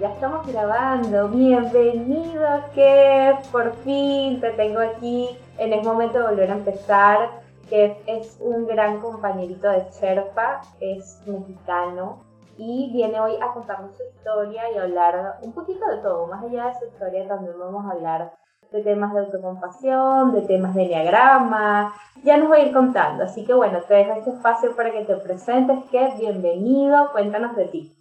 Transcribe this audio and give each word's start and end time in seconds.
Ya 0.00 0.10
estamos 0.10 0.46
grabando. 0.46 1.30
Bienvenido, 1.30 2.46
Kev. 2.76 3.42
Por 3.50 3.72
fin 3.78 4.40
te 4.40 4.50
tengo 4.50 4.78
aquí. 4.78 5.36
En 5.58 5.72
el 5.72 5.82
momento 5.82 6.18
de 6.18 6.24
volver 6.26 6.50
a 6.52 6.54
empezar. 6.54 7.42
Kev 7.68 7.96
es 8.06 8.38
un 8.38 8.68
gran 8.68 9.00
compañerito 9.00 9.68
de 9.68 9.84
Sherpa, 9.90 10.60
es 10.78 11.20
mexicano 11.26 12.20
y 12.56 12.92
viene 12.92 13.18
hoy 13.18 13.32
a 13.42 13.52
contarnos 13.52 13.96
su 13.96 14.04
historia 14.04 14.62
y 14.70 14.78
hablar 14.78 15.38
un 15.42 15.50
poquito 15.52 15.84
de 15.88 15.96
todo. 15.96 16.28
Más 16.28 16.44
allá 16.44 16.66
de 16.66 16.74
su 16.74 16.84
historia, 16.84 17.26
también 17.26 17.58
vamos 17.58 17.84
a 17.84 17.96
hablar 17.96 18.32
de 18.70 18.80
temas 18.80 19.12
de 19.12 19.20
autocompasión, 19.20 20.34
de 20.34 20.42
temas 20.42 20.76
de 20.76 20.84
enneagrama. 20.84 21.92
Ya 22.22 22.36
nos 22.36 22.46
voy 22.46 22.60
a 22.60 22.66
ir 22.66 22.72
contando. 22.72 23.24
Así 23.24 23.44
que 23.44 23.54
bueno, 23.54 23.80
te 23.88 23.94
dejo 23.94 24.12
este 24.12 24.30
espacio 24.30 24.76
para 24.76 24.92
que 24.92 25.04
te 25.04 25.16
presentes. 25.16 25.82
Kev, 25.90 26.16
bienvenido. 26.16 27.10
Cuéntanos 27.10 27.56
de 27.56 27.64
ti. 27.64 27.93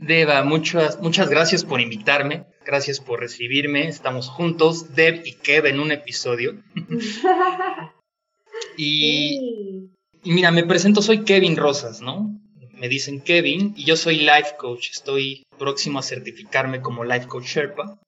Deva, 0.00 0.42
muchas, 0.44 0.98
muchas 1.02 1.28
gracias 1.28 1.62
por 1.62 1.78
invitarme, 1.78 2.46
gracias 2.64 3.00
por 3.00 3.20
recibirme, 3.20 3.86
estamos 3.86 4.30
juntos, 4.30 4.94
Deb 4.94 5.20
y 5.26 5.34
Kev 5.34 5.66
en 5.66 5.78
un 5.78 5.92
episodio. 5.92 6.54
y, 8.78 9.90
y, 10.22 10.32
mira, 10.32 10.52
me 10.52 10.64
presento, 10.64 11.02
soy 11.02 11.22
Kevin 11.24 11.54
Rosas, 11.54 12.00
¿no? 12.00 12.40
Me 12.72 12.88
dicen 12.88 13.20
Kevin 13.20 13.74
y 13.76 13.84
yo 13.84 13.94
soy 13.94 14.20
life 14.20 14.54
coach, 14.58 14.88
estoy 14.90 15.42
próximo 15.58 15.98
a 15.98 16.02
certificarme 16.02 16.80
como 16.80 17.04
life 17.04 17.26
coach 17.26 17.44
Sherpa. 17.44 18.00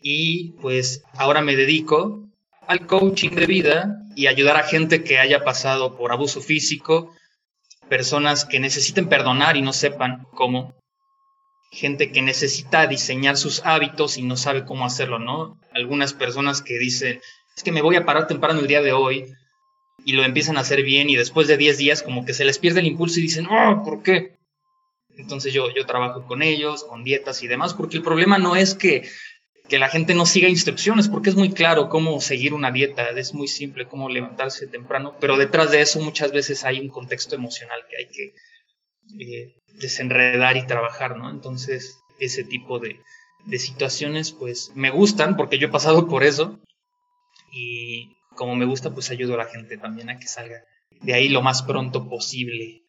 Y 0.00 0.52
pues 0.60 1.02
ahora 1.14 1.40
me 1.40 1.56
dedico 1.56 2.28
al 2.68 2.86
coaching 2.86 3.30
de 3.30 3.46
vida 3.46 4.06
y 4.14 4.28
ayudar 4.28 4.56
a 4.56 4.62
gente 4.62 5.02
que 5.02 5.18
haya 5.18 5.42
pasado 5.42 5.96
por 5.96 6.12
abuso 6.12 6.40
físico, 6.40 7.12
personas 7.88 8.44
que 8.44 8.60
necesiten 8.60 9.08
perdonar 9.08 9.56
y 9.56 9.62
no 9.62 9.72
sepan 9.72 10.28
cómo, 10.32 10.74
gente 11.74 12.12
que 12.12 12.22
necesita 12.22 12.86
diseñar 12.86 13.36
sus 13.36 13.64
hábitos 13.64 14.16
y 14.16 14.22
no 14.22 14.36
sabe 14.36 14.64
cómo 14.64 14.86
hacerlo, 14.86 15.18
¿no? 15.18 15.60
Algunas 15.72 16.12
personas 16.12 16.62
que 16.62 16.78
dicen, 16.78 17.20
es 17.56 17.62
que 17.62 17.72
me 17.72 17.82
voy 17.82 17.96
a 17.96 18.04
parar 18.04 18.26
temprano 18.26 18.60
el 18.60 18.66
día 18.66 18.80
de 18.82 18.92
hoy 18.92 19.26
y 20.04 20.12
lo 20.12 20.24
empiezan 20.24 20.56
a 20.56 20.60
hacer 20.60 20.82
bien 20.82 21.10
y 21.10 21.16
después 21.16 21.48
de 21.48 21.56
10 21.56 21.78
días 21.78 22.02
como 22.02 22.24
que 22.24 22.34
se 22.34 22.44
les 22.44 22.58
pierde 22.58 22.80
el 22.80 22.86
impulso 22.86 23.18
y 23.18 23.22
dicen, 23.22 23.46
oh, 23.46 23.82
¿por 23.84 24.02
qué? 24.02 24.36
Entonces 25.16 25.52
yo, 25.52 25.72
yo 25.74 25.86
trabajo 25.86 26.26
con 26.26 26.42
ellos, 26.42 26.84
con 26.84 27.04
dietas 27.04 27.42
y 27.42 27.48
demás, 27.48 27.74
porque 27.74 27.96
el 27.96 28.02
problema 28.02 28.38
no 28.38 28.56
es 28.56 28.74
que, 28.74 29.08
que 29.68 29.78
la 29.78 29.88
gente 29.88 30.14
no 30.14 30.26
siga 30.26 30.48
instrucciones, 30.48 31.08
porque 31.08 31.30
es 31.30 31.36
muy 31.36 31.52
claro 31.52 31.88
cómo 31.88 32.20
seguir 32.20 32.52
una 32.52 32.72
dieta, 32.72 33.10
es 33.10 33.32
muy 33.34 33.48
simple 33.48 33.86
cómo 33.86 34.08
levantarse 34.08 34.66
temprano, 34.66 35.16
pero 35.20 35.36
detrás 35.36 35.70
de 35.70 35.80
eso 35.80 36.00
muchas 36.00 36.32
veces 36.32 36.64
hay 36.64 36.80
un 36.80 36.88
contexto 36.88 37.36
emocional 37.36 37.80
que 37.88 37.96
hay 37.96 38.06
que 38.06 38.34
eh, 39.18 39.54
desenredar 39.80 40.56
y 40.56 40.66
trabajar, 40.66 41.16
¿no? 41.16 41.30
Entonces, 41.30 42.00
ese 42.18 42.44
tipo 42.44 42.78
de, 42.78 43.00
de 43.46 43.58
situaciones, 43.58 44.32
pues, 44.32 44.72
me 44.74 44.90
gustan 44.90 45.36
porque 45.36 45.58
yo 45.58 45.68
he 45.68 45.70
pasado 45.70 46.08
por 46.08 46.24
eso 46.24 46.58
y 47.52 48.16
como 48.34 48.56
me 48.56 48.66
gusta, 48.66 48.90
pues 48.90 49.10
ayudo 49.10 49.34
a 49.34 49.38
la 49.38 49.46
gente 49.46 49.78
también 49.78 50.10
a 50.10 50.18
que 50.18 50.26
salga 50.26 50.64
de 51.02 51.14
ahí 51.14 51.28
lo 51.28 51.42
más 51.42 51.62
pronto 51.62 52.08
posible. 52.08 52.82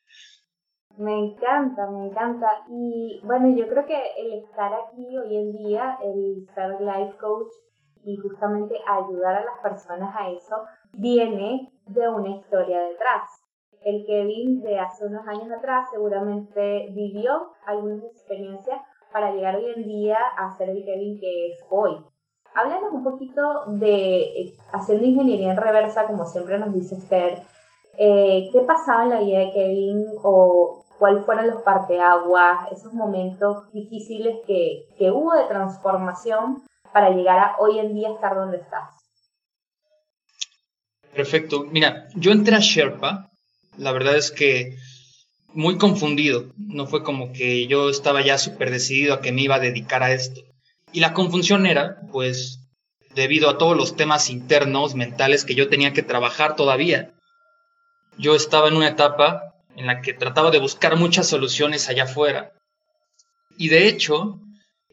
Me 0.97 1.11
encanta, 1.11 1.89
me 1.91 2.07
encanta. 2.07 2.47
Y 2.69 3.19
bueno, 3.23 3.55
yo 3.55 3.67
creo 3.67 3.85
que 3.85 4.01
el 4.17 4.43
estar 4.43 4.71
aquí 4.73 5.17
hoy 5.17 5.35
en 5.35 5.51
día, 5.57 5.97
el 6.01 6.47
ser 6.55 6.79
life 6.79 7.17
coach 7.19 7.51
y 8.05 8.15
justamente 8.17 8.75
ayudar 8.87 9.35
a 9.35 9.45
las 9.45 9.59
personas 9.61 10.15
a 10.17 10.29
eso, 10.29 10.55
viene 10.93 11.71
de 11.87 12.07
una 12.07 12.37
historia 12.37 12.79
detrás 12.81 13.29
el 13.85 14.03
Kevin 14.07 14.61
de 14.63 14.79
hace 14.79 15.05
unos 15.05 15.27
años 15.27 15.49
atrás 15.51 15.87
seguramente 15.91 16.87
vivió 16.91 17.51
algunas 17.67 18.03
experiencias 18.03 18.81
para 19.13 19.31
llegar 19.31 19.55
hoy 19.57 19.71
en 19.75 19.83
día 19.83 20.17
a 20.37 20.57
ser 20.57 20.69
el 20.69 20.83
Kevin 20.83 21.19
que 21.19 21.51
es 21.51 21.59
hoy. 21.69 21.95
Háblanos 22.55 22.91
un 22.91 23.03
poquito 23.03 23.65
de 23.67 24.21
eh, 24.21 24.53
haciendo 24.73 25.05
ingeniería 25.05 25.51
en 25.51 25.57
reversa, 25.57 26.07
como 26.07 26.25
siempre 26.25 26.57
nos 26.57 26.73
dice 26.73 26.95
Esther, 26.95 27.43
eh, 27.99 28.49
¿qué 28.51 28.61
pasaba 28.61 29.03
en 29.03 29.09
la 29.11 29.21
vida 29.21 29.39
de 29.39 29.51
Kevin 29.51 30.03
o 30.23 30.83
cuáles 30.97 31.23
fueron 31.23 31.47
los 31.47 31.61
parteaguas, 31.61 32.71
esos 32.71 32.91
momentos 32.91 33.71
difíciles 33.71 34.37
que, 34.47 34.87
que 34.97 35.11
hubo 35.11 35.33
de 35.33 35.43
transformación 35.43 36.63
para 36.91 37.11
llegar 37.11 37.37
a 37.37 37.55
hoy 37.59 37.77
en 37.77 37.93
día 37.93 38.09
estar 38.09 38.33
donde 38.33 38.57
estás? 38.57 38.89
Perfecto. 41.13 41.65
Mira, 41.69 42.07
yo 42.15 42.31
entré 42.31 42.55
a 42.55 42.59
Sherpa 42.59 43.29
la 43.77 43.91
verdad 43.91 44.15
es 44.15 44.31
que 44.31 44.77
muy 45.53 45.77
confundido. 45.77 46.51
No 46.57 46.85
fue 46.85 47.03
como 47.03 47.31
que 47.31 47.67
yo 47.67 47.89
estaba 47.89 48.21
ya 48.21 48.37
súper 48.37 48.71
decidido 48.71 49.13
a 49.13 49.21
que 49.21 49.31
me 49.31 49.41
iba 49.41 49.55
a 49.55 49.59
dedicar 49.59 50.03
a 50.03 50.11
esto. 50.11 50.41
Y 50.91 50.99
la 50.99 51.13
confusión 51.13 51.65
era, 51.65 51.97
pues, 52.11 52.59
debido 53.15 53.49
a 53.49 53.57
todos 53.57 53.75
los 53.75 53.95
temas 53.95 54.29
internos, 54.29 54.95
mentales 54.95 55.45
que 55.45 55.55
yo 55.55 55.69
tenía 55.69 55.93
que 55.93 56.03
trabajar 56.03 56.55
todavía. 56.55 57.13
Yo 58.17 58.35
estaba 58.35 58.67
en 58.67 58.75
una 58.75 58.89
etapa 58.89 59.55
en 59.75 59.87
la 59.87 60.01
que 60.01 60.13
trataba 60.13 60.51
de 60.51 60.59
buscar 60.59 60.95
muchas 60.97 61.27
soluciones 61.27 61.89
allá 61.89 62.03
afuera. 62.03 62.51
Y 63.57 63.69
de 63.69 63.87
hecho, 63.87 64.39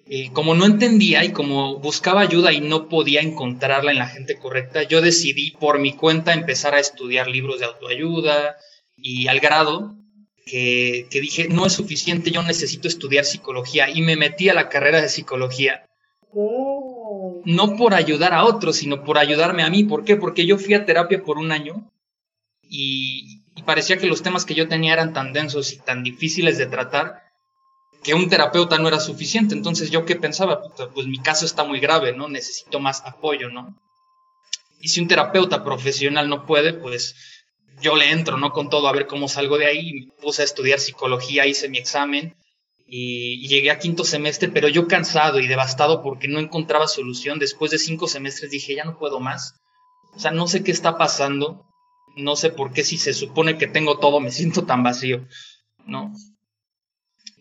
eh, 0.06 0.31
como 0.32 0.54
no 0.54 0.66
entendía 0.66 1.25
y 1.25 1.32
como 1.32 1.78
buscaba 1.78 2.21
ayuda 2.21 2.53
y 2.53 2.60
no 2.60 2.88
podía 2.88 3.21
encontrarla 3.21 3.92
en 3.92 3.98
la 3.98 4.09
gente 4.09 4.38
correcta, 4.38 4.82
yo 4.82 5.00
decidí 5.00 5.53
por 5.53 5.78
mi 5.78 5.92
cuenta 5.94 6.32
empezar 6.32 6.75
a 6.75 6.81
estudiar 6.81 7.28
libros 7.28 7.60
de 7.60 7.66
autoayuda, 7.66 8.56
y 9.02 9.26
al 9.26 9.40
grado 9.40 9.96
que, 10.46 11.06
dije, 11.10 11.48
no 11.48 11.66
es 11.66 11.72
suficiente, 11.72 12.30
yo 12.30 12.42
necesito 12.42 12.88
estudiar 12.88 13.24
psicología 13.24 13.90
y 13.90 14.02
me 14.02 14.16
metí 14.16 14.48
a 14.48 14.54
la 14.54 14.68
carrera 14.68 15.00
de 15.00 15.08
psicología. 15.08 15.86
Oh. 16.32 17.42
No 17.44 17.76
por 17.76 17.94
ayudar 17.94 18.32
a 18.32 18.44
otros, 18.44 18.76
sino 18.76 19.04
por 19.04 19.18
ayudarme 19.18 19.62
a 19.62 19.70
mí. 19.70 19.84
¿Por 19.84 20.04
qué? 20.04 20.16
Porque 20.16 20.46
yo 20.46 20.58
fui 20.58 20.74
a 20.74 20.84
terapia 20.84 21.22
por 21.22 21.38
un 21.38 21.52
año 21.52 21.91
y, 22.62 23.41
parecía 23.66 23.96
que 23.96 24.06
los 24.08 24.22
temas 24.22 24.44
que 24.44 24.54
yo 24.54 24.66
tenía 24.66 24.92
eran 24.92 25.12
tan 25.12 25.32
densos 25.32 25.72
y 25.72 25.78
tan 25.78 26.02
difíciles 26.02 26.58
de 26.58 26.66
tratar 26.66 27.22
que 28.02 28.14
un 28.14 28.28
terapeuta 28.28 28.78
no 28.78 28.88
era 28.88 28.98
suficiente. 28.98 29.54
Entonces 29.54 29.91
yo 29.91 30.04
qué 30.04 30.16
pensaba, 30.16 30.60
pues 30.94 31.06
mi 31.06 31.18
caso 31.18 31.46
está 31.46 31.62
muy 31.62 31.78
grave, 31.78 32.12
¿no? 32.12 32.28
Necesito 32.28 32.80
más 32.80 33.02
apoyo, 33.06 33.50
¿no? 33.50 33.76
Y 34.80 34.88
si 34.88 35.00
un 35.00 35.06
terapeuta 35.06 35.62
profesional 35.62 36.28
no 36.28 36.44
puede, 36.44 36.72
pues 36.72 37.14
yo 37.81 37.97
le 37.97 38.10
entro, 38.10 38.37
¿no? 38.37 38.53
Con 38.53 38.71
todo, 38.71 38.88
a 38.88 38.93
ver 38.93 39.06
cómo 39.06 39.28
salgo 39.28 39.59
de 39.59 39.66
ahí. 39.66 39.93
Me 39.93 40.12
puse 40.21 40.43
a 40.43 40.44
estudiar 40.44 40.78
psicología, 40.78 41.47
hice 41.47 41.69
mi 41.69 41.78
examen 41.78 42.37
y, 42.87 43.49
llegué 43.49 43.71
a 43.71 43.78
quinto 43.78 44.05
semestre, 44.05 44.49
pero 44.49 44.69
yo 44.69 44.87
cansado 44.87 45.41
y 45.41 45.47
devastado 45.47 46.03
porque 46.03 46.28
no 46.28 46.38
encontraba 46.38 46.87
solución. 46.87 47.38
Después 47.38 47.71
de 47.71 47.78
cinco 47.78 48.06
semestres 48.06 48.50
dije, 48.50 48.75
ya 48.75 48.84
no 48.84 48.99
puedo 48.99 49.19
más. 49.19 49.55
O 50.15 50.19
sea, 50.19 50.31
no 50.31 50.47
sé 50.47 50.62
qué 50.62 50.72
está 50.72 50.99
pasando. 50.99 51.66
No 52.16 52.37
sé 52.37 52.50
por 52.50 52.72
qué 52.72 52.84
si 52.84 52.99
se 52.99 53.15
supone 53.15 53.56
que 53.56 53.66
tengo 53.66 53.99
todo 53.99 54.21
me 54.21 54.31
siento 54.31 54.66
tan 54.66 54.83
vacío, 54.83 55.27
¿no? 55.87 56.12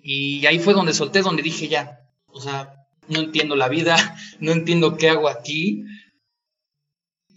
Y 0.02 0.46
ahí 0.46 0.60
fue 0.60 0.74
donde 0.74 0.94
solté, 0.94 1.22
donde 1.22 1.44
dije 1.44 1.68
ya, 1.68 2.00
o 2.28 2.40
sea, 2.40 2.74
no 3.10 3.20
entiendo 3.20 3.58
la 3.58 3.68
vida, 3.68 3.98
no 4.40 4.54
entiendo 4.54 4.96
qué 4.96 5.10
hago 5.10 5.28
aquí. 5.28 5.84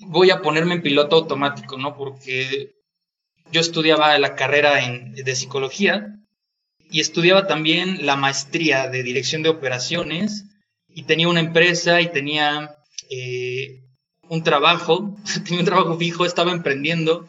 Voy 0.06 0.31
a 0.31 0.40
ponerme 0.40 0.75
en 0.75 0.82
piloto 0.82 1.17
automático, 1.17 1.76
¿no? 1.79 1.97
Porque 1.97 2.75
yo 3.50 3.61
estudiaba 3.61 4.19
la 4.19 4.35
carrera 4.35 4.75
de 4.75 5.37
psicología 5.37 6.14
y 6.91 7.00
estudiaba 7.00 7.46
también 7.46 8.06
la 8.06 8.17
maestría 8.17 8.88
de 8.88 9.02
dirección 9.02 9.43
de 9.43 9.49
operaciones 9.49 10.44
y 10.88 11.05
tenía 11.05 11.29
una 11.29 11.41
empresa 11.41 12.00
y 12.00 12.08
tenía 12.08 12.76
eh, 13.11 13.82
un 14.29 14.43
trabajo, 14.43 15.17
tenía 15.44 15.61
un 15.61 15.67
trabajo 15.67 15.96
fijo, 15.96 16.25
estaba 16.25 16.52
emprendiendo, 16.52 17.26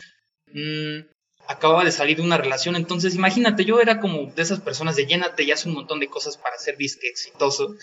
mm, 0.54 1.08
acababa 1.48 1.84
de 1.84 1.92
salir 1.92 2.18
de 2.18 2.24
una 2.24 2.38
relación, 2.38 2.76
entonces 2.76 3.16
imagínate, 3.16 3.66
yo 3.66 3.80
era 3.80 4.00
como 4.00 4.32
de 4.32 4.42
esas 4.42 4.60
personas 4.60 4.96
de 4.96 5.06
llénate 5.06 5.44
y 5.44 5.52
haz 5.52 5.66
un 5.66 5.74
montón 5.74 6.00
de 6.00 6.08
cosas 6.08 6.38
para 6.38 6.58
ser 6.58 6.78
disque 6.78 7.08
exitoso. 7.08 7.76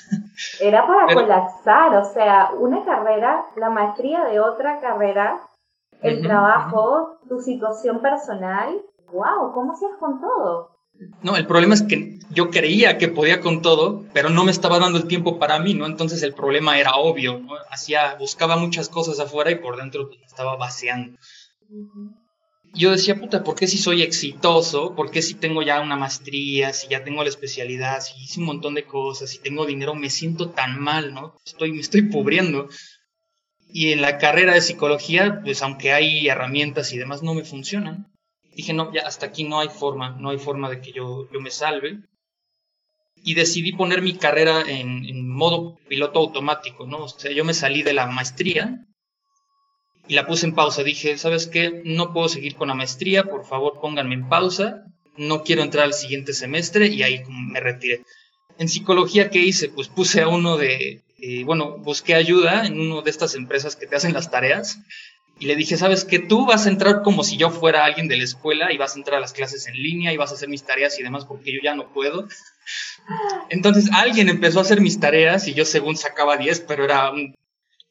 Era 0.60 0.86
para 0.86 1.14
colapsar, 1.14 1.96
o 1.96 2.12
sea, 2.12 2.50
una 2.58 2.84
carrera, 2.84 3.44
la 3.56 3.70
maestría 3.70 4.24
de 4.24 4.40
otra 4.40 4.80
carrera 4.80 5.48
el 6.02 6.22
trabajo, 6.22 7.18
tu 7.28 7.40
situación 7.40 8.00
personal. 8.00 8.80
¡Wow! 9.12 9.52
¿Cómo 9.52 9.72
hacías 9.72 9.92
con 10.00 10.20
todo? 10.20 10.70
No, 11.22 11.36
el 11.36 11.46
problema 11.46 11.74
es 11.74 11.82
que 11.82 12.18
yo 12.30 12.50
creía 12.50 12.98
que 12.98 13.08
podía 13.08 13.40
con 13.40 13.62
todo, 13.62 14.04
pero 14.12 14.30
no 14.30 14.44
me 14.44 14.50
estaba 14.50 14.78
dando 14.78 14.98
el 14.98 15.06
tiempo 15.06 15.38
para 15.38 15.58
mí, 15.58 15.74
¿no? 15.74 15.86
Entonces 15.86 16.22
el 16.22 16.34
problema 16.34 16.78
era 16.78 16.94
obvio, 16.94 17.38
¿no? 17.38 17.54
Hacía, 17.70 18.14
buscaba 18.18 18.56
muchas 18.56 18.88
cosas 18.88 19.18
afuera 19.20 19.50
y 19.50 19.56
por 19.56 19.76
dentro 19.76 20.10
estaba 20.24 20.56
vaciando. 20.56 21.18
Yo 22.74 22.90
decía, 22.90 23.20
puta, 23.20 23.44
¿por 23.44 23.54
qué 23.54 23.66
si 23.66 23.76
soy 23.76 24.02
exitoso? 24.02 24.94
¿Por 24.94 25.10
qué 25.10 25.20
si 25.20 25.34
tengo 25.34 25.62
ya 25.62 25.80
una 25.80 25.96
maestría? 25.96 26.72
Si 26.72 26.88
ya 26.88 27.04
tengo 27.04 27.22
la 27.22 27.28
especialidad, 27.28 28.00
si 28.00 28.22
hice 28.22 28.40
un 28.40 28.46
montón 28.46 28.74
de 28.74 28.84
cosas, 28.84 29.28
si 29.28 29.38
tengo 29.40 29.66
dinero, 29.66 29.94
me 29.94 30.08
siento 30.08 30.50
tan 30.50 30.80
mal, 30.80 31.12
¿no? 31.12 31.34
Estoy, 31.44 31.72
me 31.72 31.80
estoy 31.80 32.08
cubriendo. 32.08 32.68
Y 33.72 33.92
en 33.92 34.02
la 34.02 34.18
carrera 34.18 34.54
de 34.54 34.60
psicología, 34.60 35.40
pues 35.42 35.62
aunque 35.62 35.92
hay 35.92 36.28
herramientas 36.28 36.92
y 36.92 36.98
demás, 36.98 37.22
no 37.22 37.34
me 37.34 37.44
funcionan 37.44 38.12
dije, 38.54 38.72
no, 38.72 38.92
ya 38.92 39.02
hasta 39.02 39.26
aquí 39.26 39.44
no 39.44 39.60
hay 39.60 39.68
forma, 39.68 40.16
no 40.18 40.30
hay 40.30 40.38
forma 40.38 40.68
de 40.70 40.80
que 40.80 40.92
yo, 40.92 41.28
yo 41.32 41.40
me 41.40 41.50
salve. 41.50 42.00
Y 43.24 43.34
decidí 43.34 43.72
poner 43.72 44.02
mi 44.02 44.14
carrera 44.14 44.62
en, 44.66 45.28
modo 45.28 45.78
piloto 45.88 46.18
automático, 46.18 46.86
¿no? 46.86 47.04
O 47.04 47.08
sea, 47.08 47.30
yo 47.30 47.44
me 47.44 47.54
salí 47.54 47.82
de 47.82 47.92
la 47.92 48.06
maestría 48.06 48.84
y 50.08 50.14
la 50.14 50.26
puse 50.26 50.46
en 50.46 50.56
pausa. 50.56 50.82
Dije, 50.82 51.16
¿sabes 51.18 51.46
qué? 51.46 51.82
No 51.84 52.12
puedo 52.12 52.28
seguir 52.28 52.56
con 52.56 52.68
la 52.68 52.74
maestría, 52.74 53.24
por 53.24 53.44
favor 53.44 53.80
pónganme 53.80 54.14
en 54.14 54.28
pausa. 54.28 54.86
No 55.16 55.44
quiero 55.44 55.62
entrar 55.62 55.84
al 55.84 55.94
siguiente 55.94 56.32
semestre 56.32 56.88
y 56.88 57.04
ahí 57.04 57.22
me 57.28 57.60
retiré. 57.60 58.02
En 58.58 58.68
psicología, 58.68 59.30
¿qué 59.30 59.38
hice? 59.38 59.68
Pues 59.68 59.88
puse 59.88 60.22
a 60.22 60.28
uno 60.28 60.56
de, 60.56 61.02
eh, 61.24 61.44
bueno, 61.44 61.78
busqué 61.78 62.16
ayuda 62.16 62.66
en 62.66 62.80
una 62.80 63.00
de 63.00 63.10
estas 63.10 63.36
empresas 63.36 63.76
que 63.76 63.86
te 63.86 63.94
hacen 63.94 64.12
las 64.12 64.28
tareas 64.28 64.80
y 65.38 65.46
le 65.46 65.54
dije, 65.54 65.76
sabes 65.76 66.04
que 66.04 66.18
tú 66.18 66.46
vas 66.46 66.66
a 66.66 66.68
entrar 66.68 67.02
como 67.02 67.22
si 67.22 67.36
yo 67.36 67.50
fuera 67.50 67.84
alguien 67.84 68.08
de 68.08 68.16
la 68.16 68.24
escuela 68.24 68.72
y 68.72 68.76
vas 68.76 68.96
a 68.96 68.98
entrar 68.98 69.18
a 69.18 69.20
las 69.20 69.32
clases 69.32 69.68
en 69.68 69.74
línea 69.74 70.12
y 70.12 70.16
vas 70.16 70.32
a 70.32 70.34
hacer 70.34 70.48
mis 70.48 70.64
tareas 70.64 70.98
y 70.98 71.04
demás 71.04 71.24
porque 71.24 71.52
yo 71.52 71.60
ya 71.62 71.76
no 71.76 71.92
puedo. 71.92 72.26
Entonces 73.50 73.88
alguien 73.92 74.28
empezó 74.28 74.58
a 74.58 74.62
hacer 74.62 74.80
mis 74.80 74.98
tareas 74.98 75.46
y 75.46 75.54
yo 75.54 75.64
según 75.64 75.96
sacaba 75.96 76.36
10, 76.36 76.64
pero 76.66 76.84
era 76.84 77.12
un, 77.12 77.36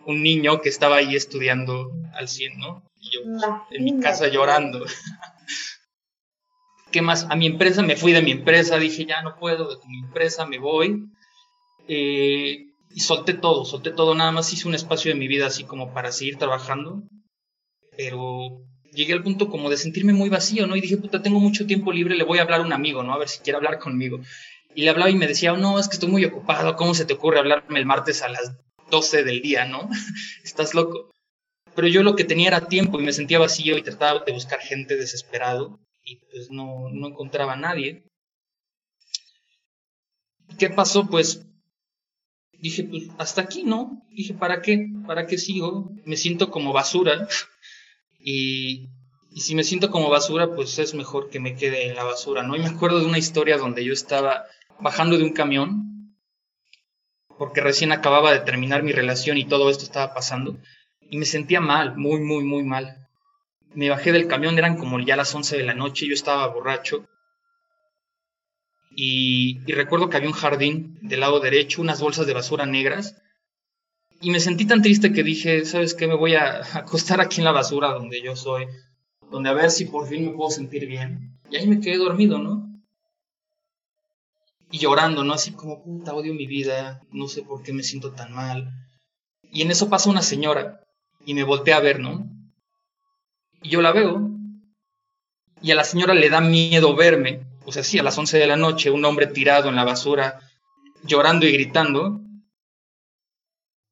niño 0.06 0.60
que 0.60 0.68
estaba 0.68 0.98
ahí 0.98 1.16
estudiando 1.16 1.90
al 2.14 2.28
100, 2.28 2.60
¿no? 2.60 2.84
Y 3.00 3.12
yo 3.14 3.22
en 3.72 3.84
mi 3.86 3.98
casa 4.02 4.28
llorando. 4.28 4.86
¿Qué 6.92 7.02
más? 7.02 7.28
A 7.30 7.38
mi 7.38 7.48
empresa, 7.48 7.82
me 7.82 7.96
fui 7.96 8.12
de 8.12 8.22
mi 8.22 8.32
empresa, 8.32 8.78
dije, 8.78 9.06
ya 9.06 9.22
no 9.22 9.38
puedo, 9.38 9.78
de 9.78 9.88
mi 9.88 10.00
empresa 10.00 10.46
me 10.46 10.58
voy. 10.58 11.06
Eh, 11.88 12.71
y 12.94 13.00
solté 13.00 13.34
todo, 13.34 13.66
solté 13.66 13.92
todo, 13.92 14.16
nada 14.16 14.32
más 14.32 14.52
hice 14.54 14.68
un 14.68 14.76
espacio 14.76 15.12
de 15.12 15.20
mi 15.20 15.28
vida 15.28 15.48
así 15.48 15.64
como 15.64 15.94
para 15.94 16.12
seguir 16.12 16.38
trabajando 16.38 17.04
pero 17.96 18.66
llegué 18.94 19.14
al 19.14 19.24
punto 19.24 19.50
como 19.50 19.70
de 19.70 19.78
sentirme 19.78 20.14
muy 20.14 20.30
vacío, 20.30 20.68
¿no? 20.68 20.76
Y 20.76 20.82
dije, 20.82 20.98
puta, 20.98 21.22
tengo 21.22 21.40
mucho 21.40 21.66
tiempo 21.66 21.92
libre, 21.92 22.16
le 22.16 22.24
voy 22.24 22.40
a 22.40 22.44
hablar 22.44 22.62
a 22.62 22.64
un 22.64 22.74
amigo, 22.74 23.04
¿no? 23.04 23.14
A 23.14 23.20
ver 23.20 23.30
si 23.30 23.40
quiere 23.40 23.58
hablar 23.58 23.80
conmigo. 23.80 24.20
Y 24.74 24.84
le 24.84 24.90
hablaba 24.90 25.10
y 25.10 25.16
me 25.16 25.28
decía, 25.28 25.54
no, 25.54 25.80
es 25.80 25.88
que 25.88 25.96
estoy 25.96 26.10
muy 26.10 26.26
ocupado, 26.26 26.76
¿cómo 26.76 26.94
se 26.94 27.06
te 27.06 27.14
ocurre 27.14 27.40
hablarme 27.40 27.80
el 27.80 27.86
martes 27.86 28.22
a 28.22 28.30
las 28.30 28.54
12 28.90 29.24
del 29.24 29.42
día, 29.42 29.66
¿no? 29.66 29.90
Estás 30.44 30.74
loco. 30.74 31.12
Pero 31.76 31.88
yo 31.88 32.04
lo 32.04 32.16
que 32.16 32.24
tenía 32.24 32.48
era 32.48 32.68
tiempo 32.68 33.00
y 33.00 33.04
me 33.04 33.14
sentía 33.14 33.40
vacío 33.40 33.78
y 33.78 33.84
trataba 33.84 34.24
de 34.26 34.34
buscar 34.34 34.60
gente 34.60 34.98
desesperado 34.98 35.80
y 36.04 36.18
pues 36.18 36.50
no, 36.50 36.90
no 36.92 37.08
encontraba 37.08 37.54
a 37.54 37.58
nadie. 37.58 38.04
¿Qué 40.58 40.70
pasó? 40.70 41.08
Pues 41.08 41.46
dije, 42.62 42.84
pues 42.84 43.10
hasta 43.18 43.42
aquí, 43.42 43.64
¿no? 43.64 44.06
Dije, 44.12 44.34
¿para 44.34 44.62
qué? 44.62 44.88
¿Para 45.06 45.26
qué 45.26 45.38
sigo? 45.38 45.92
Me 46.06 46.16
siento 46.16 46.50
como 46.52 46.72
basura. 46.74 47.28
Y, 48.24 48.88
si 49.36 49.56
me 49.56 49.64
siento 49.64 49.90
como 49.90 50.12
basura, 50.12 50.54
pues 50.54 50.78
es 50.78 50.94
mejor 50.94 51.32
que 51.32 51.40
me 51.40 51.56
quede 51.56 51.88
en 51.88 51.96
la 51.96 52.04
basura, 52.04 52.44
¿no? 52.44 52.56
Y 52.56 52.60
me 52.60 52.68
acuerdo 52.68 53.00
de 53.00 53.08
una 53.08 53.18
historia 53.18 53.58
donde 53.58 53.84
yo 53.84 53.94
estaba 53.94 54.46
bajando 54.80 55.18
de 55.18 55.24
un 55.24 55.34
camión, 55.34 56.14
porque 57.40 57.62
recién 57.62 57.92
acababa 57.94 58.32
de 58.32 58.42
terminar 58.42 58.84
mi 58.84 58.92
relación 58.92 59.40
y 59.40 59.46
todo 59.46 59.72
esto 59.72 59.86
estaba 59.86 60.14
pasando, 60.14 60.60
y 61.10 61.18
me 61.18 61.26
sentía 61.26 61.62
mal, 61.62 61.98
muy, 61.98 62.20
muy, 62.20 62.44
muy 62.44 62.62
mal. 62.62 63.08
Me 63.74 63.90
bajé 63.90 64.12
del 64.12 64.28
camión, 64.28 64.60
eran 64.60 64.78
como 64.78 65.00
ya 65.00 65.16
las 65.16 65.34
11 65.34 65.58
de 65.58 65.64
la 65.64 65.74
noche, 65.74 66.06
yo 66.08 66.14
estaba 66.14 66.46
borracho, 66.46 67.08
y, 68.96 69.60
recuerdo 69.72 70.10
que 70.10 70.18
había 70.18 70.30
un 70.30 70.36
jardín 70.36 71.00
del 71.02 71.22
lado 71.22 71.40
derecho, 71.40 71.82
unas 71.82 72.02
bolsas 72.02 72.28
de 72.28 72.34
basura 72.34 72.66
negras, 72.66 73.16
y 74.20 74.32
me 74.32 74.40
sentí 74.40 74.66
tan 74.66 74.82
triste 74.82 75.14
que 75.14 75.24
dije, 75.24 75.66
¿sabes 75.66 75.94
qué? 75.94 76.08
Me 76.08 76.16
voy 76.16 76.36
a 76.36 76.62
acostar 76.78 77.22
aquí 77.22 77.40
en 77.40 77.46
la 77.46 77.52
basura 77.52 77.90
donde 77.90 78.22
yo 78.22 78.36
soy, 78.36 78.68
donde 79.32 79.50
a 79.50 79.54
ver 79.54 79.72
si 79.72 79.86
por 79.86 80.08
fin 80.08 80.26
me 80.26 80.34
puedo 80.34 80.52
sentir 80.52 80.86
bien. 80.86 81.40
Y 81.50 81.56
ahí 81.58 81.68
me 81.68 81.80
quedé 81.80 81.98
dormido, 81.98 82.38
¿no? 82.38 82.68
Y 84.70 84.78
llorando, 84.78 85.24
¿no? 85.24 85.34
Así 85.34 85.52
como, 85.52 85.84
puta, 85.84 86.14
odio 86.14 86.34
mi 86.34 86.46
vida, 86.46 87.02
no 87.12 87.28
sé 87.28 87.42
por 87.42 87.62
qué 87.62 87.74
me 87.74 87.84
siento 87.84 88.12
tan 88.12 88.34
mal. 88.34 88.72
Y 89.52 89.64
en 89.64 89.72
eso 89.72 89.90
pasa 89.90 90.10
una 90.10 90.22
señora 90.22 90.86
y 91.26 91.34
me 91.34 91.44
volteé 91.44 91.74
a 91.74 91.82
ver, 91.82 92.00
¿no? 92.00 92.26
Y 93.62 93.70
yo 93.70 93.82
la 93.82 93.92
veo. 93.92 94.30
Y 95.62 95.72
a 95.72 95.76
la 95.76 95.84
señora 95.84 96.14
le 96.14 96.30
da 96.30 96.40
miedo 96.40 96.96
verme. 96.96 97.51
O 97.66 97.72
sea, 97.72 97.84
sí, 97.84 98.00
a 98.00 98.04
las 98.04 98.18
11 98.18 98.38
de 98.38 98.48
la 98.48 98.56
noche, 98.56 98.90
un 98.90 99.06
hombre 99.06 99.28
tirado 99.28 99.70
en 99.70 99.76
la 99.76 99.84
basura, 99.84 100.40
llorando 101.04 101.46
y 101.46 101.52
gritando 101.52 102.22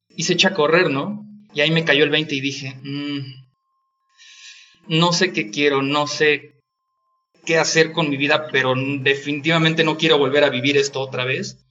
y 0.10 0.24
se 0.24 0.34
echa 0.34 0.50
a 0.50 0.54
correr, 0.54 0.90
¿no? 0.90 1.26
Y 1.54 1.62
ahí 1.62 1.72
me 1.72 1.86
cayó 1.86 2.04
el 2.04 2.10
20 2.10 2.36
y 2.36 2.42
dije, 2.42 2.76
mm, 2.84 3.20
no 4.88 5.14
sé 5.14 5.32
qué 5.32 5.50
quiero, 5.50 5.82
no 5.82 6.08
sé 6.08 6.56
qué 7.46 7.58
hacer 7.58 7.92
con 7.92 8.10
mi 8.10 8.18
vida, 8.18 8.48
pero 8.52 8.74
definitivamente 8.76 9.84
no 9.84 9.98
quiero 9.98 10.18
volver 10.18 10.44
a 10.44 10.50
vivir 10.50 10.78
esto 10.78 11.00
otra 11.00 11.26
vez. 11.26 11.66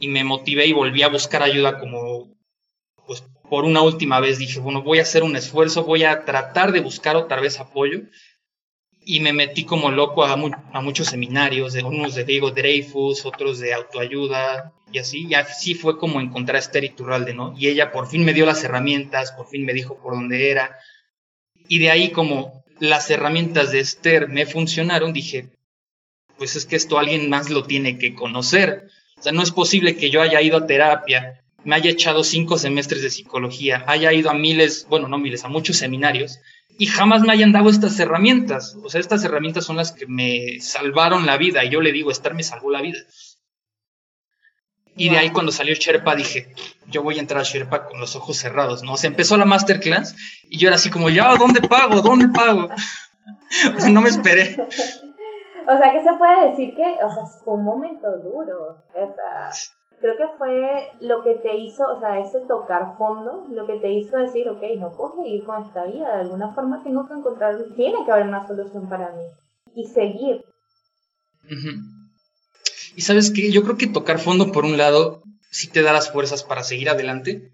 Y 0.00 0.08
me 0.08 0.24
motivé 0.24 0.66
y 0.66 0.72
volví 0.72 1.02
a 1.02 1.08
buscar 1.08 1.42
ayuda 1.42 1.78
como, 1.78 2.34
pues 3.06 3.24
por 3.50 3.64
una 3.64 3.82
última 3.82 4.20
vez 4.20 4.38
dije, 4.38 4.60
bueno, 4.60 4.82
voy 4.82 5.00
a 5.00 5.02
hacer 5.02 5.22
un 5.22 5.36
esfuerzo, 5.36 5.84
voy 5.84 6.04
a 6.04 6.24
tratar 6.24 6.72
de 6.72 6.80
buscar 6.80 7.16
otra 7.16 7.40
vez 7.40 7.58
apoyo. 7.58 8.02
Y 9.10 9.20
me 9.20 9.32
metí 9.32 9.64
como 9.64 9.90
loco 9.90 10.22
a, 10.22 10.34
a 10.34 10.80
muchos 10.82 11.06
seminarios, 11.06 11.72
de 11.72 11.82
unos 11.82 12.14
de 12.14 12.24
Diego 12.24 12.50
Dreyfus, 12.50 13.24
otros 13.24 13.58
de 13.58 13.72
autoayuda, 13.72 14.74
y 14.92 14.98
así, 14.98 15.26
y 15.26 15.32
así 15.32 15.74
fue 15.74 15.96
como 15.96 16.20
encontré 16.20 16.56
a 16.56 16.60
Esther 16.60 16.84
Iturralde, 16.84 17.32
¿no? 17.32 17.54
Y 17.56 17.68
ella 17.68 17.90
por 17.90 18.06
fin 18.06 18.22
me 18.26 18.34
dio 18.34 18.44
las 18.44 18.62
herramientas, 18.64 19.32
por 19.32 19.48
fin 19.48 19.64
me 19.64 19.72
dijo 19.72 19.96
por 19.96 20.12
dónde 20.12 20.50
era. 20.50 20.78
Y 21.68 21.78
de 21.78 21.90
ahí 21.90 22.10
como 22.10 22.64
las 22.80 23.10
herramientas 23.10 23.72
de 23.72 23.80
Esther 23.80 24.28
me 24.28 24.44
funcionaron, 24.44 25.14
dije, 25.14 25.48
pues 26.36 26.54
es 26.54 26.66
que 26.66 26.76
esto 26.76 26.98
alguien 26.98 27.30
más 27.30 27.48
lo 27.48 27.64
tiene 27.64 27.96
que 27.96 28.14
conocer. 28.14 28.88
O 29.18 29.22
sea, 29.22 29.32
no 29.32 29.42
es 29.42 29.52
posible 29.52 29.96
que 29.96 30.10
yo 30.10 30.20
haya 30.20 30.42
ido 30.42 30.58
a 30.58 30.66
terapia, 30.66 31.42
me 31.64 31.76
haya 31.76 31.90
echado 31.90 32.24
cinco 32.24 32.58
semestres 32.58 33.00
de 33.00 33.08
psicología, 33.08 33.84
haya 33.86 34.12
ido 34.12 34.28
a 34.28 34.34
miles, 34.34 34.86
bueno, 34.90 35.08
no 35.08 35.16
miles, 35.16 35.44
a 35.44 35.48
muchos 35.48 35.78
seminarios, 35.78 36.40
y 36.78 36.86
jamás 36.86 37.22
me 37.22 37.32
hayan 37.32 37.50
dado 37.50 37.68
estas 37.68 37.98
herramientas. 37.98 38.76
O 38.84 38.88
sea, 38.88 39.00
estas 39.00 39.24
herramientas 39.24 39.64
son 39.64 39.76
las 39.76 39.90
que 39.90 40.06
me 40.06 40.60
salvaron 40.60 41.26
la 41.26 41.36
vida. 41.36 41.64
Y 41.64 41.70
yo 41.70 41.80
le 41.80 41.90
digo, 41.90 42.12
Esther 42.12 42.34
me 42.34 42.44
salvó 42.44 42.70
la 42.70 42.80
vida. 42.80 42.98
Y 44.96 45.10
de 45.10 45.18
ahí 45.18 45.30
cuando 45.30 45.50
salió 45.50 45.74
Sherpa 45.74 46.14
dije, 46.14 46.54
yo 46.86 47.02
voy 47.02 47.18
a 47.18 47.20
entrar 47.20 47.40
a 47.40 47.44
Sherpa 47.44 47.86
con 47.86 47.98
los 47.98 48.14
ojos 48.14 48.36
cerrados, 48.36 48.84
¿no? 48.84 48.92
O 48.92 48.96
sea, 48.96 49.10
empezó 49.10 49.36
la 49.36 49.44
masterclass 49.44 50.14
y 50.44 50.58
yo 50.58 50.68
era 50.68 50.76
así 50.76 50.88
como, 50.88 51.10
ya, 51.10 51.34
¿dónde 51.36 51.60
pago? 51.60 52.00
¿Dónde 52.00 52.28
pago? 52.28 52.68
o 53.76 53.80
sea, 53.80 53.90
no 53.90 54.00
me 54.00 54.08
esperé. 54.08 54.56
o 55.68 55.78
sea, 55.78 55.92
que 55.92 56.02
se 56.02 56.12
puede 56.16 56.50
decir 56.50 56.74
que, 56.76 57.04
o 57.04 57.12
sea, 57.12 57.26
fue 57.44 57.54
un 57.54 57.64
momento 57.64 58.08
duro. 58.18 58.84
O 58.94 59.14
sea, 59.14 59.50
creo 60.00 60.16
que 60.16 60.28
fue 60.38 60.90
lo 61.00 61.22
que 61.22 61.34
te 61.34 61.56
hizo, 61.56 61.84
o 61.84 62.00
sea, 62.00 62.18
ese 62.20 62.40
tocar 62.46 62.96
fondo, 62.96 63.46
lo 63.50 63.66
que 63.66 63.74
te 63.74 63.92
hizo 63.92 64.16
decir, 64.16 64.48
ok, 64.48 64.62
no 64.78 64.90
puedo 64.96 65.22
seguir 65.22 65.44
con 65.44 65.64
esta 65.64 65.84
vida, 65.84 66.16
de 66.16 66.22
alguna 66.22 66.52
forma 66.54 66.82
tengo 66.82 67.06
que 67.06 67.14
encontrar, 67.14 67.56
tiene 67.76 68.04
que 68.04 68.12
haber 68.12 68.26
una 68.26 68.46
solución 68.46 68.88
para 68.88 69.12
mí. 69.12 69.24
Y 69.74 69.86
seguir. 69.86 70.44
Y 72.96 73.00
sabes 73.02 73.30
que 73.30 73.50
yo 73.52 73.62
creo 73.62 73.76
que 73.76 73.86
tocar 73.86 74.18
fondo, 74.18 74.50
por 74.52 74.64
un 74.64 74.76
lado, 74.76 75.22
sí 75.50 75.68
te 75.68 75.82
da 75.82 75.92
las 75.92 76.10
fuerzas 76.10 76.42
para 76.42 76.64
seguir 76.64 76.90
adelante, 76.90 77.52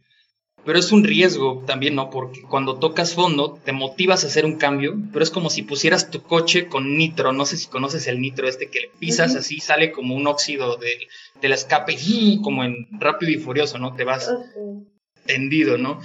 pero 0.65 0.79
es 0.79 0.93
un 0.93 1.05
riesgo 1.05 1.63
también, 1.67 1.95
¿no? 1.95 2.11
Porque 2.11 2.43
cuando 2.43 2.79
tocas 2.79 3.15
fondo 3.15 3.61
te 3.65 3.73
motivas 3.73 4.25
a 4.25 4.29
hacer 4.29 4.47
un 4.47 4.57
cambio, 4.57 4.95
pero 5.13 5.23
es 5.23 5.31
como 5.31 5.51
si 5.51 5.63
pusieras 5.63 6.11
tu 6.11 6.23
coche 6.23 6.69
con 6.69 6.97
nitro, 6.97 7.33
no 7.33 7.45
sé 7.45 7.59
si 7.59 7.69
conoces 7.69 8.07
el 8.07 8.21
nitro 8.21 8.49
este 8.49 8.71
que 8.71 8.81
le 8.81 8.91
pisas 8.99 9.37
así, 9.37 9.61
sale 9.61 9.93
como 9.93 10.15
un 10.15 10.27
óxido 10.27 10.77
de, 10.77 11.09
del 11.45 11.53
escape, 11.53 11.97
como 12.43 12.65
en 12.65 12.89
rápido 12.99 13.31
y 13.31 13.37
furioso, 13.37 13.79
¿no? 13.79 13.95
Te 13.95 14.05
vas 14.05 14.33
tendido, 15.27 15.79
¿no? 15.79 16.01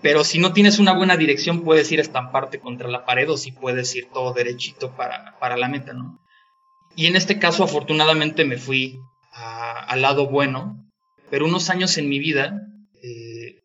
Pero 0.00 0.24
si 0.24 0.38
no 0.38 0.52
tienes 0.52 0.78
una 0.78 0.92
buena 0.92 1.16
dirección 1.16 1.64
puedes 1.64 1.90
ir 1.92 1.98
a 1.98 2.02
estamparte 2.02 2.60
contra 2.60 2.88
la 2.88 3.04
pared 3.04 3.30
o 3.30 3.36
si 3.36 3.52
puedes 3.52 3.94
ir 3.94 4.08
todo 4.12 4.32
derechito 4.32 4.94
para, 4.96 5.38
para 5.38 5.56
la 5.56 5.68
meta, 5.68 5.92
¿no? 5.92 6.18
Y 6.96 7.06
en 7.06 7.16
este 7.16 7.38
caso, 7.38 7.64
afortunadamente, 7.64 8.44
me 8.44 8.56
fui 8.56 8.98
al 9.32 10.00
lado 10.00 10.28
bueno, 10.28 10.90
pero 11.30 11.46
unos 11.46 11.68
años 11.68 11.98
en 11.98 12.08
mi 12.08 12.18
vida, 12.18 12.60
eh, 13.02 13.62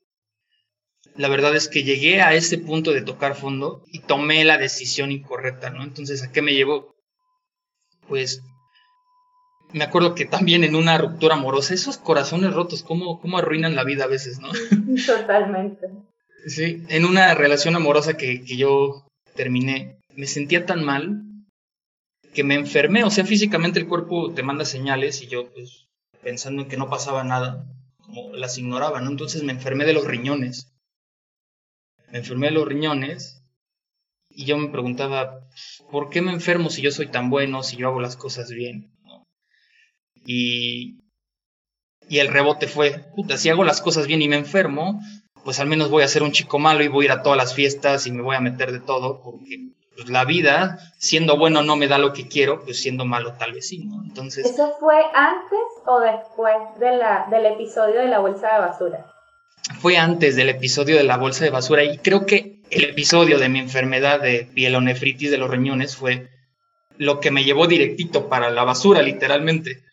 la 1.15 1.27
verdad 1.27 1.55
es 1.55 1.67
que 1.67 1.83
llegué 1.83 2.21
a 2.21 2.33
ese 2.33 2.57
punto 2.57 2.91
de 2.91 3.03
tocar 3.03 3.35
fondo 3.35 3.83
y 3.87 3.99
tomé 3.99 4.43
la 4.45 4.57
decisión 4.57 5.11
incorrecta, 5.11 5.69
¿no? 5.69 5.83
Entonces, 5.83 6.23
¿a 6.23 6.31
qué 6.31 6.41
me 6.41 6.53
llevó? 6.53 6.95
pues 8.09 8.41
me 9.71 9.83
acuerdo 9.83 10.15
que 10.15 10.25
también 10.25 10.63
en 10.63 10.75
una 10.75 10.97
ruptura 10.97 11.35
amorosa, 11.35 11.73
esos 11.73 11.97
corazones 11.97 12.53
rotos, 12.53 12.83
¿cómo, 12.83 13.19
cómo 13.19 13.37
arruinan 13.37 13.75
la 13.75 13.83
vida 13.83 14.05
a 14.05 14.07
veces, 14.07 14.39
¿no? 14.39 14.49
Totalmente. 15.05 15.87
Sí, 16.47 16.83
en 16.89 17.05
una 17.05 17.35
relación 17.35 17.75
amorosa 17.75 18.17
que, 18.17 18.43
que 18.43 18.57
yo 18.57 19.05
terminé, 19.35 19.97
me 20.15 20.25
sentía 20.25 20.65
tan 20.65 20.83
mal 20.83 21.23
que 22.33 22.43
me 22.43 22.55
enfermé, 22.55 23.03
o 23.03 23.09
sea, 23.09 23.25
físicamente 23.25 23.79
el 23.79 23.87
cuerpo 23.87 24.33
te 24.33 24.43
manda 24.43 24.65
señales 24.65 25.21
y 25.21 25.27
yo, 25.27 25.51
pues, 25.51 25.87
pensando 26.21 26.61
en 26.61 26.67
que 26.67 26.77
no 26.77 26.89
pasaba 26.89 27.23
nada, 27.23 27.65
como 27.97 28.33
las 28.35 28.57
ignoraba, 28.57 29.01
¿no? 29.01 29.09
Entonces 29.09 29.43
me 29.43 29.51
enfermé 29.51 29.85
de 29.85 29.93
los 29.93 30.05
riñones. 30.05 30.71
Me 32.11 32.19
enfermé 32.19 32.47
de 32.47 32.53
los 32.53 32.67
riñones 32.67 33.43
y 34.29 34.45
yo 34.45 34.57
me 34.57 34.69
preguntaba, 34.69 35.47
¿por 35.91 36.09
qué 36.09 36.21
me 36.21 36.31
enfermo 36.31 36.69
si 36.69 36.81
yo 36.81 36.91
soy 36.91 37.07
tan 37.07 37.29
bueno, 37.29 37.63
si 37.63 37.77
yo 37.77 37.87
hago 37.87 37.99
las 37.99 38.15
cosas 38.15 38.49
bien? 38.49 38.91
Y, 40.31 40.99
y 42.07 42.19
el 42.19 42.27
rebote 42.27 42.67
fue, 42.67 43.03
puta, 43.15 43.35
si 43.35 43.49
hago 43.49 43.63
las 43.63 43.81
cosas 43.81 44.05
bien 44.05 44.21
y 44.21 44.27
me 44.27 44.35
enfermo, 44.35 45.01
pues 45.43 45.59
al 45.59 45.65
menos 45.65 45.89
voy 45.89 46.03
a 46.03 46.07
ser 46.07 46.21
un 46.21 46.31
chico 46.31 46.59
malo 46.59 46.83
y 46.83 46.87
voy 46.87 47.05
a 47.05 47.07
ir 47.07 47.11
a 47.13 47.23
todas 47.23 47.35
las 47.35 47.55
fiestas 47.55 48.05
y 48.05 48.11
me 48.11 48.21
voy 48.21 48.35
a 48.35 48.39
meter 48.39 48.71
de 48.71 48.79
todo, 48.79 49.23
porque 49.23 49.71
pues, 49.95 50.07
la 50.07 50.25
vida, 50.25 50.77
siendo 50.99 51.35
bueno 51.35 51.63
no 51.63 51.75
me 51.75 51.87
da 51.87 51.97
lo 51.97 52.13
que 52.13 52.27
quiero, 52.27 52.63
pues 52.63 52.79
siendo 52.79 53.05
malo 53.05 53.33
tal 53.39 53.53
vez 53.53 53.69
sí, 53.69 53.79
¿no? 53.79 54.03
Entonces... 54.03 54.45
¿Eso 54.45 54.75
fue 54.79 54.97
antes 55.15 55.59
o 55.87 55.99
después 55.99 56.57
de 56.79 56.95
la, 56.95 57.25
del 57.31 57.47
episodio 57.47 57.99
de 57.99 58.07
la 58.07 58.19
bolsa 58.19 58.53
de 58.53 58.59
basura? 58.59 59.11
Fue 59.79 59.97
antes 59.97 60.35
del 60.35 60.49
episodio 60.49 60.97
de 60.97 61.05
la 61.05 61.17
bolsa 61.17 61.43
de 61.43 61.49
basura 61.49 61.83
y 61.83 61.97
creo 61.97 62.27
que 62.27 62.61
el 62.69 62.83
episodio 62.83 63.39
de 63.39 63.49
mi 63.49 63.57
enfermedad 63.57 64.21
de 64.21 64.47
pielonefritis 64.53 65.31
de 65.31 65.39
los 65.39 65.49
riñones 65.49 65.95
fue 65.95 66.29
lo 66.97 67.19
que 67.19 67.31
me 67.31 67.43
llevó 67.43 67.65
directito 67.65 68.29
para 68.29 68.51
la 68.51 68.63
basura, 68.63 69.01
literalmente. 69.01 69.88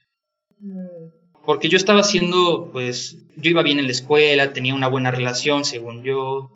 Porque 1.46 1.68
yo 1.68 1.76
estaba 1.76 2.00
haciendo, 2.00 2.70
pues, 2.72 3.16
yo 3.36 3.50
iba 3.50 3.62
bien 3.62 3.78
en 3.78 3.86
la 3.86 3.92
escuela, 3.92 4.52
tenía 4.52 4.74
una 4.74 4.88
buena 4.88 5.10
relación, 5.10 5.64
según 5.64 6.02
yo, 6.02 6.50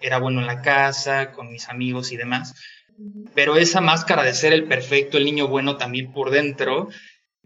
era 0.00 0.18
bueno 0.18 0.40
en 0.40 0.46
la 0.46 0.60
casa, 0.60 1.32
con 1.32 1.50
mis 1.50 1.68
amigos 1.68 2.12
y 2.12 2.16
demás. 2.16 2.54
Pero 3.34 3.56
esa 3.56 3.80
máscara 3.80 4.24
de 4.24 4.34
ser 4.34 4.52
el 4.52 4.64
perfecto, 4.64 5.18
el 5.18 5.24
niño 5.24 5.46
bueno 5.46 5.76
también 5.76 6.12
por 6.12 6.30
dentro, 6.30 6.88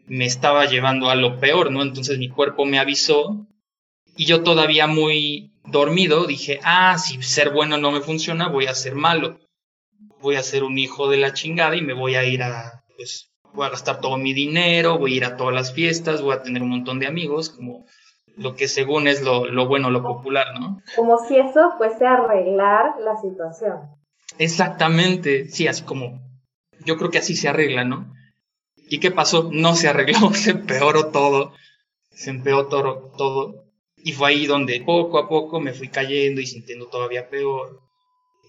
me 0.07 0.25
estaba 0.25 0.65
llevando 0.67 1.11
a 1.11 1.15
lo 1.15 1.39
peor, 1.39 1.71
¿no? 1.71 1.83
Entonces 1.83 2.19
mi 2.19 2.29
cuerpo 2.29 2.65
me 2.65 2.79
avisó 2.79 3.47
y 4.17 4.25
yo 4.25 4.43
todavía 4.43 4.87
muy 4.87 5.53
dormido 5.65 6.27
dije, 6.27 6.59
ah, 6.65 6.99
si 6.99 7.23
ser 7.23 7.51
bueno 7.51 7.77
no 7.77 7.93
me 7.93 8.01
funciona, 8.01 8.49
voy 8.49 8.67
a 8.67 8.75
ser 8.75 8.95
malo. 8.95 9.39
Voy 10.21 10.37
a 10.37 10.43
ser 10.43 10.65
un 10.65 10.79
hijo 10.79 11.09
de 11.11 11.19
la 11.19 11.33
chingada 11.35 11.77
y 11.77 11.83
me 11.83 11.93
voy 11.93 12.15
a 12.15 12.25
ir 12.25 12.43
a, 12.43 12.85
pues, 12.97 13.32
voy 13.53 13.67
a 13.67 13.71
gastar 13.71 14.01
todo 14.01 14.17
mi 14.17 14.33
dinero, 14.33 14.99
voy 14.99 15.15
a 15.15 15.17
ir 15.17 15.25
a 15.25 15.37
todas 15.37 15.55
las 15.55 15.73
fiestas, 15.73 16.23
voy 16.23 16.35
a 16.35 16.43
tener 16.43 16.63
un 16.63 16.71
montón 16.71 16.99
de 16.99 17.07
amigos, 17.07 17.51
como 17.51 17.85
lo 18.37 18.55
que 18.55 18.69
según 18.69 19.09
es 19.09 19.23
lo, 19.23 19.47
lo 19.47 19.67
bueno, 19.67 19.91
lo 19.91 20.03
popular, 20.03 20.59
¿no? 20.59 20.81
Como 20.97 21.19
si 21.19 21.37
eso 21.37 21.73
fuese 21.77 22.07
arreglar 22.07 22.99
la 23.01 23.17
situación. 23.21 23.81
Exactamente, 24.39 25.49
sí, 25.49 25.67
así 25.67 25.83
como, 25.83 26.21
yo 26.85 26.97
creo 26.97 27.11
que 27.11 27.19
así 27.19 27.37
se 27.37 27.49
arregla, 27.49 27.85
¿no? 27.85 28.13
¿Y 28.77 29.01
qué 29.01 29.11
pasó? 29.11 29.49
No 29.53 29.75
se 29.75 29.89
arregló, 29.89 30.31
se 30.33 30.53
empeoró 30.53 31.11
todo, 31.11 31.53
se 32.11 32.31
empeoró 32.31 32.69
todo, 32.69 33.13
todo. 33.17 33.65
Y 33.97 34.13
fue 34.13 34.31
ahí 34.31 34.47
donde 34.47 34.83
poco 34.85 35.19
a 35.19 35.29
poco 35.29 35.61
me 35.61 35.73
fui 35.73 35.89
cayendo 35.89 36.41
y 36.41 36.47
sintiendo 36.47 36.87
todavía 36.89 37.29
peor. 37.29 37.81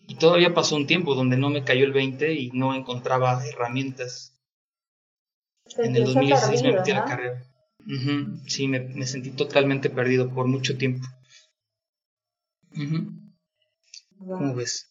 y 0.06 0.16
todavía 0.16 0.52
pasó 0.52 0.76
un 0.76 0.86
tiempo 0.86 1.14
donde 1.14 1.36
no 1.36 1.48
me 1.48 1.64
cayó 1.64 1.84
el 1.84 1.92
20 1.92 2.34
y 2.34 2.50
no 2.50 2.74
encontraba 2.74 3.42
herramientas 3.46 4.31
en 5.78 5.96
el 5.96 6.04
2016 6.04 6.62
me 6.62 6.72
metí 6.72 6.90
a 6.90 7.00
la 7.00 7.04
carrera. 7.04 7.42
Sí, 8.46 8.68
me, 8.68 9.06
sentí 9.06 9.30
totalmente 9.32 9.90
perdido 9.90 10.30
por 10.30 10.46
mucho 10.46 10.76
tiempo. 10.76 11.06
¿Cómo 14.18 14.54
ves? 14.54 14.88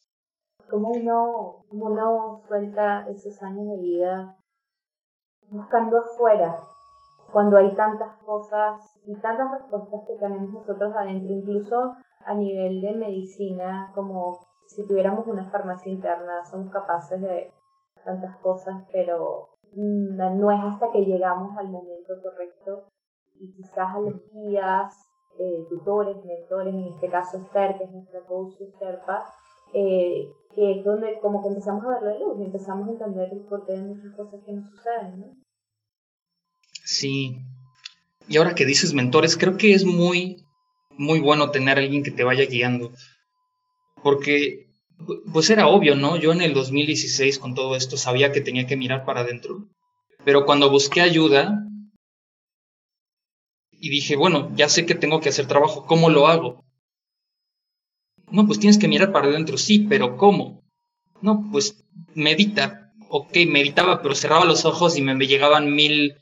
¿Cómo 0.69 0.91
uno, 0.91 1.65
uno 1.69 2.41
suelta 2.47 3.07
esos 3.09 3.41
años 3.43 3.67
de 3.67 3.81
vida 3.81 4.37
buscando 5.49 5.97
afuera 5.97 6.57
cuando 7.31 7.57
hay 7.57 7.73
tantas 7.75 8.17
cosas 8.23 8.81
y 9.05 9.15
tantas 9.15 9.51
respuestas 9.51 10.01
que 10.07 10.15
tenemos 10.15 10.51
nosotros 10.51 10.93
adentro, 10.95 11.33
incluso 11.33 11.95
a 12.25 12.33
nivel 12.33 12.81
de 12.81 12.93
medicina, 12.93 13.91
como 13.95 14.39
si 14.67 14.85
tuviéramos 14.85 15.27
una 15.27 15.49
farmacia 15.49 15.91
interna, 15.91 16.45
somos 16.45 16.71
capaces 16.71 17.21
de 17.21 17.51
tantas 18.05 18.37
cosas, 18.37 18.83
pero 18.91 19.50
no 19.75 20.51
es 20.51 20.59
hasta 20.63 20.91
que 20.91 21.05
llegamos 21.05 21.57
al 21.57 21.69
momento 21.69 22.13
correcto 22.21 22.89
y 23.39 23.51
quizás 23.53 23.95
a 23.95 23.99
los 23.99 24.15
guías, 24.33 24.93
eh, 25.39 25.65
tutores, 25.69 26.17
mentores, 26.25 26.73
en 26.73 26.87
este 26.93 27.09
caso 27.09 27.37
Esther, 27.37 27.77
que 27.77 27.85
es 27.85 27.91
nuestra 27.91 28.21
coach 28.21 28.53
Serpa, 28.77 29.25
eh, 29.73 30.29
que 30.53 30.79
es 30.79 30.83
donde 30.83 31.19
como 31.21 31.41
que 31.41 31.47
empezamos 31.47 31.85
a 31.85 31.99
ver 31.99 32.03
la 32.03 32.19
luz 32.19 32.39
y 32.39 32.43
empezamos 32.43 32.87
a 32.87 32.91
entender 32.91 33.29
el 33.31 33.39
porqué 33.41 33.73
de 33.73 33.81
muchas 33.81 34.13
cosas 34.15 34.41
que 34.45 34.51
nos 34.51 34.69
suceden, 34.69 35.19
¿no? 35.19 35.37
Sí. 36.83 37.37
Y 38.27 38.37
ahora 38.37 38.53
que 38.53 38.65
dices 38.65 38.93
mentores, 38.93 39.37
creo 39.37 39.57
que 39.57 39.73
es 39.73 39.85
muy, 39.85 40.45
muy 40.97 41.19
bueno 41.19 41.51
tener 41.51 41.77
a 41.77 41.81
alguien 41.81 42.03
que 42.03 42.11
te 42.11 42.23
vaya 42.23 42.45
guiando. 42.45 42.91
Porque 44.03 44.70
pues 45.31 45.49
era 45.49 45.67
obvio, 45.67 45.95
¿no? 45.95 46.17
Yo 46.17 46.31
en 46.31 46.41
el 46.41 46.53
2016 46.53 47.39
con 47.39 47.55
todo 47.55 47.75
esto 47.75 47.97
sabía 47.97 48.31
que 48.31 48.41
tenía 48.41 48.67
que 48.67 48.77
mirar 48.77 49.05
para 49.05 49.21
adentro, 49.21 49.67
pero 50.23 50.45
cuando 50.45 50.69
busqué 50.69 51.01
ayuda 51.01 51.65
y 53.71 53.89
dije, 53.89 54.15
bueno, 54.15 54.51
ya 54.55 54.69
sé 54.69 54.85
que 54.85 54.95
tengo 54.95 55.19
que 55.19 55.29
hacer 55.29 55.47
trabajo, 55.47 55.85
¿cómo 55.85 56.09
lo 56.09 56.27
hago? 56.27 56.63
No, 58.29 58.45
pues 58.45 58.59
tienes 58.59 58.77
que 58.77 58.87
mirar 58.87 59.11
para 59.11 59.27
adentro, 59.27 59.57
sí, 59.57 59.79
pero 59.79 60.17
¿cómo? 60.17 60.63
No, 61.21 61.49
pues 61.51 61.83
medita. 62.15 62.93
Ok, 63.09 63.35
meditaba, 63.47 64.01
pero 64.01 64.15
cerraba 64.15 64.45
los 64.45 64.63
ojos 64.63 64.97
y 64.97 65.01
me 65.01 65.15
llegaban 65.27 65.75
mil 65.75 66.15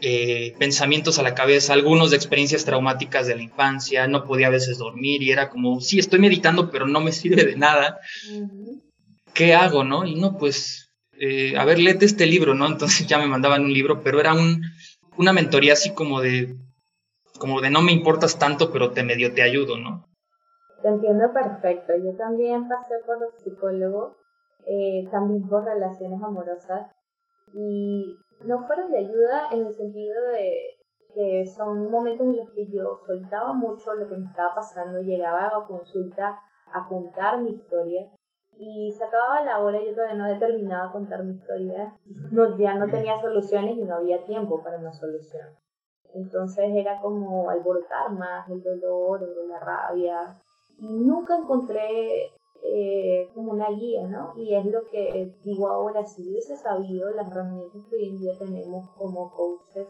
eh, 0.00 0.54
pensamientos 0.58 1.18
a 1.18 1.24
la 1.24 1.34
cabeza, 1.34 1.72
algunos 1.72 2.10
de 2.10 2.16
experiencias 2.16 2.64
traumáticas 2.64 3.26
de 3.26 3.34
la 3.34 3.42
infancia, 3.42 4.06
no 4.06 4.24
podía 4.24 4.46
a 4.46 4.50
veces 4.50 4.78
dormir 4.78 5.22
y 5.22 5.32
era 5.32 5.50
como, 5.50 5.80
sí, 5.80 5.98
estoy 5.98 6.20
meditando, 6.20 6.70
pero 6.70 6.86
no 6.86 7.00
me 7.00 7.12
sirve 7.12 7.44
de 7.44 7.56
nada. 7.56 7.98
¿Qué 9.34 9.54
hago, 9.54 9.82
no? 9.82 10.06
Y 10.06 10.14
no, 10.14 10.36
pues, 10.36 10.92
eh, 11.18 11.56
a 11.56 11.64
ver, 11.64 11.78
léete 11.78 12.04
este 12.04 12.26
libro, 12.26 12.54
¿no? 12.54 12.66
Entonces 12.68 13.06
ya 13.06 13.18
me 13.18 13.26
mandaban 13.26 13.64
un 13.64 13.72
libro, 13.72 14.02
pero 14.02 14.20
era 14.20 14.34
un, 14.34 14.62
una 15.16 15.32
mentoría 15.32 15.72
así 15.72 15.92
como 15.92 16.20
de, 16.20 16.54
como 17.38 17.60
de 17.60 17.70
no 17.70 17.82
me 17.82 17.92
importas 17.92 18.38
tanto, 18.38 18.72
pero 18.72 18.92
te 18.92 19.02
medio 19.02 19.34
te 19.34 19.42
ayudo, 19.42 19.78
¿no? 19.78 20.06
Te 20.82 20.88
entiendo 20.88 21.32
perfecto. 21.32 21.92
Yo 21.96 22.16
también 22.16 22.68
pasé 22.68 22.94
por 23.04 23.20
los 23.20 23.34
psicólogos, 23.42 24.16
eh, 24.64 25.08
también 25.10 25.48
por 25.48 25.64
relaciones 25.64 26.22
amorosas 26.22 26.86
y 27.52 28.16
no 28.44 28.66
fueron 28.66 28.90
de 28.90 28.98
ayuda 28.98 29.48
en 29.52 29.66
el 29.66 29.74
sentido 29.74 30.22
de 30.32 30.78
que 31.14 31.46
son 31.46 31.90
momentos 31.90 32.26
en 32.26 32.36
los 32.36 32.50
que 32.50 32.66
yo 32.66 33.00
soltaba 33.06 33.52
mucho 33.52 33.94
lo 33.94 34.08
que 34.08 34.16
me 34.16 34.26
estaba 34.26 34.54
pasando, 34.54 35.00
llegaba 35.00 35.46
a 35.46 35.66
consulta 35.66 36.38
a 36.72 36.86
contar 36.86 37.40
mi 37.40 37.50
historia 37.50 38.10
y 38.56 38.92
se 38.92 39.04
acababa 39.04 39.42
la 39.42 39.60
hora 39.60 39.80
y 39.80 39.86
yo 39.86 39.94
todavía 39.94 40.16
no 40.16 40.24
había 40.24 40.38
terminado 40.38 40.92
contar 40.92 41.24
mi 41.24 41.34
historia, 41.34 41.94
no, 42.30 42.58
ya 42.58 42.74
no 42.74 42.88
tenía 42.88 43.20
soluciones 43.20 43.76
y 43.78 43.84
no 43.84 43.96
había 43.96 44.24
tiempo 44.24 44.62
para 44.62 44.78
una 44.78 44.92
solución. 44.92 45.48
Entonces 46.14 46.70
era 46.74 47.00
como 47.00 47.48
alborotar 47.50 48.10
más 48.10 48.48
el 48.50 48.62
dolor 48.62 49.22
o 49.22 49.46
la 49.46 49.60
rabia 49.60 50.40
nunca 50.78 51.36
encontré 51.36 52.30
eh, 52.62 53.30
como 53.34 53.52
una 53.52 53.70
guía, 53.70 54.06
¿no? 54.06 54.32
Y 54.36 54.54
es 54.54 54.66
lo 54.66 54.84
que 54.90 55.32
digo 55.44 55.68
ahora, 55.68 56.04
si 56.04 56.22
hubiese 56.22 56.56
sabido 56.56 57.10
las 57.10 57.30
herramientas 57.30 57.82
que 57.88 57.96
hoy 57.96 58.08
en 58.08 58.18
día 58.18 58.32
tenemos 58.38 58.88
como 58.96 59.30
coaches, 59.30 59.88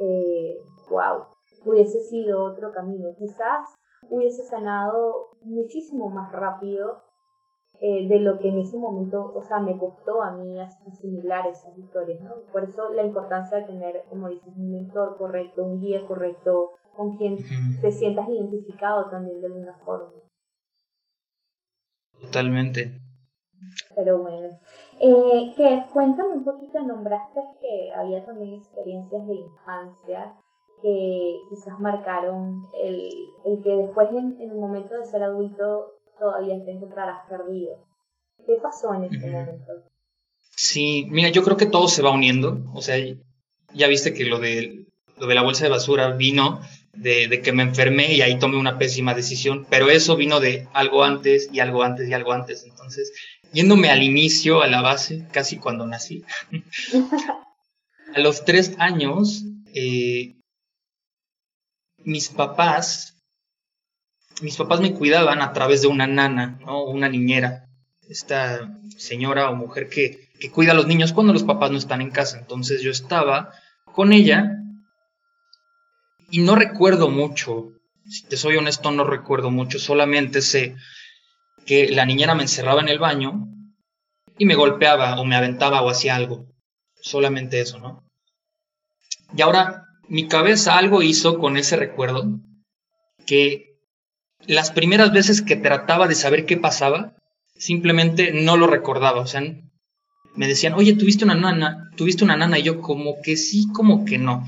eh, 0.00 0.58
wow, 0.90 1.24
hubiese 1.64 2.00
sido 2.00 2.44
otro 2.44 2.72
camino. 2.72 3.08
Quizás 3.18 3.74
hubiese 4.10 4.44
sanado 4.44 5.30
muchísimo 5.42 6.08
más 6.08 6.32
rápido 6.32 7.02
eh, 7.80 8.08
de 8.08 8.18
lo 8.20 8.38
que 8.38 8.48
en 8.48 8.58
ese 8.58 8.76
momento, 8.76 9.32
o 9.34 9.42
sea, 9.42 9.60
me 9.60 9.78
costó 9.78 10.22
a 10.22 10.32
mí 10.32 10.58
asimilar 10.60 11.46
esas 11.46 11.76
historias, 11.78 12.20
¿no? 12.20 12.34
Por 12.52 12.64
eso 12.64 12.88
la 12.90 13.04
importancia 13.04 13.58
de 13.58 13.66
tener, 13.66 14.04
como 14.08 14.28
dices, 14.28 14.52
un 14.56 14.72
mentor 14.72 15.16
correcto, 15.16 15.62
un 15.62 15.80
guía 15.80 16.04
correcto, 16.06 16.72
con 16.96 17.16
quien 17.16 17.38
te 17.80 17.92
sientas 17.92 18.28
identificado 18.28 19.08
también 19.10 19.40
de 19.40 19.46
alguna 19.46 19.74
forma. 19.84 20.10
Totalmente. 22.20 23.00
Pero 23.94 24.18
bueno, 24.18 24.48
eh, 25.00 25.52
que 25.56 25.82
cuéntame 25.92 26.34
un 26.34 26.44
poquito, 26.44 26.80
nombraste 26.82 27.40
que 27.60 27.92
había 27.92 28.24
también 28.24 28.54
experiencias 28.54 29.26
de 29.26 29.34
infancia 29.34 30.34
que 30.82 31.40
quizás 31.50 31.78
marcaron 31.80 32.62
el, 32.82 33.10
el 33.44 33.62
que 33.62 33.70
después 33.70 34.08
en, 34.10 34.40
en, 34.40 34.50
el 34.50 34.56
momento 34.56 34.94
de 34.94 35.06
ser 35.06 35.22
adulto 35.22 35.94
todavía 36.18 36.64
te 36.64 36.72
encontrarás 36.72 37.28
perdido. 37.28 37.84
¿Qué 38.46 38.54
pasó 38.62 38.94
en 38.94 39.04
ese 39.04 39.30
momento? 39.30 39.72
Sí, 40.56 41.06
mira, 41.10 41.28
yo 41.30 41.42
creo 41.42 41.56
que 41.56 41.66
todo 41.66 41.88
se 41.88 42.02
va 42.02 42.10
uniendo. 42.10 42.58
O 42.74 42.82
sea, 42.82 42.96
ya 43.74 43.88
viste 43.88 44.14
que 44.14 44.24
lo 44.24 44.38
de, 44.38 44.86
lo 45.18 45.26
de 45.26 45.34
la 45.34 45.42
bolsa 45.42 45.64
de 45.64 45.70
basura 45.70 46.10
vino 46.12 46.60
de, 47.00 47.40
que 47.42 47.52
me 47.52 47.62
enfermé 47.62 48.14
y 48.14 48.22
ahí 48.22 48.38
tomé 48.38 48.56
una 48.56 48.78
pésima 48.78 49.14
decisión, 49.14 49.66
pero 49.68 49.90
eso 49.90 50.16
vino 50.16 50.40
de 50.40 50.66
algo 50.72 51.04
antes 51.04 51.48
y 51.52 51.60
algo 51.60 51.82
antes 51.82 52.08
y 52.08 52.12
algo 52.12 52.32
antes. 52.32 52.64
Entonces, 52.64 53.12
yéndome 53.52 53.90
al 53.90 54.02
inicio, 54.02 54.62
a 54.62 54.66
la 54.66 54.82
base, 54.82 55.26
casi 55.32 55.56
cuando 55.56 55.86
nací, 55.86 56.24
a 58.14 58.20
los 58.20 58.44
tres 58.44 58.74
años, 58.78 59.44
eh, 59.74 60.36
mis 61.98 62.28
papás 62.28 63.14
mis 64.40 64.56
papás 64.56 64.80
me 64.80 64.94
cuidaban 64.94 65.42
a 65.42 65.52
través 65.52 65.82
de 65.82 65.88
una 65.88 66.06
nana, 66.06 66.58
¿no? 66.60 66.84
Una 66.84 67.08
niñera. 67.08 67.68
Esta 68.08 68.70
señora 68.96 69.50
o 69.50 69.56
mujer 69.56 69.88
que, 69.88 70.28
que 70.38 70.50
cuida 70.50 70.72
a 70.72 70.74
los 70.74 70.86
niños 70.86 71.12
cuando 71.12 71.32
los 71.32 71.42
papás 71.42 71.70
no 71.70 71.78
están 71.78 72.00
en 72.00 72.10
casa. 72.10 72.38
Entonces 72.38 72.82
yo 72.82 72.90
estaba 72.90 73.52
con 73.84 74.12
ella 74.12 74.57
y 76.30 76.40
no 76.40 76.54
recuerdo 76.54 77.08
mucho. 77.10 77.72
Si 78.06 78.26
te 78.26 78.36
soy 78.36 78.56
honesto, 78.56 78.90
no 78.90 79.04
recuerdo 79.04 79.50
mucho. 79.50 79.78
Solamente 79.78 80.42
sé 80.42 80.76
que 81.66 81.88
la 81.90 82.06
niñera 82.06 82.34
me 82.34 82.42
encerraba 82.42 82.80
en 82.80 82.88
el 82.88 82.98
baño 82.98 83.46
y 84.38 84.46
me 84.46 84.54
golpeaba 84.54 85.20
o 85.20 85.24
me 85.24 85.36
aventaba 85.36 85.82
o 85.82 85.90
hacía 85.90 86.16
algo. 86.16 86.46
Solamente 87.00 87.60
eso, 87.60 87.78
¿no? 87.78 88.04
Y 89.36 89.42
ahora 89.42 89.84
mi 90.08 90.26
cabeza 90.26 90.78
algo 90.78 91.02
hizo 91.02 91.38
con 91.38 91.56
ese 91.56 91.76
recuerdo 91.76 92.40
que 93.26 93.76
las 94.46 94.70
primeras 94.70 95.12
veces 95.12 95.42
que 95.42 95.56
trataba 95.56 96.08
de 96.08 96.14
saber 96.14 96.46
qué 96.46 96.56
pasaba, 96.56 97.14
simplemente 97.56 98.32
no 98.32 98.56
lo 98.56 98.66
recordaba. 98.66 99.20
O 99.20 99.26
sea, 99.26 99.42
me 100.34 100.46
decían, 100.46 100.74
oye, 100.74 100.94
tuviste 100.94 101.24
una 101.24 101.34
nana, 101.34 101.90
tuviste 101.96 102.24
una 102.24 102.36
nana, 102.36 102.58
y 102.58 102.62
yo 102.62 102.80
como 102.80 103.20
que 103.22 103.36
sí, 103.36 103.66
como 103.74 104.04
que 104.04 104.18
no. 104.18 104.46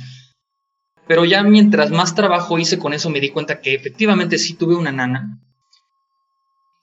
Pero 1.11 1.25
ya 1.25 1.43
mientras 1.43 1.90
más 1.90 2.14
trabajo 2.14 2.57
hice 2.61 2.79
con 2.79 2.93
eso, 2.93 3.11
me 3.11 3.19
di 3.19 3.31
cuenta 3.31 3.61
que 3.61 3.75
efectivamente 3.75 4.38
sí 4.38 4.55
tuve 4.55 4.76
una 4.76 4.93
nana. 4.93 5.40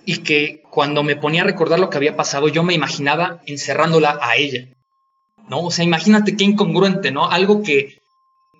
Y 0.03 0.17
que 0.17 0.63
cuando 0.69 1.01
me 1.01 1.15
ponía 1.15 1.43
a 1.43 1.45
recordar 1.45 1.79
lo 1.79 1.89
que 1.89 1.95
había 1.95 2.17
pasado, 2.17 2.49
yo 2.49 2.61
me 2.61 2.73
imaginaba 2.73 3.39
encerrándola 3.45 4.19
a 4.21 4.35
ella. 4.35 4.67
¿No? 5.47 5.61
O 5.61 5.71
sea, 5.71 5.85
imagínate 5.85 6.35
qué 6.35 6.43
incongruente, 6.43 7.09
¿no? 7.09 7.29
Algo 7.29 7.63
que 7.63 8.01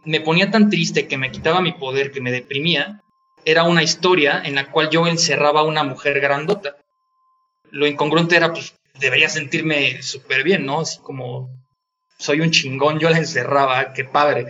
me 0.06 0.22
ponía 0.22 0.52
tan 0.52 0.70
triste, 0.70 1.06
que 1.06 1.18
me 1.18 1.32
quitaba 1.32 1.60
mi 1.60 1.74
poder, 1.74 2.14
que 2.14 2.22
me 2.22 2.32
deprimía, 2.32 3.02
era 3.44 3.64
una 3.64 3.84
historia 3.84 4.42
en 4.46 4.56
la 4.56 4.72
cual 4.72 4.90
yo 4.90 5.06
encerraba 5.06 5.60
a 5.60 5.66
una 5.66 5.84
mujer 5.84 6.22
grandota. 6.22 6.78
Lo 7.72 7.88
incongruente 7.88 8.38
era, 8.38 8.54
pues, 8.54 8.74
debería 9.02 9.28
sentirme 9.28 10.02
súper 10.02 10.46
bien, 10.46 10.66
¿no? 10.66 10.80
Así 10.80 11.00
como, 11.00 11.50
soy 12.18 12.40
un 12.40 12.52
chingón, 12.52 13.00
yo 13.00 13.10
la 13.10 13.18
encerraba, 13.18 13.92
qué 13.92 14.06
padre. 14.06 14.48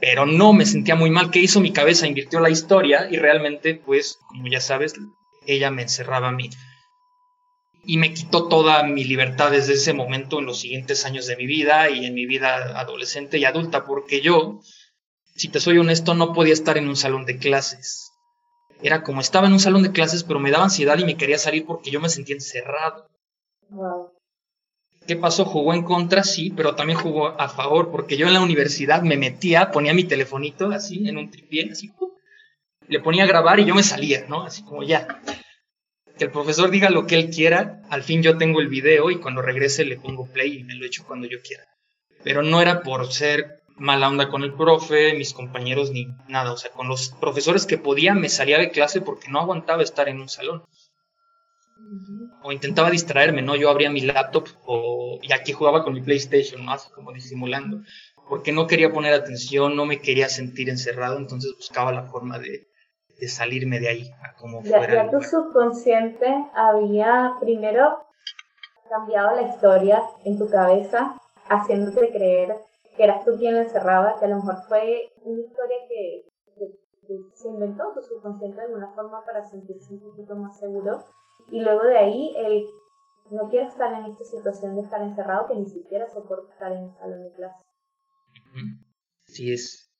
Pero 0.00 0.26
no, 0.26 0.52
me 0.52 0.66
sentía 0.66 0.94
muy 0.94 1.10
mal. 1.10 1.30
¿Qué 1.30 1.40
hizo 1.40 1.60
mi 1.60 1.72
cabeza? 1.72 2.06
Invirtió 2.06 2.40
la 2.40 2.50
historia 2.50 3.08
y 3.10 3.16
realmente, 3.16 3.74
pues, 3.74 4.18
como 4.28 4.46
ya 4.48 4.60
sabes, 4.60 4.94
ella 5.46 5.70
me 5.70 5.82
encerraba 5.82 6.28
a 6.28 6.32
mí. 6.32 6.50
Y 7.84 7.98
me 7.98 8.12
quitó 8.12 8.48
toda 8.48 8.82
mi 8.82 9.04
libertad 9.04 9.52
desde 9.52 9.74
ese 9.74 9.92
momento 9.92 10.38
en 10.38 10.46
los 10.46 10.60
siguientes 10.60 11.06
años 11.06 11.26
de 11.26 11.36
mi 11.36 11.46
vida 11.46 11.88
y 11.88 12.04
en 12.04 12.14
mi 12.14 12.26
vida 12.26 12.78
adolescente 12.78 13.38
y 13.38 13.44
adulta, 13.44 13.84
porque 13.84 14.20
yo 14.20 14.60
si 15.36 15.48
te 15.48 15.60
soy 15.60 15.76
honesto, 15.76 16.14
no 16.14 16.32
podía 16.32 16.54
estar 16.54 16.78
en 16.78 16.88
un 16.88 16.96
salón 16.96 17.26
de 17.26 17.36
clases. 17.36 18.10
Era 18.82 19.02
como 19.02 19.20
estaba 19.20 19.46
en 19.46 19.52
un 19.52 19.60
salón 19.60 19.82
de 19.82 19.92
clases, 19.92 20.24
pero 20.24 20.40
me 20.40 20.50
daba 20.50 20.64
ansiedad 20.64 20.98
y 20.98 21.04
me 21.04 21.18
quería 21.18 21.38
salir 21.38 21.66
porque 21.66 21.90
yo 21.90 22.00
me 22.00 22.08
sentía 22.08 22.36
encerrado. 22.36 23.06
¿Qué 25.06 25.16
pasó? 25.16 25.44
Jugó 25.44 25.72
en 25.72 25.84
contra, 25.84 26.24
sí, 26.24 26.52
pero 26.56 26.74
también 26.74 26.98
jugó 26.98 27.28
a 27.40 27.48
favor, 27.48 27.90
porque 27.90 28.16
yo 28.16 28.26
en 28.26 28.34
la 28.34 28.40
universidad 28.40 29.02
me 29.02 29.16
metía, 29.16 29.70
ponía 29.70 29.94
mi 29.94 30.04
telefonito 30.04 30.70
así, 30.70 31.08
en 31.08 31.18
un 31.18 31.30
tripié, 31.30 31.70
así, 31.70 31.92
le 32.88 33.00
ponía 33.00 33.24
a 33.24 33.26
grabar 33.26 33.60
y 33.60 33.64
yo 33.64 33.74
me 33.74 33.82
salía, 33.82 34.26
¿no? 34.28 34.42
Así 34.42 34.62
como 34.62 34.82
ya. 34.82 35.20
Que 36.18 36.24
el 36.24 36.30
profesor 36.30 36.70
diga 36.70 36.90
lo 36.90 37.06
que 37.06 37.16
él 37.16 37.30
quiera, 37.30 37.82
al 37.90 38.02
fin 38.02 38.22
yo 38.22 38.38
tengo 38.38 38.60
el 38.60 38.68
video 38.68 39.10
y 39.10 39.16
cuando 39.16 39.42
regrese 39.42 39.84
le 39.84 39.96
pongo 39.96 40.26
play 40.26 40.58
y 40.58 40.64
me 40.64 40.74
lo 40.74 40.86
echo 40.86 41.04
cuando 41.06 41.26
yo 41.26 41.38
quiera. 41.42 41.64
Pero 42.24 42.42
no 42.42 42.60
era 42.60 42.82
por 42.82 43.12
ser 43.12 43.62
mala 43.76 44.08
onda 44.08 44.28
con 44.28 44.42
el 44.42 44.54
profe, 44.54 45.14
mis 45.14 45.32
compañeros 45.32 45.90
ni 45.90 46.08
nada. 46.28 46.52
O 46.52 46.56
sea, 46.56 46.70
con 46.70 46.88
los 46.88 47.10
profesores 47.20 47.66
que 47.66 47.78
podía 47.78 48.14
me 48.14 48.28
salía 48.28 48.58
de 48.58 48.70
clase 48.70 49.00
porque 49.00 49.28
no 49.28 49.40
aguantaba 49.40 49.82
estar 49.82 50.08
en 50.08 50.20
un 50.20 50.28
salón. 50.28 50.64
O 52.42 52.52
intentaba 52.52 52.90
distraerme, 52.90 53.42
¿no? 53.42 53.56
Yo 53.56 53.70
abría 53.70 53.90
mi 53.90 54.00
laptop 54.00 54.46
o, 54.64 55.18
y 55.22 55.32
aquí 55.32 55.52
jugaba 55.52 55.84
con 55.84 55.94
mi 55.94 56.00
PlayStation, 56.00 56.64
más 56.64 56.88
como 56.88 57.12
disimulando. 57.12 57.82
Porque 58.28 58.52
no 58.52 58.66
quería 58.66 58.92
poner 58.92 59.14
atención, 59.14 59.76
no 59.76 59.84
me 59.84 60.00
quería 60.00 60.28
sentir 60.28 60.68
encerrado, 60.68 61.16
entonces 61.18 61.54
buscaba 61.56 61.92
la 61.92 62.04
forma 62.04 62.38
de, 62.38 62.66
de 63.20 63.28
salirme 63.28 63.80
de 63.80 63.88
ahí. 63.88 64.10
A 64.22 64.34
como 64.34 64.62
ya, 64.62 64.78
fuera 64.78 64.94
ya 64.94 65.10
tu 65.10 65.22
subconsciente 65.22 66.26
había 66.54 67.34
primero 67.40 68.04
cambiado 68.88 69.36
la 69.36 69.42
historia 69.42 70.02
en 70.24 70.38
tu 70.38 70.48
cabeza, 70.48 71.16
haciéndote 71.48 72.10
creer 72.10 72.56
que 72.96 73.04
eras 73.04 73.24
tú 73.24 73.36
quien 73.38 73.54
lo 73.54 73.60
encerraba, 73.60 74.18
que 74.18 74.24
a 74.24 74.28
lo 74.28 74.36
mejor 74.36 74.56
fue 74.68 75.12
una 75.22 75.40
historia 75.40 75.76
que, 75.88 76.24
se 77.34 77.46
inventó 77.46 77.92
tu 77.94 78.02
subconsciente 78.02 78.56
de 78.56 78.66
alguna 78.66 78.88
forma 78.88 79.24
para 79.24 79.44
sentirse 79.44 79.94
un 79.94 80.00
poquito 80.00 80.34
más 80.34 80.58
seguro. 80.58 81.04
Y 81.50 81.60
luego 81.60 81.84
de 81.84 81.98
ahí, 81.98 82.34
él 82.36 82.66
no 83.30 83.48
quiere 83.48 83.66
estar 83.66 83.92
en 83.92 84.10
esta 84.10 84.24
situación 84.24 84.76
de 84.76 84.82
estar 84.82 85.02
encerrado, 85.02 85.48
que 85.48 85.54
ni 85.54 85.66
siquiera 85.66 86.08
soporta 86.08 86.52
estar 86.52 86.72
en 86.72 86.84
el 86.84 86.94
salón 86.94 87.22
de 87.22 87.32
clase. 87.32 87.62
Sí 89.26 89.52
es. 89.52 89.90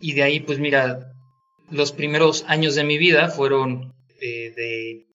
Y 0.00 0.14
de 0.14 0.22
ahí, 0.22 0.40
pues 0.40 0.58
mira, 0.58 1.12
los 1.70 1.92
primeros 1.92 2.44
años 2.48 2.74
de 2.74 2.84
mi 2.84 2.98
vida 2.98 3.28
fueron 3.28 3.94
eh, 4.20 4.52
de 4.54 5.06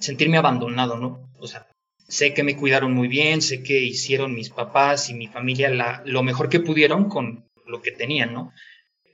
sentirme 0.00 0.38
abandonado, 0.38 0.96
¿no? 0.96 1.30
O 1.38 1.46
sea, 1.46 1.66
sé 2.08 2.34
que 2.34 2.42
me 2.42 2.56
cuidaron 2.56 2.92
muy 2.92 3.08
bien, 3.08 3.42
sé 3.42 3.62
que 3.62 3.80
hicieron 3.80 4.34
mis 4.34 4.50
papás 4.50 5.10
y 5.10 5.14
mi 5.14 5.26
familia 5.26 5.70
la, 5.70 6.02
lo 6.04 6.22
mejor 6.22 6.48
que 6.48 6.60
pudieron 6.60 7.08
con 7.08 7.48
lo 7.66 7.82
que 7.82 7.92
tenían, 7.92 8.32
¿no? 8.32 8.52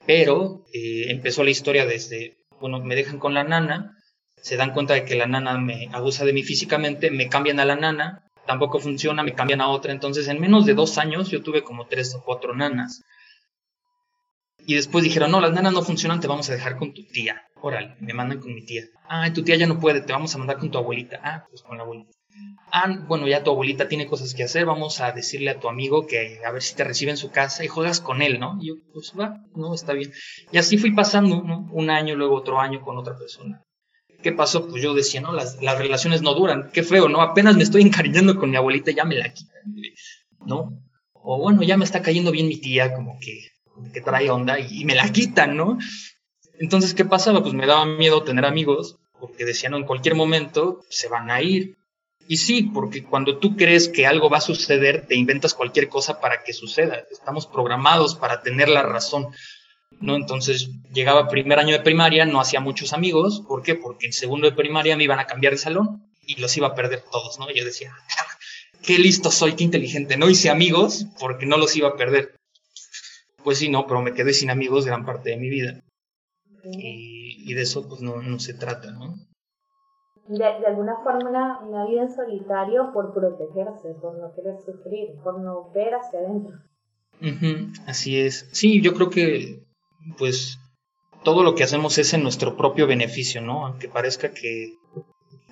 Pero 0.06 0.64
eh, 0.72 1.10
empezó 1.10 1.44
la 1.44 1.50
historia 1.50 1.86
desde, 1.86 2.36
bueno, 2.60 2.80
me 2.80 2.94
dejan 2.94 3.18
con 3.18 3.34
la 3.34 3.44
nana, 3.44 3.96
se 4.36 4.56
dan 4.56 4.72
cuenta 4.72 4.94
de 4.94 5.04
que 5.04 5.16
la 5.16 5.26
nana 5.26 5.58
me 5.58 5.88
abusa 5.92 6.24
de 6.24 6.32
mí 6.32 6.42
físicamente, 6.42 7.10
me 7.10 7.28
cambian 7.28 7.60
a 7.60 7.64
la 7.64 7.76
nana, 7.76 8.22
tampoco 8.46 8.78
funciona, 8.78 9.22
me 9.22 9.34
cambian 9.34 9.60
a 9.60 9.68
otra, 9.68 9.92
entonces 9.92 10.28
en 10.28 10.40
menos 10.40 10.66
de 10.66 10.74
dos 10.74 10.98
años 10.98 11.30
yo 11.30 11.42
tuve 11.42 11.62
como 11.62 11.86
tres 11.86 12.14
o 12.14 12.22
cuatro 12.24 12.54
nanas. 12.54 13.02
Y 14.68 14.74
después 14.74 15.04
dijeron, 15.04 15.30
no, 15.30 15.40
las 15.40 15.52
nanas 15.52 15.72
no 15.72 15.82
funcionan, 15.82 16.20
te 16.20 16.26
vamos 16.26 16.50
a 16.50 16.52
dejar 16.52 16.76
con 16.76 16.92
tu 16.92 17.04
tía. 17.04 17.42
Órale, 17.60 17.94
me 18.00 18.14
mandan 18.14 18.40
con 18.40 18.52
mi 18.52 18.64
tía. 18.64 18.82
Ah, 19.08 19.32
tu 19.32 19.44
tía 19.44 19.56
ya 19.56 19.66
no 19.66 19.78
puede, 19.78 20.00
te 20.00 20.12
vamos 20.12 20.34
a 20.34 20.38
mandar 20.38 20.58
con 20.58 20.70
tu 20.70 20.78
abuelita. 20.78 21.20
Ah, 21.22 21.46
pues 21.48 21.62
con 21.62 21.76
la 21.76 21.84
abuelita 21.84 22.15
ah, 22.72 22.88
bueno, 23.06 23.26
ya 23.26 23.42
tu 23.42 23.50
abuelita 23.50 23.88
tiene 23.88 24.06
cosas 24.06 24.34
que 24.34 24.44
hacer, 24.44 24.66
vamos 24.66 25.00
a 25.00 25.12
decirle 25.12 25.50
a 25.50 25.60
tu 25.60 25.68
amigo 25.68 26.06
que 26.06 26.40
a 26.46 26.50
ver 26.50 26.62
si 26.62 26.74
te 26.74 26.84
recibe 26.84 27.10
en 27.10 27.16
su 27.16 27.30
casa 27.30 27.64
y 27.64 27.68
juegas 27.68 28.00
con 28.00 28.22
él, 28.22 28.38
¿no? 28.40 28.58
Y 28.60 28.68
yo, 28.68 28.74
pues 28.92 29.12
va, 29.18 29.42
no, 29.54 29.74
está 29.74 29.92
bien. 29.92 30.12
Y 30.52 30.58
así 30.58 30.78
fui 30.78 30.92
pasando, 30.92 31.42
¿no? 31.42 31.68
Un 31.72 31.90
año, 31.90 32.14
luego 32.16 32.36
otro 32.36 32.60
año 32.60 32.80
con 32.80 32.98
otra 32.98 33.16
persona. 33.16 33.62
¿Qué 34.22 34.32
pasó? 34.32 34.68
Pues 34.68 34.82
yo 34.82 34.94
decía, 34.94 35.20
no, 35.20 35.32
las, 35.32 35.62
las 35.62 35.78
relaciones 35.78 36.22
no 36.22 36.34
duran, 36.34 36.70
qué 36.72 36.82
feo, 36.82 37.08
¿no? 37.08 37.20
Apenas 37.20 37.56
me 37.56 37.62
estoy 37.62 37.82
encariñando 37.82 38.36
con 38.36 38.50
mi 38.50 38.56
abuelita, 38.56 38.90
ya 38.90 39.04
me 39.04 39.16
la 39.16 39.32
quitan, 39.32 39.62
¿no? 40.46 40.82
O 41.12 41.38
bueno, 41.38 41.62
ya 41.62 41.76
me 41.76 41.84
está 41.84 42.02
cayendo 42.02 42.30
bien 42.30 42.48
mi 42.48 42.56
tía, 42.56 42.94
como 42.94 43.18
que 43.20 43.50
que 43.92 44.00
trae 44.00 44.30
onda 44.30 44.58
y, 44.58 44.84
me 44.84 44.94
la 44.94 45.10
quitan, 45.12 45.56
¿no? 45.56 45.78
Entonces, 46.58 46.94
¿qué 46.94 47.04
pasaba? 47.04 47.42
Pues 47.42 47.54
me 47.54 47.66
daba 47.66 47.84
miedo 47.84 48.22
tener 48.22 48.44
amigos 48.44 48.96
porque 49.20 49.44
decían, 49.44 49.72
no, 49.72 49.78
en 49.78 49.84
cualquier 49.84 50.14
momento 50.14 50.82
se 50.88 51.08
van 51.08 51.30
a 51.30 51.42
ir. 51.42 51.76
Y 52.28 52.38
sí, 52.38 52.62
porque 52.62 53.04
cuando 53.04 53.38
tú 53.38 53.56
crees 53.56 53.88
que 53.88 54.06
algo 54.06 54.28
va 54.28 54.38
a 54.38 54.42
suceder, 54.42 55.06
te 55.06 55.14
inventas 55.14 55.54
cualquier 55.54 55.88
cosa 55.88 56.20
para 56.20 56.42
que 56.42 56.52
suceda. 56.52 57.04
Estamos 57.10 57.46
programados 57.46 58.16
para 58.16 58.42
tener 58.42 58.68
la 58.68 58.82
razón. 58.82 59.28
¿no? 60.00 60.16
Entonces 60.16 60.70
llegaba 60.92 61.28
primer 61.28 61.58
año 61.58 61.72
de 61.72 61.82
primaria, 61.82 62.26
no 62.26 62.40
hacía 62.40 62.60
muchos 62.60 62.92
amigos. 62.92 63.42
¿Por 63.46 63.62
qué? 63.62 63.74
Porque 63.74 64.06
en 64.06 64.12
segundo 64.12 64.50
de 64.50 64.56
primaria 64.56 64.96
me 64.96 65.04
iban 65.04 65.18
a 65.18 65.26
cambiar 65.26 65.52
de 65.52 65.58
salón 65.58 66.10
y 66.26 66.40
los 66.40 66.56
iba 66.56 66.68
a 66.68 66.74
perder 66.74 67.04
todos, 67.10 67.38
¿no? 67.38 67.48
yo 67.52 67.64
decía, 67.64 67.94
qué 68.82 68.98
listo 68.98 69.30
soy, 69.30 69.54
qué 69.54 69.64
inteligente. 69.64 70.16
No 70.16 70.28
hice 70.28 70.50
amigos 70.50 71.06
porque 71.20 71.46
no 71.46 71.56
los 71.56 71.76
iba 71.76 71.88
a 71.88 71.96
perder. 71.96 72.34
Pues 73.44 73.58
sí, 73.58 73.68
no, 73.68 73.86
pero 73.86 74.02
me 74.02 74.12
quedé 74.12 74.32
sin 74.32 74.50
amigos 74.50 74.86
gran 74.86 75.04
parte 75.04 75.30
de 75.30 75.36
mi 75.36 75.48
vida. 75.48 75.80
Y, 76.64 77.54
de 77.54 77.62
eso 77.62 77.88
pues 77.88 78.00
no, 78.00 78.20
no 78.20 78.40
se 78.40 78.54
trata, 78.54 78.90
¿no? 78.90 79.14
De, 80.28 80.38
de, 80.38 80.66
alguna 80.66 80.96
forma 81.04 81.60
una, 81.62 81.86
vida 81.86 82.02
en 82.02 82.14
solitario 82.14 82.92
por 82.92 83.14
protegerse, 83.14 83.94
por 84.00 84.18
no 84.18 84.34
querer 84.34 84.56
sufrir, 84.58 85.14
por 85.22 85.38
no 85.38 85.70
ver 85.72 85.94
hacia 85.94 86.18
adentro. 86.18 86.58
así 87.86 88.18
es. 88.18 88.48
Sí, 88.52 88.80
yo 88.80 88.92
creo 88.94 89.10
que 89.10 89.62
pues 90.18 90.58
todo 91.22 91.42
lo 91.42 91.54
que 91.54 91.64
hacemos 91.64 91.98
es 91.98 92.12
en 92.14 92.22
nuestro 92.22 92.56
propio 92.56 92.86
beneficio, 92.86 93.40
¿no? 93.40 93.66
Aunque 93.66 93.88
parezca 93.88 94.32
que, 94.32 94.74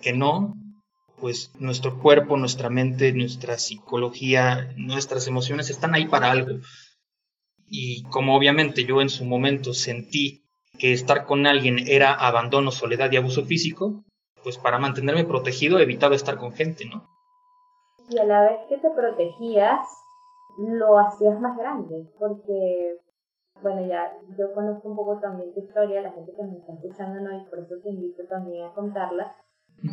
que 0.01 0.13
no, 0.13 0.55
pues 1.19 1.53
nuestro 1.59 1.99
cuerpo, 1.99 2.37
nuestra 2.37 2.71
mente, 2.71 3.13
nuestra 3.13 3.59
psicología, 3.59 4.73
nuestras 4.77 5.27
emociones 5.27 5.71
están 5.71 5.95
ahí 5.95 6.07
para 6.07 6.31
algo. 6.31 6.59
Y 7.67 8.03
como 8.05 8.37
obviamente 8.37 8.85
yo 8.85 9.01
en 9.01 9.09
su 9.09 9.25
momento 9.25 9.73
sentí 9.73 10.45
que 10.79 10.93
estar 10.93 11.25
con 11.25 11.47
alguien 11.47 11.89
era 11.89 12.13
abandono, 12.13 12.71
soledad 12.71 13.11
y 13.13 13.17
abuso 13.17 13.45
físico, 13.45 14.05
pues 14.45 14.59
para 14.59 14.79
mantenerme 14.79 15.25
protegido 15.25 15.81
evitaba 15.81 16.15
estar 16.15 16.37
con 16.37 16.53
gente, 16.53 16.85
¿no? 16.85 17.09
Y 18.09 18.19
a 18.19 18.25
la 18.25 18.43
vez 18.43 18.61
que 18.69 18.79
te 18.79 18.91
protegías, 18.91 19.89
lo 20.59 20.99
hacías 20.99 21.41
más 21.41 21.57
grande, 21.57 22.07
porque, 22.19 22.99
bueno, 23.63 23.87
ya 23.87 24.13
yo 24.39 24.53
conozco 24.53 24.89
un 24.89 24.97
poco 24.97 25.19
también 25.19 25.53
tu 25.55 25.61
historia, 25.61 26.03
la 26.03 26.13
gente 26.13 26.33
que 26.37 26.43
me 26.45 26.59
está 26.59 26.75
escuchando 26.75 27.21
no, 27.21 27.37
y 27.37 27.45
por 27.47 27.59
eso 27.59 27.75
te 27.83 27.89
invito 27.89 28.23
también 28.29 28.67
a 28.67 28.75
contarla. 28.75 29.35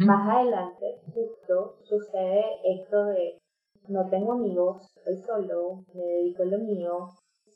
Más 0.05 0.29
adelante, 0.29 1.01
justo, 1.13 1.77
sucede 1.83 2.45
esto 2.65 3.05
de 3.05 3.39
no 3.87 4.07
tengo 4.09 4.33
amigos, 4.33 4.93
estoy 4.97 5.17
solo, 5.17 5.85
me 5.93 6.03
dedico 6.03 6.43
a 6.43 6.45
lo 6.45 6.59
mío, 6.59 7.07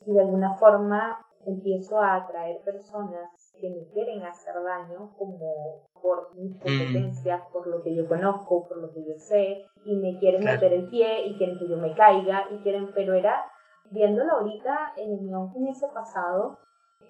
y 0.06 0.12
de 0.12 0.20
alguna 0.20 0.54
forma 0.54 1.24
empiezo 1.46 2.00
a 2.00 2.16
atraer 2.16 2.60
personas 2.64 3.45
que 3.60 3.70
me 3.70 3.86
quieren 3.92 4.22
hacer 4.22 4.54
daño 4.54 5.14
como 5.18 5.86
por 6.00 6.34
mis 6.36 6.56
mm. 6.56 6.60
competencias, 6.60 7.42
por 7.52 7.66
lo 7.66 7.82
que 7.82 7.94
yo 7.94 8.06
conozco, 8.08 8.68
por 8.68 8.78
lo 8.78 8.92
que 8.92 9.04
yo 9.04 9.18
sé, 9.18 9.66
y 9.84 9.96
me 9.96 10.18
quieren 10.18 10.44
meter 10.44 10.72
el 10.72 10.88
pie 10.88 11.26
y 11.26 11.36
quieren 11.36 11.58
que 11.58 11.68
yo 11.68 11.76
me 11.76 11.94
caiga 11.94 12.46
y 12.50 12.58
quieren, 12.58 12.90
pero 12.94 13.14
era, 13.14 13.44
viéndolo 13.90 14.32
ahorita 14.32 14.92
en 14.96 15.18
que 15.18 15.58
hubiese 15.58 15.88
pasado, 15.88 16.58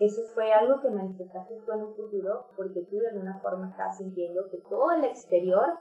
eso 0.00 0.22
fue 0.34 0.52
algo 0.52 0.80
que 0.80 0.90
manifestaste 0.90 1.54
tú 1.64 1.72
en 1.72 1.82
un 1.82 1.94
futuro 1.94 2.48
porque 2.56 2.80
tú 2.90 2.98
de 2.98 3.08
alguna 3.08 3.38
forma 3.40 3.70
estabas 3.70 3.96
sintiendo 3.96 4.42
que 4.50 4.58
todo 4.68 4.92
el 4.92 5.04
exterior 5.04 5.78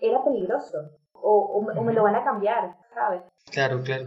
era 0.00 0.22
peligroso 0.22 0.90
o, 1.12 1.62
o 1.62 1.82
me 1.82 1.92
lo 1.92 2.02
van 2.02 2.16
a 2.16 2.24
cambiar, 2.24 2.76
¿sabes? 2.94 3.22
Claro, 3.50 3.82
claro. 3.82 4.06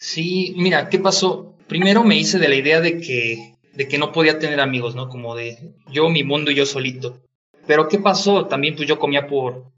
Sí, 0.00 0.54
mira, 0.56 0.88
¿qué 0.88 0.98
pasó? 0.98 1.54
Primero 1.68 2.02
me 2.02 2.16
hice 2.16 2.38
de 2.38 2.48
la 2.48 2.54
idea 2.54 2.80
de 2.80 3.00
que, 3.00 3.54
de 3.74 3.88
que 3.88 3.98
no 3.98 4.12
podía 4.12 4.38
tener 4.38 4.60
amigos, 4.60 4.94
¿no? 4.94 5.08
Como 5.08 5.34
de 5.34 5.74
yo, 5.90 6.08
mi 6.08 6.24
mundo 6.24 6.50
y 6.50 6.56
yo 6.56 6.66
solito. 6.66 7.20
Pero 7.66 7.88
¿qué 7.88 7.98
pasó? 7.98 8.46
También 8.46 8.76
pues 8.76 8.88
yo 8.88 8.98
comía 8.98 9.26
por, 9.26 9.72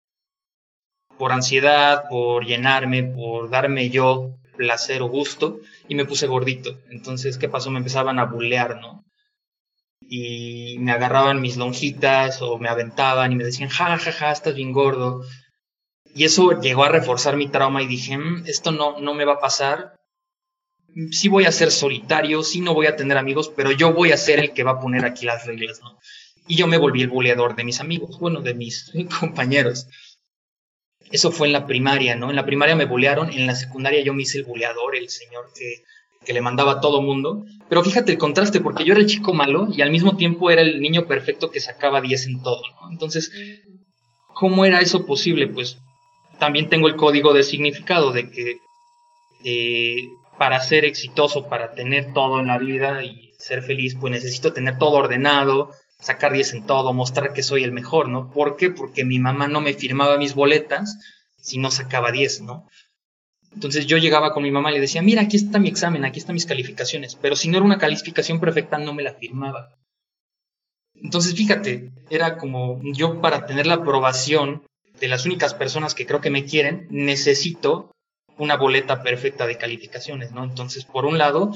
por 1.18 1.33
ansiedad, 1.33 2.05
por 2.09 2.46
llenarme, 2.46 3.02
por 3.02 3.50
darme 3.50 3.90
yo 3.90 4.37
placer 4.57 5.02
o 5.02 5.09
gusto 5.09 5.61
y 5.88 5.94
me 5.94 6.05
puse 6.05 6.26
gordito. 6.26 6.78
Entonces, 6.90 7.38
¿qué 7.38 7.48
pasó? 7.48 7.70
Me 7.70 7.78
empezaban 7.78 8.18
a 8.18 8.26
bulear, 8.26 8.81
¿no? 8.81 9.05
Y 10.00 10.76
me 10.78 10.92
agarraban 10.92 11.40
mis 11.40 11.57
lonjitas 11.57 12.42
o 12.42 12.59
me 12.59 12.68
aventaban 12.68 13.33
y 13.33 13.37
me 13.37 13.44
decían, 13.44 13.70
ja, 13.70 13.96
ja, 13.98 14.12
ja, 14.12 14.33
estás 14.33 14.55
bien 14.55 14.72
gordo. 14.72 15.22
Y 16.14 16.24
eso 16.24 16.61
llegó 16.61 16.85
a 16.85 16.90
reforzar 16.90 17.37
mi 17.37 17.48
trauma 17.48 17.83
y 17.83 17.87
dije, 17.87 18.18
mm, 18.18 18.44
esto 18.46 18.72
no, 18.72 19.00
no 19.00 19.14
me 19.14 19.24
va 19.24 19.35
a 19.35 19.40
pasar 19.40 19.94
sí 21.11 21.28
voy 21.28 21.44
a 21.44 21.52
ser 21.52 21.70
solitario, 21.70 22.42
sí 22.42 22.61
no 22.61 22.74
voy 22.74 22.87
a 22.87 22.96
tener 22.96 23.16
amigos, 23.16 23.52
pero 23.55 23.72
yo 23.72 23.92
voy 23.92 24.12
a 24.12 24.16
ser 24.16 24.38
el 24.40 24.52
que 24.52 24.64
va 24.64 24.72
a 24.72 24.81
poner 24.81 25.05
aquí 25.05 25.26
las 25.26 25.46
reglas, 25.46 25.81
¿no? 25.83 25.98
Y 26.46 26.57
yo 26.57 26.66
me 26.66 26.78
volví 26.78 27.02
el 27.02 27.09
buleador 27.09 27.55
de 27.55 27.64
mis 27.64 27.81
amigos, 27.81 28.18
bueno, 28.18 28.40
de 28.40 28.55
mis 28.55 28.92
compañeros. 29.20 29.87
Eso 31.11 31.31
fue 31.31 31.46
en 31.46 31.52
la 31.52 31.66
primaria, 31.66 32.16
¿no? 32.16 32.31
En 32.31 32.37
la 32.37 32.46
primaria 32.46 32.74
me 32.74 32.87
bulearon, 32.87 33.31
en 33.31 33.46
la 33.46 33.55
secundaria 33.55 34.02
yo 34.02 34.14
me 34.14 34.22
hice 34.22 34.38
el 34.38 34.44
buleador, 34.44 34.96
el 34.96 35.09
señor 35.09 35.52
que, 35.55 35.85
que 36.24 36.33
le 36.33 36.40
mandaba 36.40 36.72
a 36.72 36.81
todo 36.81 37.02
mundo. 37.02 37.44
Pero 37.68 37.85
fíjate 37.85 38.12
el 38.12 38.18
contraste, 38.18 38.61
porque 38.61 38.85
yo 38.85 38.92
era 38.92 39.00
el 39.00 39.07
chico 39.07 39.35
malo 39.35 39.68
y 39.70 39.83
al 39.83 39.90
mismo 39.90 40.16
tiempo 40.16 40.50
era 40.50 40.62
el 40.62 40.81
niño 40.81 41.07
perfecto 41.07 41.50
que 41.50 41.61
sacaba 41.61 42.00
10 42.00 42.26
en 42.26 42.42
todo, 42.42 42.62
¿no? 42.81 42.90
Entonces, 42.90 43.31
¿cómo 44.35 44.64
era 44.64 44.81
eso 44.81 45.07
posible? 45.07 45.48
Pues 45.48 45.78
también 46.38 46.68
tengo 46.68 46.88
el 46.88 46.96
código 46.96 47.33
de 47.35 47.42
significado 47.42 48.12
de 48.12 48.31
que 48.31 48.57
eh, 49.44 50.09
para 50.42 50.59
ser 50.59 50.85
exitoso, 50.85 51.46
para 51.46 51.72
tener 51.72 52.12
todo 52.12 52.40
en 52.40 52.48
la 52.48 52.59
vida 52.59 53.05
y 53.05 53.33
ser 53.38 53.62
feliz, 53.62 53.94
pues 53.94 54.11
necesito 54.11 54.52
tener 54.52 54.76
todo 54.76 54.96
ordenado, 54.96 55.70
sacar 56.00 56.33
10 56.33 56.55
en 56.55 56.66
todo, 56.66 56.92
mostrar 56.92 57.33
que 57.33 57.44
soy 57.44 57.62
el 57.62 57.70
mejor, 57.70 58.09
¿no? 58.09 58.28
¿Por 58.28 58.57
qué? 58.57 58.68
Porque 58.70 59.05
mi 59.05 59.20
mamá 59.20 59.46
no 59.46 59.61
me 59.61 59.72
firmaba 59.72 60.18
mis 60.18 60.35
boletas 60.35 60.98
si 61.40 61.59
no 61.59 61.70
sacaba 61.70 62.11
10, 62.11 62.40
¿no? 62.40 62.68
Entonces 63.55 63.87
yo 63.87 63.98
llegaba 63.98 64.33
con 64.33 64.42
mi 64.42 64.50
mamá 64.50 64.72
y 64.72 64.74
le 64.74 64.81
decía, 64.81 65.00
mira, 65.00 65.22
aquí 65.22 65.37
está 65.37 65.61
mi 65.61 65.68
examen, 65.68 66.05
aquí 66.05 66.18
están 66.18 66.35
mis 66.35 66.46
calificaciones, 66.46 67.14
pero 67.14 67.37
si 67.37 67.48
no 67.48 67.59
era 67.59 67.64
una 67.64 67.78
calificación 67.78 68.40
perfecta 68.40 68.78
no 68.78 68.92
me 68.94 69.05
la 69.05 69.14
firmaba. 69.14 69.76
Entonces 70.96 71.37
fíjate, 71.37 71.92
era 72.11 72.37
como 72.37 72.81
yo 72.83 73.20
para 73.20 73.46
tener 73.46 73.68
la 73.68 73.74
aprobación 73.74 74.64
de 74.98 75.07
las 75.07 75.24
únicas 75.24 75.55
personas 75.55 75.94
que 75.94 76.05
creo 76.05 76.20
que 76.20 76.31
me 76.31 76.46
quieren, 76.46 76.88
necesito 76.90 77.92
una 78.38 78.57
boleta 78.57 79.03
perfecta 79.03 79.47
de 79.47 79.59
calificaciones, 79.59 80.33
¿no? 80.33 80.45
Entonces, 80.45 80.85
por 80.85 81.05
un 81.05 81.18
lado, 81.18 81.53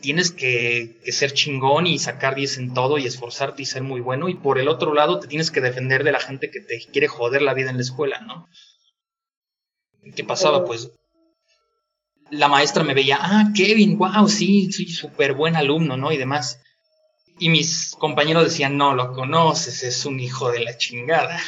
tienes 0.00 0.30
que, 0.30 1.00
ser 1.08 1.32
chingón 1.32 1.86
y 1.86 1.98
sacar 1.98 2.34
10 2.34 2.58
en 2.58 2.74
todo 2.74 2.98
y 2.98 3.06
esforzarte 3.06 3.62
y 3.62 3.66
ser 3.66 3.82
muy 3.82 4.00
bueno, 4.00 4.28
y 4.28 4.34
por 4.34 4.58
el 4.58 4.68
otro 4.68 4.94
lado, 4.94 5.18
te 5.18 5.28
tienes 5.28 5.50
que 5.50 5.60
defender 5.60 6.04
de 6.04 6.12
la 6.12 6.20
gente 6.20 6.50
que 6.50 6.60
te 6.60 6.78
quiere 6.92 7.08
joder 7.08 7.42
la 7.42 7.54
vida 7.54 7.70
en 7.70 7.76
la 7.76 7.82
escuela, 7.82 8.20
¿no? 8.20 8.48
¿Qué 10.14 10.24
pasaba? 10.24 10.64
Pues 10.64 10.92
la 12.30 12.48
maestra 12.48 12.84
me 12.84 12.94
veía, 12.94 13.18
ah, 13.20 13.50
Kevin, 13.54 13.98
wow, 13.98 14.28
sí, 14.28 14.70
soy 14.72 14.88
súper 14.88 15.34
buen 15.34 15.56
alumno, 15.56 15.96
¿no? 15.96 16.12
Y 16.12 16.16
demás. 16.16 16.60
Y 17.38 17.50
mis 17.50 17.94
compañeros 17.98 18.44
decían, 18.44 18.76
no, 18.76 18.94
lo 18.94 19.12
conoces, 19.12 19.82
es 19.82 20.04
un 20.06 20.20
hijo 20.20 20.50
de 20.50 20.60
la 20.60 20.76
chingada. 20.76 21.38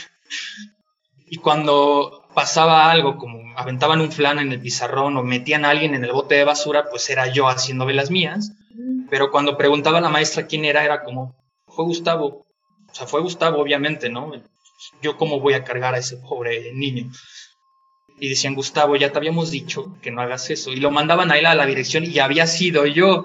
Y 1.26 1.36
cuando 1.36 2.27
pasaba 2.38 2.88
algo 2.88 3.16
como 3.16 3.52
aventaban 3.56 4.00
un 4.00 4.12
flan 4.12 4.38
en 4.38 4.52
el 4.52 4.60
pizarrón 4.60 5.16
o 5.16 5.24
metían 5.24 5.64
a 5.64 5.70
alguien 5.70 5.96
en 5.96 6.04
el 6.04 6.12
bote 6.12 6.36
de 6.36 6.44
basura, 6.44 6.88
pues 6.88 7.10
era 7.10 7.26
yo 7.26 7.48
haciéndome 7.48 7.94
las 7.94 8.12
mías. 8.12 8.52
Pero 9.10 9.32
cuando 9.32 9.56
preguntaba 9.56 9.98
a 9.98 10.00
la 10.00 10.08
maestra 10.08 10.46
quién 10.46 10.64
era, 10.64 10.84
era 10.84 11.02
como, 11.02 11.34
fue 11.66 11.84
Gustavo. 11.84 12.46
O 12.88 12.94
sea, 12.94 13.08
fue 13.08 13.22
Gustavo, 13.22 13.60
obviamente, 13.60 14.08
¿no? 14.08 14.30
Yo 15.02 15.16
cómo 15.16 15.40
voy 15.40 15.54
a 15.54 15.64
cargar 15.64 15.96
a 15.96 15.98
ese 15.98 16.16
pobre 16.18 16.72
niño. 16.74 17.10
Y 18.20 18.28
decían, 18.28 18.54
Gustavo, 18.54 18.94
ya 18.94 19.10
te 19.10 19.18
habíamos 19.18 19.50
dicho 19.50 19.96
que 20.00 20.12
no 20.12 20.22
hagas 20.22 20.48
eso. 20.50 20.70
Y 20.70 20.76
lo 20.76 20.92
mandaban 20.92 21.32
a 21.32 21.38
él 21.38 21.46
a 21.46 21.56
la 21.56 21.66
dirección 21.66 22.04
y 22.04 22.20
había 22.20 22.46
sido 22.46 22.86
yo. 22.86 23.24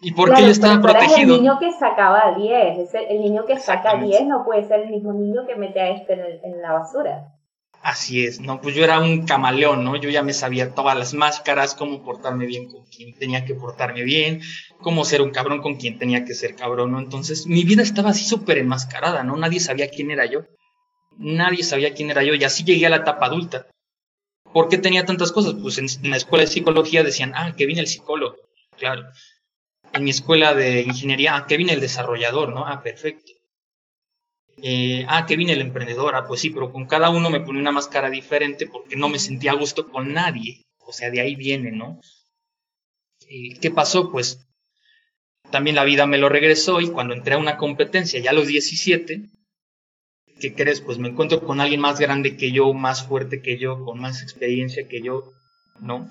¿Y 0.00 0.12
por 0.12 0.32
qué 0.34 0.42
yo 0.42 0.50
estaba 0.50 0.80
protegido? 0.80 1.34
el 1.34 1.42
niño 1.42 1.58
que 1.58 1.72
sacaba 1.72 2.36
10. 2.36 2.94
El 3.08 3.20
niño 3.22 3.44
que 3.44 3.58
saca 3.58 3.96
10 3.96 4.26
no 4.26 4.44
puede 4.44 4.68
ser 4.68 4.82
el 4.82 4.90
mismo 4.90 5.12
niño 5.14 5.48
que 5.48 5.56
mete 5.56 5.80
a 5.80 5.88
este 5.88 6.12
en, 6.12 6.20
en 6.44 6.62
la 6.62 6.74
basura. 6.74 7.32
Así 7.82 8.24
es, 8.24 8.38
no, 8.40 8.60
pues 8.60 8.76
yo 8.76 8.84
era 8.84 9.00
un 9.00 9.26
camaleón, 9.26 9.82
¿no? 9.82 9.96
Yo 9.96 10.08
ya 10.08 10.22
me 10.22 10.32
sabía 10.32 10.72
todas 10.72 10.96
las 10.96 11.14
máscaras, 11.14 11.74
cómo 11.74 12.04
portarme 12.04 12.46
bien 12.46 12.70
con 12.70 12.84
quien 12.84 13.12
tenía 13.12 13.44
que 13.44 13.56
portarme 13.56 14.04
bien, 14.04 14.40
cómo 14.78 15.04
ser 15.04 15.20
un 15.20 15.30
cabrón 15.30 15.60
con 15.60 15.74
quien 15.74 15.98
tenía 15.98 16.24
que 16.24 16.34
ser 16.34 16.54
cabrón, 16.54 16.92
¿no? 16.92 17.00
Entonces 17.00 17.44
mi 17.48 17.64
vida 17.64 17.82
estaba 17.82 18.10
así 18.10 18.24
súper 18.24 18.58
enmascarada, 18.58 19.24
¿no? 19.24 19.36
Nadie 19.36 19.58
sabía 19.58 19.90
quién 19.90 20.12
era 20.12 20.26
yo. 20.26 20.44
Nadie 21.18 21.64
sabía 21.64 21.92
quién 21.92 22.10
era 22.10 22.22
yo 22.22 22.34
y 22.34 22.44
así 22.44 22.62
llegué 22.62 22.86
a 22.86 22.90
la 22.90 22.96
etapa 22.98 23.26
adulta. 23.26 23.66
¿Por 24.52 24.68
qué 24.68 24.78
tenía 24.78 25.04
tantas 25.04 25.32
cosas? 25.32 25.54
Pues 25.60 25.78
en, 25.78 25.88
la 26.08 26.16
escuela 26.16 26.44
de 26.44 26.50
psicología 26.50 27.02
decían, 27.02 27.32
ah, 27.34 27.52
que 27.56 27.66
viene 27.66 27.80
el 27.80 27.88
psicólogo, 27.88 28.36
claro. 28.78 29.08
En 29.92 30.04
mi 30.04 30.10
escuela 30.10 30.54
de 30.54 30.82
ingeniería, 30.82 31.34
ah, 31.34 31.46
que 31.48 31.56
viene 31.56 31.72
el 31.72 31.80
desarrollador, 31.80 32.50
¿no? 32.50 32.64
Ah, 32.64 32.80
perfecto 32.80 33.31
eh, 34.58 35.04
ah, 35.08 35.26
que 35.26 35.36
viene 35.36 35.52
el 35.52 35.60
emprendedor, 35.60 36.14
ah, 36.14 36.26
pues 36.26 36.40
sí, 36.40 36.50
pero 36.50 36.72
con 36.72 36.86
cada 36.86 37.10
uno 37.10 37.30
me 37.30 37.40
pone 37.40 37.58
una 37.58 37.72
máscara 37.72 38.10
diferente 38.10 38.66
porque 38.66 38.96
no 38.96 39.08
me 39.08 39.18
sentía 39.18 39.52
a 39.52 39.56
gusto 39.56 39.88
con 39.88 40.12
nadie. 40.12 40.64
O 40.78 40.92
sea, 40.92 41.10
de 41.10 41.20
ahí 41.20 41.36
viene, 41.36 41.72
¿no? 41.72 42.00
¿Qué 43.60 43.70
pasó? 43.70 44.10
Pues 44.10 44.46
también 45.50 45.76
la 45.76 45.84
vida 45.84 46.06
me 46.06 46.18
lo 46.18 46.28
regresó 46.28 46.80
y 46.80 46.88
cuando 46.88 47.14
entré 47.14 47.34
a 47.34 47.38
una 47.38 47.56
competencia 47.56 48.20
ya 48.20 48.30
a 48.30 48.34
los 48.34 48.46
17, 48.46 49.30
¿qué 50.40 50.54
crees? 50.54 50.80
Pues 50.80 50.98
me 50.98 51.08
encuentro 51.08 51.40
con 51.40 51.60
alguien 51.60 51.80
más 51.80 52.00
grande 52.00 52.36
que 52.36 52.52
yo, 52.52 52.72
más 52.74 53.06
fuerte 53.06 53.40
que 53.40 53.58
yo, 53.58 53.84
con 53.84 54.00
más 54.00 54.22
experiencia 54.22 54.88
que 54.88 55.02
yo, 55.02 55.32
¿no? 55.80 56.08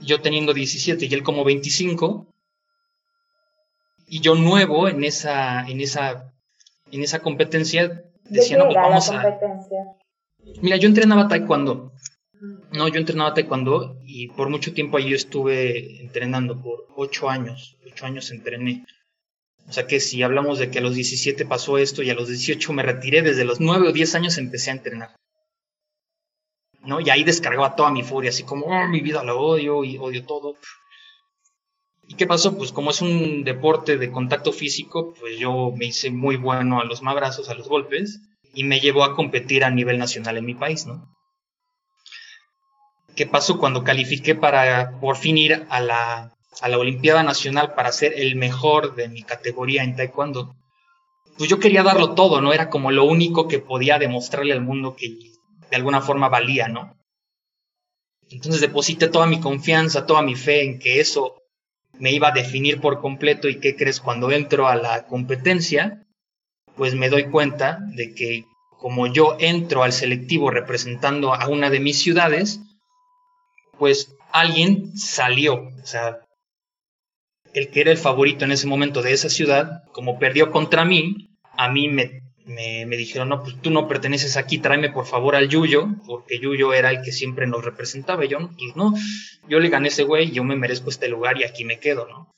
Yo 0.00 0.20
teniendo 0.20 0.54
17 0.54 1.06
y 1.06 1.14
él 1.14 1.22
como 1.22 1.44
25, 1.44 2.32
y 4.06 4.20
yo 4.20 4.34
nuevo 4.34 4.88
en 4.88 5.04
esa, 5.04 5.66
en 5.66 5.80
esa, 5.80 6.32
en 6.90 7.02
esa 7.02 7.20
competencia, 7.20 8.04
decía, 8.24 8.58
no, 8.58 8.64
pues 8.64 8.76
vamos 8.76 9.10
competencia? 9.10 9.78
Mira, 10.62 10.76
yo 10.76 10.88
entrenaba 10.88 11.28
taekwondo. 11.28 11.92
No, 12.72 12.88
yo 12.88 12.98
entrenaba 12.98 13.34
taekwondo 13.34 13.98
y 14.04 14.28
por 14.28 14.50
mucho 14.50 14.74
tiempo 14.74 14.96
ahí 14.96 15.10
yo 15.10 15.16
estuve 15.16 16.00
entrenando, 16.02 16.60
por 16.60 16.86
ocho 16.96 17.28
años, 17.28 17.76
ocho 17.86 18.06
años 18.06 18.30
entrené. 18.30 18.84
O 19.68 19.72
sea 19.72 19.86
que 19.86 19.98
si 19.98 20.22
hablamos 20.22 20.58
de 20.58 20.70
que 20.70 20.78
a 20.78 20.82
los 20.82 20.94
17 20.94 21.44
pasó 21.46 21.78
esto 21.78 22.02
y 22.02 22.10
a 22.10 22.14
los 22.14 22.28
18 22.28 22.72
me 22.72 22.82
retiré, 22.82 23.22
desde 23.22 23.44
los 23.44 23.60
9 23.60 23.88
o 23.88 23.92
10 23.92 24.14
años 24.14 24.38
empecé 24.38 24.70
a 24.70 24.74
entrenar. 24.74 25.16
¿No? 26.82 27.00
Y 27.00 27.10
ahí 27.10 27.24
descargaba 27.24 27.74
toda 27.74 27.90
mi 27.90 28.04
furia, 28.04 28.30
así 28.30 28.44
como, 28.44 28.66
oh, 28.66 28.86
mi 28.86 29.00
vida 29.00 29.24
la 29.24 29.34
odio 29.34 29.82
y 29.82 29.98
odio 29.98 30.24
todo. 30.24 30.56
¿Y 32.08 32.14
qué 32.14 32.26
pasó? 32.26 32.56
Pues 32.56 32.72
como 32.72 32.90
es 32.90 33.02
un 33.02 33.42
deporte 33.44 33.96
de 33.96 34.12
contacto 34.12 34.52
físico, 34.52 35.14
pues 35.18 35.38
yo 35.38 35.72
me 35.76 35.86
hice 35.86 36.10
muy 36.10 36.36
bueno 36.36 36.80
a 36.80 36.84
los 36.84 37.02
mabrazos, 37.02 37.48
a 37.48 37.54
los 37.54 37.68
golpes, 37.68 38.20
y 38.54 38.64
me 38.64 38.80
llevó 38.80 39.04
a 39.04 39.14
competir 39.14 39.64
a 39.64 39.70
nivel 39.70 39.98
nacional 39.98 40.36
en 40.36 40.44
mi 40.44 40.54
país, 40.54 40.86
¿no? 40.86 41.12
¿Qué 43.16 43.26
pasó 43.26 43.58
cuando 43.58 43.82
califiqué 43.82 44.34
para 44.34 44.98
por 45.00 45.16
fin 45.16 45.38
ir 45.38 45.66
a 45.68 45.80
la, 45.80 46.36
a 46.60 46.68
la 46.68 46.78
Olimpiada 46.78 47.22
Nacional 47.22 47.74
para 47.74 47.90
ser 47.90 48.12
el 48.14 48.36
mejor 48.36 48.94
de 48.94 49.08
mi 49.08 49.22
categoría 49.22 49.82
en 49.82 49.96
Taekwondo? 49.96 50.54
Pues 51.36 51.50
yo 51.50 51.58
quería 51.58 51.82
darlo 51.82 52.14
todo, 52.14 52.40
¿no? 52.40 52.52
Era 52.52 52.70
como 52.70 52.92
lo 52.92 53.04
único 53.04 53.48
que 53.48 53.58
podía 53.58 53.98
demostrarle 53.98 54.52
al 54.52 54.60
mundo 54.60 54.96
que 54.96 55.08
de 55.70 55.76
alguna 55.76 56.00
forma 56.00 56.28
valía, 56.28 56.68
¿no? 56.68 56.96
Entonces 58.30 58.60
deposité 58.60 59.08
toda 59.08 59.26
mi 59.26 59.40
confianza, 59.40 60.06
toda 60.06 60.22
mi 60.22 60.34
fe 60.34 60.64
en 60.64 60.78
que 60.78 61.00
eso 61.00 61.42
me 61.98 62.12
iba 62.12 62.28
a 62.28 62.32
definir 62.32 62.80
por 62.80 63.00
completo 63.00 63.48
y 63.48 63.60
qué 63.60 63.76
crees 63.76 64.00
cuando 64.00 64.30
entro 64.30 64.68
a 64.68 64.76
la 64.76 65.06
competencia, 65.06 66.06
pues 66.76 66.94
me 66.94 67.08
doy 67.08 67.24
cuenta 67.30 67.78
de 67.94 68.14
que 68.14 68.44
como 68.78 69.06
yo 69.06 69.36
entro 69.40 69.82
al 69.82 69.92
selectivo 69.92 70.50
representando 70.50 71.34
a 71.34 71.48
una 71.48 71.70
de 71.70 71.80
mis 71.80 71.98
ciudades, 71.98 72.60
pues 73.78 74.14
alguien 74.32 74.96
salió, 74.96 75.54
o 75.54 75.86
sea, 75.86 76.20
el 77.54 77.70
que 77.70 77.80
era 77.80 77.90
el 77.90 77.98
favorito 77.98 78.44
en 78.44 78.52
ese 78.52 78.66
momento 78.66 79.00
de 79.00 79.12
esa 79.12 79.30
ciudad, 79.30 79.84
como 79.92 80.18
perdió 80.18 80.50
contra 80.50 80.84
mí, 80.84 81.30
a 81.56 81.70
mí 81.70 81.88
me, 81.88 82.22
me, 82.46 82.96
dijeron, 82.96 83.28
no, 83.28 83.42
pues 83.42 83.60
tú 83.60 83.70
no 83.70 83.88
perteneces 83.88 84.36
aquí, 84.36 84.58
tráeme 84.58 84.90
por 84.90 85.06
favor 85.06 85.36
al 85.36 85.48
Yuyo, 85.48 85.88
porque 86.06 86.38
Yuyo 86.38 86.72
era 86.72 86.90
el 86.90 87.02
que 87.02 87.12
siempre 87.12 87.46
nos 87.46 87.64
representaba. 87.64 88.24
Y 88.24 88.28
yo, 88.28 88.38
pues 88.38 88.76
no, 88.76 88.94
yo 89.48 89.60
le 89.60 89.68
gané 89.68 89.88
a 89.88 89.90
ese 89.90 90.04
güey, 90.04 90.30
yo 90.30 90.44
me 90.44 90.56
merezco 90.56 90.90
este 90.90 91.08
lugar 91.08 91.38
y 91.38 91.44
aquí 91.44 91.64
me 91.64 91.78
quedo, 91.78 92.06
¿no? 92.06 92.32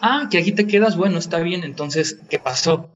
Ah, 0.00 0.28
que 0.30 0.38
aquí 0.38 0.52
te 0.52 0.66
quedas, 0.66 0.96
bueno, 0.96 1.18
está 1.18 1.40
bien. 1.40 1.64
Entonces, 1.64 2.20
¿qué 2.30 2.38
pasó? 2.38 2.90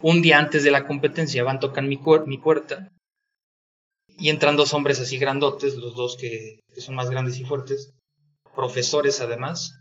Un 0.00 0.22
día 0.22 0.38
antes 0.38 0.62
de 0.62 0.70
la 0.70 0.86
competencia 0.86 1.42
van, 1.42 1.60
tocan 1.60 1.88
mi, 1.88 1.98
mi 2.26 2.38
puerta 2.38 2.90
y 4.18 4.30
entran 4.30 4.56
dos 4.56 4.74
hombres 4.74 5.00
así 5.00 5.16
grandotes, 5.16 5.76
los 5.76 5.94
dos 5.94 6.16
que, 6.16 6.60
son 6.76 6.96
más 6.96 7.08
grandes 7.08 7.38
y 7.38 7.44
fuertes, 7.44 7.94
profesores 8.54 9.20
además, 9.20 9.74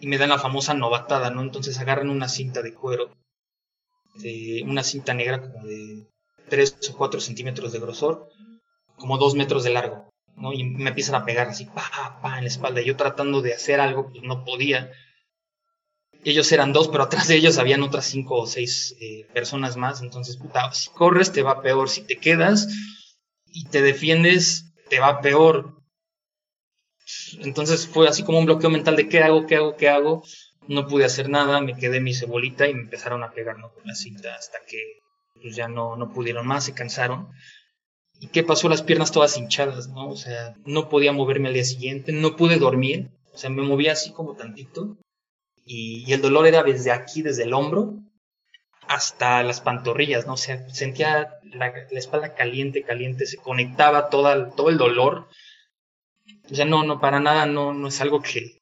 y 0.00 0.06
me 0.06 0.18
dan 0.18 0.30
la 0.30 0.38
famosa 0.38 0.74
novatada, 0.74 1.30
¿no? 1.30 1.42
Entonces 1.42 1.78
agarran 1.78 2.08
una 2.08 2.28
cinta 2.28 2.62
de 2.62 2.72
cuero, 2.72 3.10
una 4.64 4.82
cinta 4.82 5.14
negra 5.14 5.40
como 5.40 5.66
de 5.66 6.06
3 6.48 6.76
o 6.90 6.96
4 6.96 7.20
centímetros 7.20 7.72
de 7.72 7.78
grosor, 7.78 8.28
como 8.96 9.18
2 9.18 9.34
metros 9.34 9.64
de 9.64 9.70
largo, 9.70 10.10
¿no? 10.36 10.52
Y 10.52 10.64
me 10.64 10.90
empiezan 10.90 11.14
a 11.14 11.24
pegar 11.24 11.48
así, 11.48 11.66
pa, 11.66 12.18
pa, 12.22 12.38
en 12.38 12.44
la 12.44 12.48
espalda. 12.48 12.80
Yo 12.80 12.96
tratando 12.96 13.42
de 13.42 13.54
hacer 13.54 13.80
algo, 13.80 14.10
pues 14.10 14.22
no 14.22 14.44
podía. 14.44 14.90
Ellos 16.24 16.50
eran 16.50 16.72
dos, 16.72 16.88
pero 16.88 17.04
atrás 17.04 17.28
de 17.28 17.36
ellos 17.36 17.58
habían 17.58 17.82
otras 17.82 18.06
cinco 18.06 18.40
o 18.40 18.46
seis 18.46 18.96
eh, 19.00 19.26
personas 19.32 19.76
más. 19.76 20.02
Entonces, 20.02 20.36
puta, 20.36 20.72
si 20.72 20.90
corres 20.90 21.32
te 21.32 21.42
va 21.42 21.62
peor, 21.62 21.88
si 21.88 22.02
te 22.02 22.16
quedas 22.16 22.68
y 23.46 23.66
te 23.66 23.82
defiendes 23.82 24.68
te 24.88 25.00
va 25.00 25.20
peor. 25.20 25.74
Entonces 27.40 27.86
fue 27.86 28.08
así 28.08 28.22
como 28.22 28.38
un 28.38 28.46
bloqueo 28.46 28.70
mental 28.70 28.96
de 28.96 29.08
qué 29.08 29.22
hago, 29.22 29.46
qué 29.46 29.56
hago, 29.56 29.76
qué 29.76 29.88
hago. 29.88 30.22
No 30.68 30.86
pude 30.86 31.04
hacer 31.04 31.28
nada, 31.28 31.60
me 31.60 31.76
quedé 31.76 32.00
mi 32.00 32.14
cebolita 32.14 32.68
y 32.68 32.74
me 32.74 32.82
empezaron 32.82 33.24
a 33.24 33.32
pegar 33.32 33.56
con 33.60 33.72
la 33.84 33.94
cinta 33.94 34.34
hasta 34.34 34.58
que 34.68 35.00
pues, 35.42 35.56
ya 35.56 35.66
no, 35.66 35.96
no 35.96 36.12
pudieron 36.12 36.46
más, 36.46 36.64
se 36.64 36.74
cansaron. 36.74 37.28
¿Y 38.20 38.28
qué 38.28 38.42
pasó? 38.42 38.68
Las 38.68 38.82
piernas 38.82 39.12
todas 39.12 39.36
hinchadas, 39.36 39.88
¿no? 39.88 40.08
O 40.08 40.16
sea, 40.16 40.54
no 40.64 40.88
podía 40.88 41.12
moverme 41.12 41.48
al 41.48 41.54
día 41.54 41.64
siguiente, 41.64 42.12
no 42.12 42.36
pude 42.36 42.58
dormir, 42.58 43.10
o 43.32 43.38
sea, 43.38 43.50
me 43.50 43.62
movía 43.62 43.92
así 43.92 44.12
como 44.12 44.34
tantito. 44.34 44.98
Y, 45.64 46.12
el 46.12 46.20
dolor 46.22 46.46
era 46.46 46.62
desde 46.62 46.90
aquí, 46.90 47.22
desde 47.22 47.44
el 47.44 47.54
hombro, 47.54 47.94
hasta 48.88 49.42
las 49.42 49.60
pantorrillas, 49.60 50.26
¿no? 50.26 50.34
O 50.34 50.38
sea, 50.38 50.68
sentía 50.70 51.34
la, 51.44 51.68
espalda 51.90 52.34
caliente, 52.34 52.82
caliente, 52.82 53.26
se 53.26 53.36
conectaba 53.36 54.08
todo 54.08 54.68
el 54.68 54.78
dolor. 54.78 55.28
O 56.50 56.54
sea, 56.54 56.64
no, 56.64 56.84
no, 56.84 57.00
para 57.00 57.20
nada, 57.20 57.46
no, 57.46 57.72
no 57.74 57.88
es 57.88 58.00
algo 58.00 58.22
que, 58.22 58.60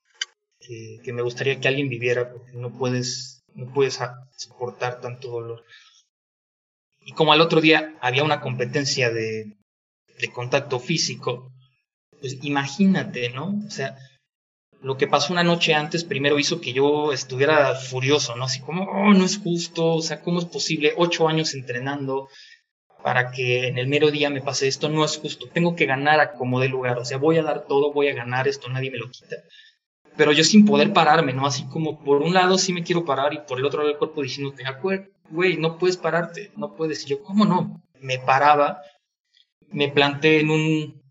que, 0.66 1.12
me 1.12 1.22
gustaría 1.22 1.60
que 1.60 1.68
alguien 1.68 1.88
viviera, 1.88 2.30
porque 2.30 2.52
no 2.52 2.76
puedes, 2.76 3.42
no 3.54 3.72
puedes 3.72 3.98
soportar 4.36 5.00
tanto 5.00 5.28
dolor. 5.28 5.64
Y 7.00 7.12
como 7.12 7.32
al 7.32 7.40
otro 7.40 7.60
día 7.60 7.96
había 8.00 8.24
una 8.24 8.40
competencia 8.40 9.10
de, 9.10 9.56
de 10.18 10.32
contacto 10.32 10.80
físico, 10.80 11.52
pues 12.20 12.38
imagínate, 12.42 13.30
¿no? 13.30 13.54
O 13.66 13.70
sea, 13.70 13.96
lo 14.80 14.96
que 14.96 15.06
pasó 15.06 15.32
una 15.32 15.44
noche 15.44 15.74
antes 15.74 16.04
primero 16.04 16.38
hizo 16.38 16.60
que 16.60 16.72
yo 16.72 17.12
estuviera 17.12 17.74
furioso, 17.74 18.36
¿no? 18.36 18.44
Así 18.44 18.60
como, 18.60 18.84
oh, 18.84 19.14
no 19.14 19.24
es 19.24 19.38
justo, 19.38 19.94
o 19.94 20.02
sea, 20.02 20.20
¿cómo 20.20 20.38
es 20.38 20.44
posible? 20.46 20.94
Ocho 20.96 21.28
años 21.28 21.54
entrenando 21.54 22.28
para 23.02 23.30
que 23.30 23.68
en 23.68 23.78
el 23.78 23.86
mero 23.86 24.10
día 24.10 24.30
me 24.30 24.42
pase 24.42 24.66
esto, 24.68 24.88
no 24.88 25.04
es 25.04 25.16
justo. 25.16 25.48
Tengo 25.52 25.76
que 25.76 25.86
ganar 25.86 26.20
a 26.20 26.32
como 26.32 26.60
de 26.60 26.68
lugar, 26.68 26.98
o 26.98 27.04
sea, 27.04 27.18
voy 27.18 27.38
a 27.38 27.42
dar 27.42 27.66
todo, 27.66 27.92
voy 27.92 28.08
a 28.08 28.14
ganar 28.14 28.48
esto, 28.48 28.68
nadie 28.68 28.90
me 28.90 28.98
lo 28.98 29.10
quita. 29.10 29.36
Pero 30.16 30.32
yo 30.32 30.44
sin 30.44 30.64
poder 30.64 30.92
pararme, 30.92 31.32
¿no? 31.32 31.46
Así 31.46 31.66
como 31.66 31.98
por 32.02 32.22
un 32.22 32.32
lado 32.32 32.58
sí 32.58 32.72
me 32.72 32.82
quiero 32.82 33.04
parar 33.04 33.34
y 33.34 33.40
por 33.46 33.58
el 33.58 33.66
otro 33.66 33.80
lado 33.80 33.88
del 33.88 33.98
cuerpo 33.98 34.22
diciéndote, 34.22 34.64
güey, 35.30 35.56
no 35.56 35.78
puedes 35.78 35.96
pararte, 35.96 36.50
no 36.56 36.74
puedes. 36.74 37.04
Y 37.04 37.10
yo, 37.10 37.22
¿cómo 37.22 37.44
no? 37.44 37.82
Me 38.00 38.18
paraba, 38.18 38.80
me 39.70 39.88
planté 39.88 40.40
en 40.40 40.50
un 40.50 41.02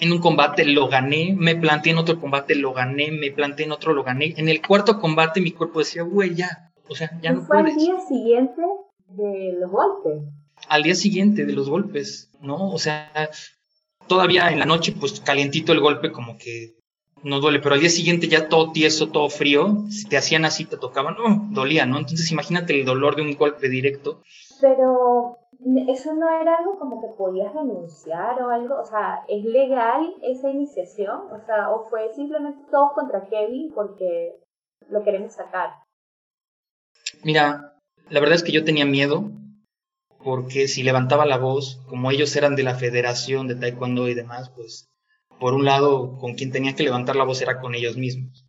en 0.00 0.12
un 0.12 0.20
combate 0.20 0.64
lo 0.64 0.88
gané, 0.88 1.34
me 1.36 1.54
planté 1.54 1.90
en 1.90 1.98
otro 1.98 2.18
combate 2.18 2.54
lo 2.54 2.72
gané, 2.72 3.10
me 3.10 3.30
planté 3.30 3.64
en 3.64 3.72
otro 3.72 3.92
lo 3.92 4.02
gané. 4.02 4.34
En 4.36 4.48
el 4.48 4.66
cuarto 4.66 4.98
combate 4.98 5.40
mi 5.40 5.52
cuerpo 5.52 5.80
decía, 5.80 6.02
güey, 6.02 6.34
ya, 6.34 6.72
o 6.88 6.94
sea, 6.94 7.10
ya 7.22 7.32
no 7.32 7.42
fue 7.42 7.58
al 7.58 7.76
día 7.76 8.00
siguiente 8.08 8.62
de 9.08 9.52
los 9.60 9.70
golpes? 9.70 10.22
Al 10.68 10.82
día 10.82 10.94
siguiente 10.94 11.44
de 11.44 11.52
los 11.52 11.68
golpes, 11.68 12.30
¿no? 12.40 12.70
O 12.70 12.78
sea, 12.78 13.10
todavía 14.06 14.50
en 14.50 14.60
la 14.60 14.64
noche, 14.64 14.94
pues 14.98 15.20
calientito 15.20 15.72
el 15.72 15.80
golpe, 15.80 16.10
como 16.10 16.38
que 16.38 16.74
no 17.22 17.40
duele, 17.40 17.60
pero 17.60 17.74
al 17.74 17.80
día 17.80 17.90
siguiente 17.90 18.28
ya 18.28 18.48
todo 18.48 18.72
tieso, 18.72 19.10
todo 19.10 19.28
frío, 19.28 19.84
si 19.90 20.08
te 20.08 20.16
hacían 20.16 20.44
así, 20.44 20.64
te 20.64 20.76
tocaban, 20.76 21.16
no, 21.16 21.48
dolía, 21.50 21.86
¿no? 21.86 21.98
Entonces 21.98 22.30
imagínate 22.30 22.78
el 22.78 22.84
dolor 22.84 23.16
de 23.16 23.22
un 23.22 23.36
golpe 23.36 23.68
directo. 23.68 24.22
Pero 24.60 25.38
eso 25.88 26.14
no 26.14 26.28
era 26.40 26.56
algo 26.56 26.78
como 26.78 27.00
que 27.00 27.16
podías 27.16 27.54
denunciar 27.54 28.42
o 28.42 28.50
algo, 28.50 28.80
o 28.80 28.84
sea, 28.84 29.20
¿es 29.28 29.44
legal 29.44 30.12
esa 30.22 30.50
iniciación? 30.50 31.20
O 31.30 31.44
sea, 31.46 31.70
o 31.70 31.88
fue 31.88 32.12
simplemente 32.14 32.60
todo 32.70 32.92
contra 32.94 33.28
Kevin 33.28 33.72
porque 33.72 34.36
lo 34.88 35.02
queremos 35.04 35.34
sacar. 35.34 35.70
Mira, 37.22 37.74
la 38.08 38.20
verdad 38.20 38.36
es 38.36 38.42
que 38.42 38.52
yo 38.52 38.64
tenía 38.64 38.84
miedo 38.84 39.30
porque 40.24 40.68
si 40.68 40.82
levantaba 40.82 41.26
la 41.26 41.38
voz, 41.38 41.80
como 41.88 42.10
ellos 42.10 42.34
eran 42.36 42.56
de 42.56 42.62
la 42.62 42.74
federación 42.74 43.48
de 43.48 43.56
taekwondo 43.56 44.08
y 44.08 44.14
demás, 44.14 44.50
pues 44.50 44.91
por 45.42 45.54
un 45.54 45.64
lado 45.64 46.18
con 46.18 46.34
quien 46.34 46.52
tenía 46.52 46.76
que 46.76 46.84
levantar 46.84 47.16
la 47.16 47.24
voz 47.24 47.42
era 47.42 47.58
con 47.58 47.74
ellos 47.74 47.96
mismos. 47.96 48.46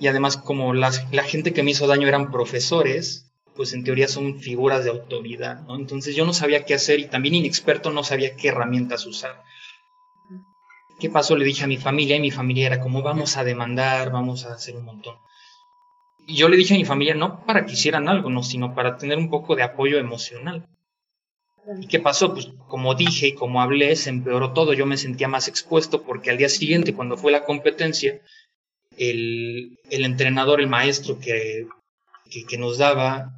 Y 0.00 0.08
además 0.08 0.36
como 0.36 0.74
la 0.74 0.90
gente 1.22 1.52
que 1.52 1.62
me 1.62 1.70
hizo 1.70 1.86
daño 1.86 2.08
eran 2.08 2.32
profesores, 2.32 3.30
pues 3.54 3.72
en 3.74 3.84
teoría 3.84 4.08
son 4.08 4.40
figuras 4.40 4.82
de 4.82 4.90
autoridad, 4.90 5.60
¿no? 5.68 5.76
Entonces 5.76 6.16
yo 6.16 6.26
no 6.26 6.32
sabía 6.32 6.64
qué 6.64 6.74
hacer 6.74 6.98
y 6.98 7.06
también 7.06 7.36
inexperto 7.36 7.92
no 7.92 8.02
sabía 8.02 8.34
qué 8.34 8.48
herramientas 8.48 9.06
usar. 9.06 9.40
¿Qué 10.98 11.10
pasó? 11.10 11.36
Le 11.36 11.44
dije 11.44 11.62
a 11.62 11.68
mi 11.68 11.76
familia 11.76 12.16
y 12.16 12.20
mi 12.20 12.32
familia 12.32 12.66
era 12.66 12.80
como 12.80 13.02
vamos 13.02 13.36
a 13.36 13.44
demandar, 13.44 14.10
vamos 14.10 14.46
a 14.46 14.54
hacer 14.54 14.74
un 14.74 14.84
montón. 14.84 15.14
Y 16.26 16.34
yo 16.34 16.48
le 16.48 16.56
dije 16.56 16.74
a 16.74 16.76
mi 16.76 16.84
familia 16.84 17.14
no 17.14 17.46
para 17.46 17.66
que 17.66 17.74
hicieran 17.74 18.08
algo, 18.08 18.30
no, 18.30 18.42
sino 18.42 18.74
para 18.74 18.96
tener 18.96 19.16
un 19.16 19.30
poco 19.30 19.54
de 19.54 19.62
apoyo 19.62 19.96
emocional. 19.96 20.66
¿Y 21.80 21.86
qué 21.88 21.98
pasó? 21.98 22.32
Pues 22.32 22.48
como 22.68 22.94
dije 22.94 23.28
y 23.28 23.34
como 23.34 23.60
hablé, 23.60 23.96
se 23.96 24.10
empeoró 24.10 24.52
todo. 24.52 24.72
Yo 24.72 24.86
me 24.86 24.96
sentía 24.96 25.28
más 25.28 25.48
expuesto 25.48 26.02
porque 26.02 26.30
al 26.30 26.38
día 26.38 26.48
siguiente, 26.48 26.94
cuando 26.94 27.16
fue 27.16 27.32
la 27.32 27.44
competencia, 27.44 28.20
el, 28.96 29.78
entrenador, 29.90 30.60
el 30.60 30.68
maestro 30.68 31.18
que, 31.18 31.66
que, 32.48 32.58
nos 32.58 32.78
daba 32.78 33.32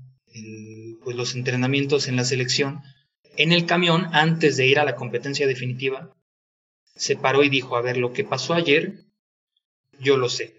pues 1.03 1.17
los 1.17 1.35
entrenamientos 1.35 2.09
en 2.09 2.17
la 2.17 2.25
selección, 2.25 2.83
en 3.37 3.53
el 3.53 3.67
camión, 3.67 4.09
antes 4.13 4.57
de 4.57 4.67
ir 4.67 4.79
a 4.79 4.85
la 4.85 4.97
competencia 4.97 5.47
definitiva, 5.47 6.13
se 6.97 7.17
paró 7.17 7.43
y 7.45 7.49
dijo, 7.49 7.77
a 7.77 7.83
ver, 7.83 7.97
lo 7.97 8.13
que 8.13 8.25
pasó 8.25 8.55
ayer, 8.55 9.05
yo 10.01 10.17
lo 10.17 10.29
sé. 10.29 10.59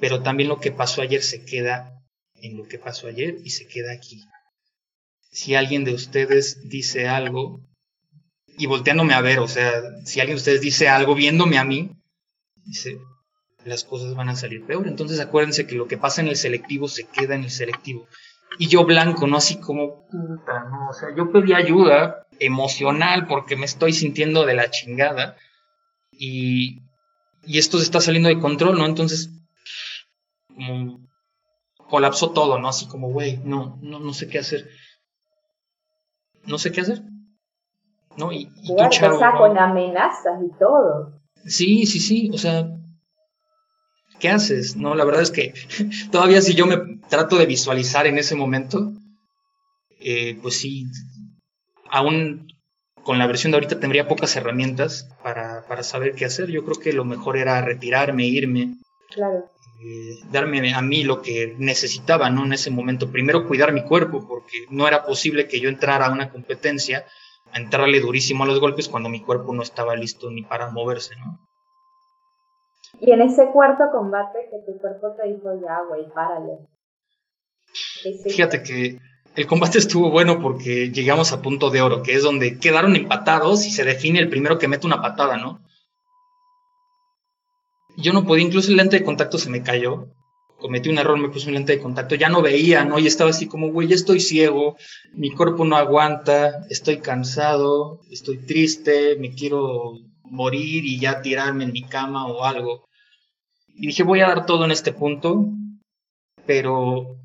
Pero 0.00 0.22
también 0.22 0.48
lo 0.48 0.60
que 0.60 0.72
pasó 0.72 1.00
ayer 1.00 1.22
se 1.22 1.44
queda 1.44 2.02
en 2.34 2.56
lo 2.56 2.66
que 2.66 2.78
pasó 2.78 3.06
ayer 3.06 3.36
y 3.44 3.50
se 3.50 3.68
queda 3.68 3.92
aquí. 3.92 4.22
Si 5.32 5.54
alguien 5.54 5.82
de 5.84 5.94
ustedes 5.94 6.68
dice 6.68 7.08
algo, 7.08 7.60
y 8.58 8.66
volteándome 8.66 9.14
a 9.14 9.22
ver, 9.22 9.40
o 9.40 9.48
sea, 9.48 9.72
si 10.04 10.20
alguien 10.20 10.36
de 10.36 10.40
ustedes 10.40 10.60
dice 10.60 10.88
algo 10.88 11.14
viéndome 11.14 11.58
a 11.58 11.64
mí, 11.64 11.90
dice, 12.64 13.00
las 13.64 13.84
cosas 13.84 14.14
van 14.14 14.28
a 14.28 14.36
salir 14.36 14.64
peor. 14.66 14.86
Entonces 14.86 15.20
acuérdense 15.20 15.66
que 15.66 15.74
lo 15.74 15.88
que 15.88 15.96
pasa 15.96 16.20
en 16.20 16.28
el 16.28 16.36
selectivo 16.36 16.86
se 16.86 17.04
queda 17.08 17.34
en 17.34 17.44
el 17.44 17.50
selectivo. 17.50 18.06
Y 18.58 18.68
yo 18.68 18.84
blanco, 18.84 19.26
¿no? 19.26 19.38
Así 19.38 19.58
como, 19.58 20.06
puta, 20.06 20.64
no, 20.70 20.90
o 20.90 20.92
sea, 20.92 21.08
yo 21.16 21.32
pedí 21.32 21.54
ayuda 21.54 22.26
emocional 22.38 23.26
porque 23.26 23.56
me 23.56 23.64
estoy 23.64 23.94
sintiendo 23.94 24.44
de 24.44 24.54
la 24.54 24.70
chingada. 24.70 25.36
Y, 26.12 26.82
y 27.46 27.58
esto 27.58 27.78
se 27.78 27.84
está 27.84 28.02
saliendo 28.02 28.28
de 28.28 28.38
control, 28.38 28.76
¿no? 28.76 28.84
Entonces, 28.84 29.30
como 30.48 31.00
colapsó 31.88 32.32
todo, 32.32 32.58
¿no? 32.58 32.68
Así 32.68 32.86
como, 32.86 33.08
güey, 33.08 33.38
no, 33.38 33.78
no, 33.80 33.98
no 33.98 34.12
sé 34.12 34.28
qué 34.28 34.38
hacer. 34.38 34.68
No 36.46 36.58
sé 36.58 36.72
qué 36.72 36.80
hacer. 36.80 37.02
¿No? 38.16 38.32
Y, 38.32 38.48
y 38.62 38.76
tú, 38.76 38.76
con 39.38 39.58
amenazas 39.58 40.40
y 40.44 40.58
todo. 40.58 41.20
Sí, 41.46 41.86
sí, 41.86 41.98
sí, 41.98 42.30
o 42.32 42.38
sea, 42.38 42.68
¿qué 44.20 44.28
haces? 44.28 44.76
No, 44.76 44.94
la 44.94 45.04
verdad 45.04 45.22
es 45.22 45.30
que 45.30 45.54
todavía 46.12 46.42
si 46.42 46.54
yo 46.54 46.66
me 46.66 47.00
trato 47.08 47.36
de 47.36 47.46
visualizar 47.46 48.06
en 48.06 48.18
ese 48.18 48.36
momento, 48.36 48.92
eh, 49.98 50.38
pues 50.42 50.58
sí, 50.58 50.86
aún 51.90 52.48
con 53.02 53.18
la 53.18 53.26
versión 53.26 53.50
de 53.50 53.56
ahorita 53.56 53.80
tendría 53.80 54.08
pocas 54.08 54.36
herramientas 54.36 55.08
para, 55.22 55.66
para, 55.66 55.82
saber 55.82 56.14
qué 56.14 56.24
hacer. 56.24 56.50
Yo 56.50 56.64
creo 56.64 56.78
que 56.78 56.92
lo 56.92 57.04
mejor 57.04 57.36
era 57.36 57.60
retirarme, 57.60 58.26
irme. 58.26 58.74
Claro. 59.10 59.50
Eh, 59.84 60.20
darme 60.30 60.72
a 60.74 60.80
mí 60.80 61.02
lo 61.02 61.22
que 61.22 61.56
necesitaba, 61.58 62.30
¿no? 62.30 62.44
En 62.44 62.52
ese 62.52 62.70
momento. 62.70 63.10
Primero 63.10 63.48
cuidar 63.48 63.72
mi 63.72 63.82
cuerpo, 63.82 64.28
porque 64.28 64.66
no 64.70 64.86
era 64.86 65.04
posible 65.04 65.48
que 65.48 65.58
yo 65.58 65.68
entrara 65.68 66.06
a 66.06 66.12
una 66.12 66.30
competencia 66.30 67.04
a 67.52 67.58
entrarle 67.58 67.98
durísimo 67.98 68.44
a 68.44 68.46
los 68.46 68.60
golpes 68.60 68.88
cuando 68.88 69.08
mi 69.08 69.20
cuerpo 69.20 69.52
no 69.52 69.62
estaba 69.62 69.96
listo 69.96 70.30
ni 70.30 70.42
para 70.42 70.70
moverse, 70.70 71.16
¿no? 71.16 71.40
Y 73.00 73.10
en 73.10 73.22
ese 73.22 73.50
cuarto 73.52 73.84
combate 73.90 74.38
que 74.50 74.72
tu 74.72 74.78
cuerpo 74.78 75.16
te 75.20 75.26
dijo, 75.26 75.50
ya, 75.60 75.80
güey, 75.88 76.08
párale. 76.14 76.58
Fíjate 78.24 78.62
que 78.62 78.98
el 79.34 79.46
combate 79.46 79.78
estuvo 79.78 80.10
bueno 80.10 80.40
porque 80.40 80.90
llegamos 80.90 81.32
a 81.32 81.42
punto 81.42 81.70
de 81.70 81.80
oro, 81.80 82.02
que 82.04 82.14
es 82.14 82.22
donde 82.22 82.60
quedaron 82.60 82.94
empatados 82.94 83.66
y 83.66 83.70
se 83.70 83.82
define 83.82 84.20
el 84.20 84.28
primero 84.28 84.58
que 84.58 84.68
mete 84.68 84.86
una 84.86 85.02
patada, 85.02 85.38
¿no? 85.38 85.60
Yo 87.96 88.12
no 88.12 88.24
podía, 88.24 88.44
incluso 88.44 88.70
el 88.70 88.76
lente 88.76 88.98
de 88.98 89.04
contacto 89.04 89.38
se 89.38 89.50
me 89.50 89.62
cayó. 89.62 90.08
Cometí 90.58 90.88
un 90.88 90.98
error, 90.98 91.18
me 91.18 91.28
puse 91.28 91.48
un 91.48 91.54
lente 91.54 91.72
de 91.72 91.82
contacto, 91.82 92.14
ya 92.14 92.28
no 92.28 92.40
veía, 92.40 92.84
¿no? 92.84 92.98
Y 92.98 93.06
estaba 93.08 93.30
así 93.30 93.46
como, 93.46 93.72
güey, 93.72 93.88
ya 93.88 93.96
estoy 93.96 94.20
ciego, 94.20 94.76
mi 95.12 95.32
cuerpo 95.32 95.64
no 95.64 95.76
aguanta, 95.76 96.64
estoy 96.70 96.98
cansado, 96.98 98.00
estoy 98.10 98.38
triste, 98.38 99.16
me 99.18 99.34
quiero 99.34 99.98
morir 100.22 100.84
y 100.86 101.00
ya 101.00 101.20
tirarme 101.20 101.64
en 101.64 101.72
mi 101.72 101.82
cama 101.82 102.26
o 102.26 102.44
algo. 102.44 102.86
Y 103.74 103.88
dije, 103.88 104.04
voy 104.04 104.20
a 104.20 104.28
dar 104.28 104.46
todo 104.46 104.64
en 104.64 104.70
este 104.70 104.92
punto, 104.92 105.48
pero, 106.46 107.16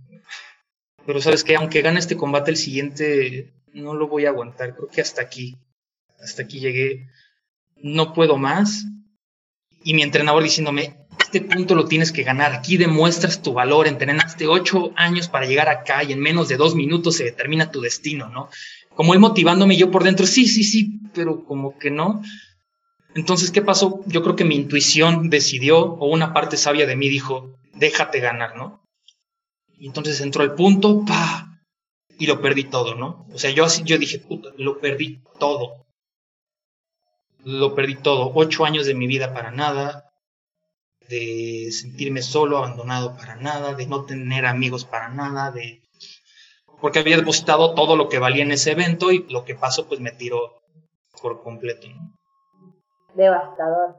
pero 1.06 1.22
sabes 1.22 1.44
que 1.44 1.56
aunque 1.56 1.82
gane 1.82 2.00
este 2.00 2.18
combate, 2.18 2.52
el 2.52 2.58
siguiente 2.58 3.54
no 3.74 3.94
lo 3.94 4.08
voy 4.08 4.26
a 4.26 4.30
aguantar. 4.30 4.76
Creo 4.76 4.90
que 4.90 5.02
hasta 5.02 5.22
aquí, 5.22 5.58
hasta 6.20 6.44
aquí 6.44 6.60
llegué. 6.60 7.08
No 7.78 8.14
puedo 8.14 8.38
más. 8.38 8.86
Y 9.88 9.94
mi 9.94 10.02
entrenador 10.02 10.44
diciéndome, 10.44 10.98
este 11.18 11.40
punto 11.40 11.74
lo 11.74 11.86
tienes 11.86 12.12
que 12.12 12.24
ganar. 12.24 12.52
Aquí 12.52 12.76
demuestras 12.76 13.42
tu 13.42 13.54
valor. 13.54 13.88
Entrenaste 13.88 14.46
ocho 14.46 14.92
años 14.98 15.30
para 15.30 15.46
llegar 15.46 15.70
acá 15.70 16.04
y 16.04 16.12
en 16.12 16.20
menos 16.20 16.50
de 16.50 16.58
dos 16.58 16.76
minutos 16.76 17.16
se 17.16 17.24
determina 17.24 17.72
tu 17.72 17.80
destino, 17.80 18.28
¿no? 18.28 18.50
Como 18.96 19.14
él 19.14 19.22
motivándome 19.22 19.78
yo 19.78 19.90
por 19.90 20.04
dentro, 20.04 20.28
sí, 20.28 20.46
sí, 20.46 20.66
sí, 20.66 21.00
pero 21.14 21.46
como 21.46 21.80
que 21.80 21.90
no. 21.90 22.22
Entonces, 23.16 23.50
¿qué 23.50 23.62
pasó? 23.62 24.02
Yo 24.08 24.24
creo 24.24 24.36
que 24.36 24.44
mi 24.44 24.56
intuición 24.56 25.30
decidió, 25.30 25.80
o 25.80 26.08
una 26.08 26.34
parte 26.34 26.58
sabia 26.58 26.86
de 26.86 26.98
mí 26.98 27.08
dijo, 27.08 27.58
déjate 27.74 28.20
ganar, 28.20 28.58
¿no? 28.58 28.84
Y 29.80 29.88
entonces 29.88 30.20
entró 30.20 30.44
el 30.44 30.52
punto, 30.52 31.06
pa, 31.06 31.62
y 32.20 32.28
lo 32.28 32.42
perdí 32.42 32.66
todo, 32.66 32.96
¿no? 32.96 33.26
O 33.32 33.38
sea, 33.38 33.52
yo 33.52 33.64
así, 33.64 33.84
yo 33.86 33.98
dije, 33.98 34.20
puta, 34.20 34.50
lo 34.58 34.80
perdí 34.80 35.22
todo. 35.40 35.87
Lo 37.48 37.74
perdí 37.76 37.96
todo. 37.96 38.32
Ocho 38.36 38.66
años 38.66 38.86
de 38.86 38.94
mi 38.94 39.08
vida 39.08 39.34
para 39.34 39.52
nada, 39.52 40.12
de 41.08 41.70
sentirme 41.72 42.22
solo, 42.22 42.58
abandonado 42.58 43.16
para 43.16 43.38
nada, 43.38 43.74
de 43.74 43.88
no 43.88 44.04
tener 44.04 44.46
amigos 44.46 44.84
para 44.84 45.08
nada, 45.08 45.52
de... 45.52 45.82
Porque 46.82 47.00
había 47.00 47.16
depositado 47.16 47.74
todo 47.74 47.96
lo 47.96 48.10
que 48.10 48.20
valía 48.20 48.44
en 48.44 48.52
ese 48.52 48.72
evento 48.72 49.14
y 49.14 49.26
lo 49.30 49.46
que 49.46 49.56
pasó 49.56 49.88
pues 49.88 50.02
me 50.02 50.12
tiró 50.12 50.62
por 51.22 51.42
completo, 51.42 51.88
¿no? 51.88 52.18
devastador. 53.16 53.96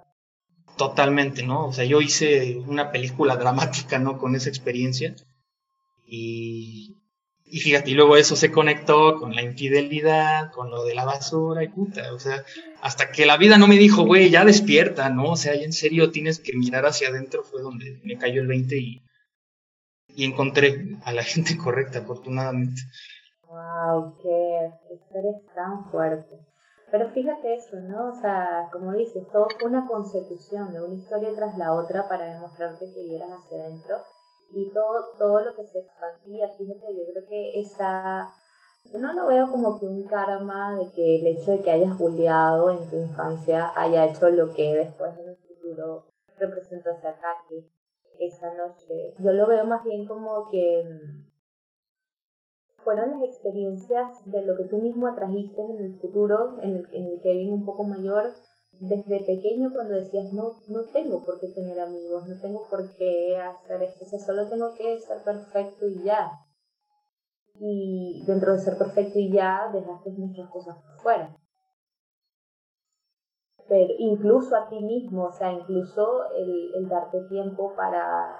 Totalmente, 0.77 1.43
¿no? 1.43 1.69
O 1.69 1.73
sea, 1.73 1.87
yo 1.87 2.03
hice 2.03 2.59
una 2.59 2.93
película 2.93 3.37
dramática, 3.37 3.99
¿no? 3.99 4.19
Con 4.19 4.37
esa 4.37 4.51
experiencia. 4.51 5.17
Y, 6.07 6.97
y 7.45 7.61
fíjate, 7.61 7.91
y 7.91 7.95
luego 7.95 8.19
eso 8.19 8.37
se 8.37 8.53
conectó 8.53 9.19
con 9.19 9.35
la 9.35 9.41
infidelidad, 9.43 10.53
con 10.53 10.71
lo 10.71 10.85
de 10.85 10.95
la 10.95 11.07
basura 11.07 11.65
y 11.65 11.69
puta, 11.69 12.13
o 12.13 12.19
sea, 12.19 12.45
hasta 12.81 13.11
que 13.11 13.27
la 13.27 13.37
vida 13.37 13.59
no 13.59 13.67
me 13.67 13.77
dijo, 13.77 14.05
güey, 14.05 14.31
ya 14.31 14.45
despierta, 14.45 15.09
¿no? 15.11 15.33
O 15.33 15.37
sea, 15.37 15.55
ya 15.55 15.65
en 15.65 15.73
serio 15.73 16.11
tienes 16.11 16.39
que 16.39 16.57
mirar 16.57 16.87
hacia 16.87 17.09
adentro, 17.09 17.43
fue 17.43 17.63
donde 17.63 18.01
me 18.05 18.19
cayó 18.19 18.41
el 18.41 18.47
20 18.47 18.77
y, 18.77 19.03
y 20.09 20.25
encontré 20.25 20.97
a 21.05 21.13
la 21.13 21.23
gente 21.25 21.57
correcta, 21.57 22.01
afortunadamente. 22.01 22.83
Wow, 23.49 24.19
qué 24.23 24.95
historia 24.95 25.33
tan 25.55 25.91
fuerte. 25.91 26.39
Pero 26.91 27.11
fíjate 27.11 27.55
eso, 27.55 27.77
¿no? 27.81 28.11
O 28.11 28.21
sea, 28.21 28.69
como 28.73 28.93
dices, 28.95 29.27
todo 29.31 29.49
fue 29.59 29.69
una 29.69 29.87
consecución 29.87 30.73
de 30.73 30.83
una 30.83 30.95
historia 30.95 31.35
tras 31.35 31.57
la 31.59 31.73
otra 31.73 32.09
para 32.09 32.33
demostrarte 32.33 32.87
que 32.95 33.05
vieras 33.05 33.29
hacia 33.31 33.59
adentro 33.59 33.97
y 34.53 34.71
todo, 34.73 35.05
todo 35.19 35.41
lo 35.45 35.55
que 35.55 35.67
se 35.67 35.81
expandía, 35.81 36.49
fíjate, 36.57 36.87
yo 36.97 37.13
creo 37.13 37.29
que 37.29 37.61
esa, 37.61 38.33
no 38.95 39.13
lo 39.13 39.27
veo 39.27 39.51
como 39.51 39.79
que 39.79 39.87
un 39.87 40.05
karma 40.05 40.77
de 40.77 40.91
que 40.93 41.17
el 41.17 41.27
hecho 41.27 41.53
de 41.53 41.61
que 41.61 41.71
hayas 41.71 41.99
bulleado 41.99 42.71
en 42.71 42.89
tu 42.89 42.97
infancia 42.97 43.73
haya 43.77 44.07
hecho 44.07 44.31
lo 44.31 44.53
que 44.55 44.75
después 44.75 45.13
en 45.19 45.29
el 45.29 45.37
futuro 45.37 46.05
representa 46.39 46.93
ese 46.93 47.09
ataque 47.09 47.69
esa 48.19 48.55
noche. 48.55 49.15
Yo 49.19 49.33
lo 49.33 49.47
veo 49.47 49.65
más 49.65 49.85
bien 49.85 50.07
como 50.07 50.49
que 50.51 50.85
fueron 52.83 53.11
las 53.11 53.23
experiencias 53.23 54.25
de 54.27 54.43
lo 54.43 54.57
que 54.57 54.65
tú 54.65 54.79
mismo 54.79 55.07
atrajiste 55.07 55.61
en 55.61 55.79
el 55.79 55.95
futuro, 55.99 56.59
en 56.63 56.77
el, 56.77 56.89
en 56.93 57.07
el 57.07 57.21
Kevin 57.21 57.53
un 57.53 57.65
poco 57.65 57.85
mayor, 57.85 58.33
desde 58.81 59.21
pequeño 59.25 59.73
cuando 59.73 59.95
decías, 59.95 60.33
no, 60.33 60.53
no 60.69 60.85
tengo 60.93 61.23
por 61.25 61.41
qué 61.41 61.49
tener 61.49 61.81
amigos, 61.81 62.27
no 62.29 62.41
tengo 62.41 62.67
por 62.69 62.89
qué 62.97 63.37
hacer 63.37 63.83
esto, 63.83 64.05
o 64.05 64.09
sea, 64.09 64.19
solo 64.19 64.49
tengo 64.49 64.75
que 64.75 64.99
ser 65.01 65.19
perfecto 65.23 65.87
y 65.87 66.03
ya. 66.05 66.31
Y 67.61 68.25
dentro 68.27 68.53
de 68.53 68.59
ser 68.59 68.79
perfecto 68.79 69.19
y 69.19 69.33
ya, 69.33 69.71
dejaste 69.73 70.11
muchas 70.11 70.49
cosas 70.49 70.77
fuera. 71.03 71.37
Pero 73.69 73.95
incluso 73.99 74.57
a 74.57 74.69
ti 74.69 74.81
mismo, 74.81 75.25
o 75.25 75.33
sea, 75.33 75.53
incluso 75.53 76.31
el, 76.33 76.75
el 76.75 76.89
darte 76.89 77.21
tiempo 77.29 77.75
para 77.77 78.37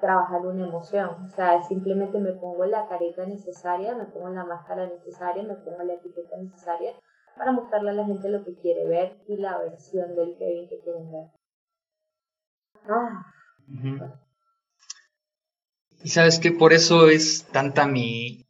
trabajar 0.00 0.46
una 0.46 0.66
emoción. 0.66 1.10
O 1.26 1.28
sea, 1.28 1.62
simplemente 1.62 2.18
me 2.18 2.32
pongo 2.32 2.64
la 2.66 2.88
careta 2.88 3.26
necesaria, 3.26 3.94
me 3.94 4.06
pongo 4.06 4.30
la 4.30 4.44
máscara 4.44 4.86
necesaria, 4.86 5.42
me 5.42 5.56
pongo 5.56 5.82
la 5.82 5.94
etiqueta 5.94 6.36
necesaria 6.36 6.94
para 7.36 7.52
mostrarle 7.52 7.90
a 7.90 7.94
la 7.94 8.04
gente 8.04 8.28
lo 8.28 8.44
que 8.44 8.56
quiere 8.56 8.86
ver 8.86 9.20
y 9.28 9.36
la 9.36 9.58
versión 9.58 10.14
del 10.14 10.36
Kevin 10.36 10.68
que 10.68 10.80
quieren 10.80 11.12
ver. 11.12 11.28
Ah. 12.88 13.24
Y 16.02 16.10
sabes 16.10 16.38
que 16.38 16.52
por 16.52 16.72
eso 16.72 17.08
es 17.08 17.46
tanta 17.52 17.86
mi 17.86 18.44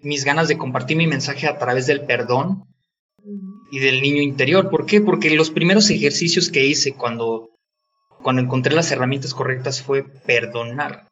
mis 0.00 0.24
ganas 0.24 0.48
de 0.48 0.58
compartir 0.58 0.96
mi 0.96 1.06
mensaje 1.06 1.46
a 1.46 1.58
través 1.58 1.86
del 1.86 2.04
perdón 2.04 2.64
y 3.70 3.78
del 3.78 4.02
niño 4.02 4.20
interior. 4.20 4.68
¿Por 4.68 4.84
qué? 4.84 5.00
Porque 5.00 5.30
los 5.30 5.50
primeros 5.50 5.88
ejercicios 5.90 6.50
que 6.50 6.66
hice 6.66 6.94
cuando 6.94 7.48
cuando 8.22 8.42
encontré 8.42 8.74
las 8.74 8.90
herramientas 8.90 9.34
correctas 9.34 9.82
fue 9.82 10.02
perdonar. 10.02 11.08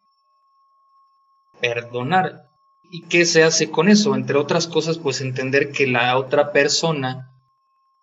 Perdonar. 1.61 2.45
¿Y 2.91 3.03
qué 3.03 3.25
se 3.25 3.43
hace 3.43 3.71
con 3.71 3.89
eso? 3.89 4.15
Entre 4.15 4.37
otras 4.37 4.67
cosas, 4.67 4.99
pues 4.99 5.21
entender 5.21 5.73
que 5.73 5.87
la 5.87 6.17
otra 6.19 6.53
persona 6.53 7.31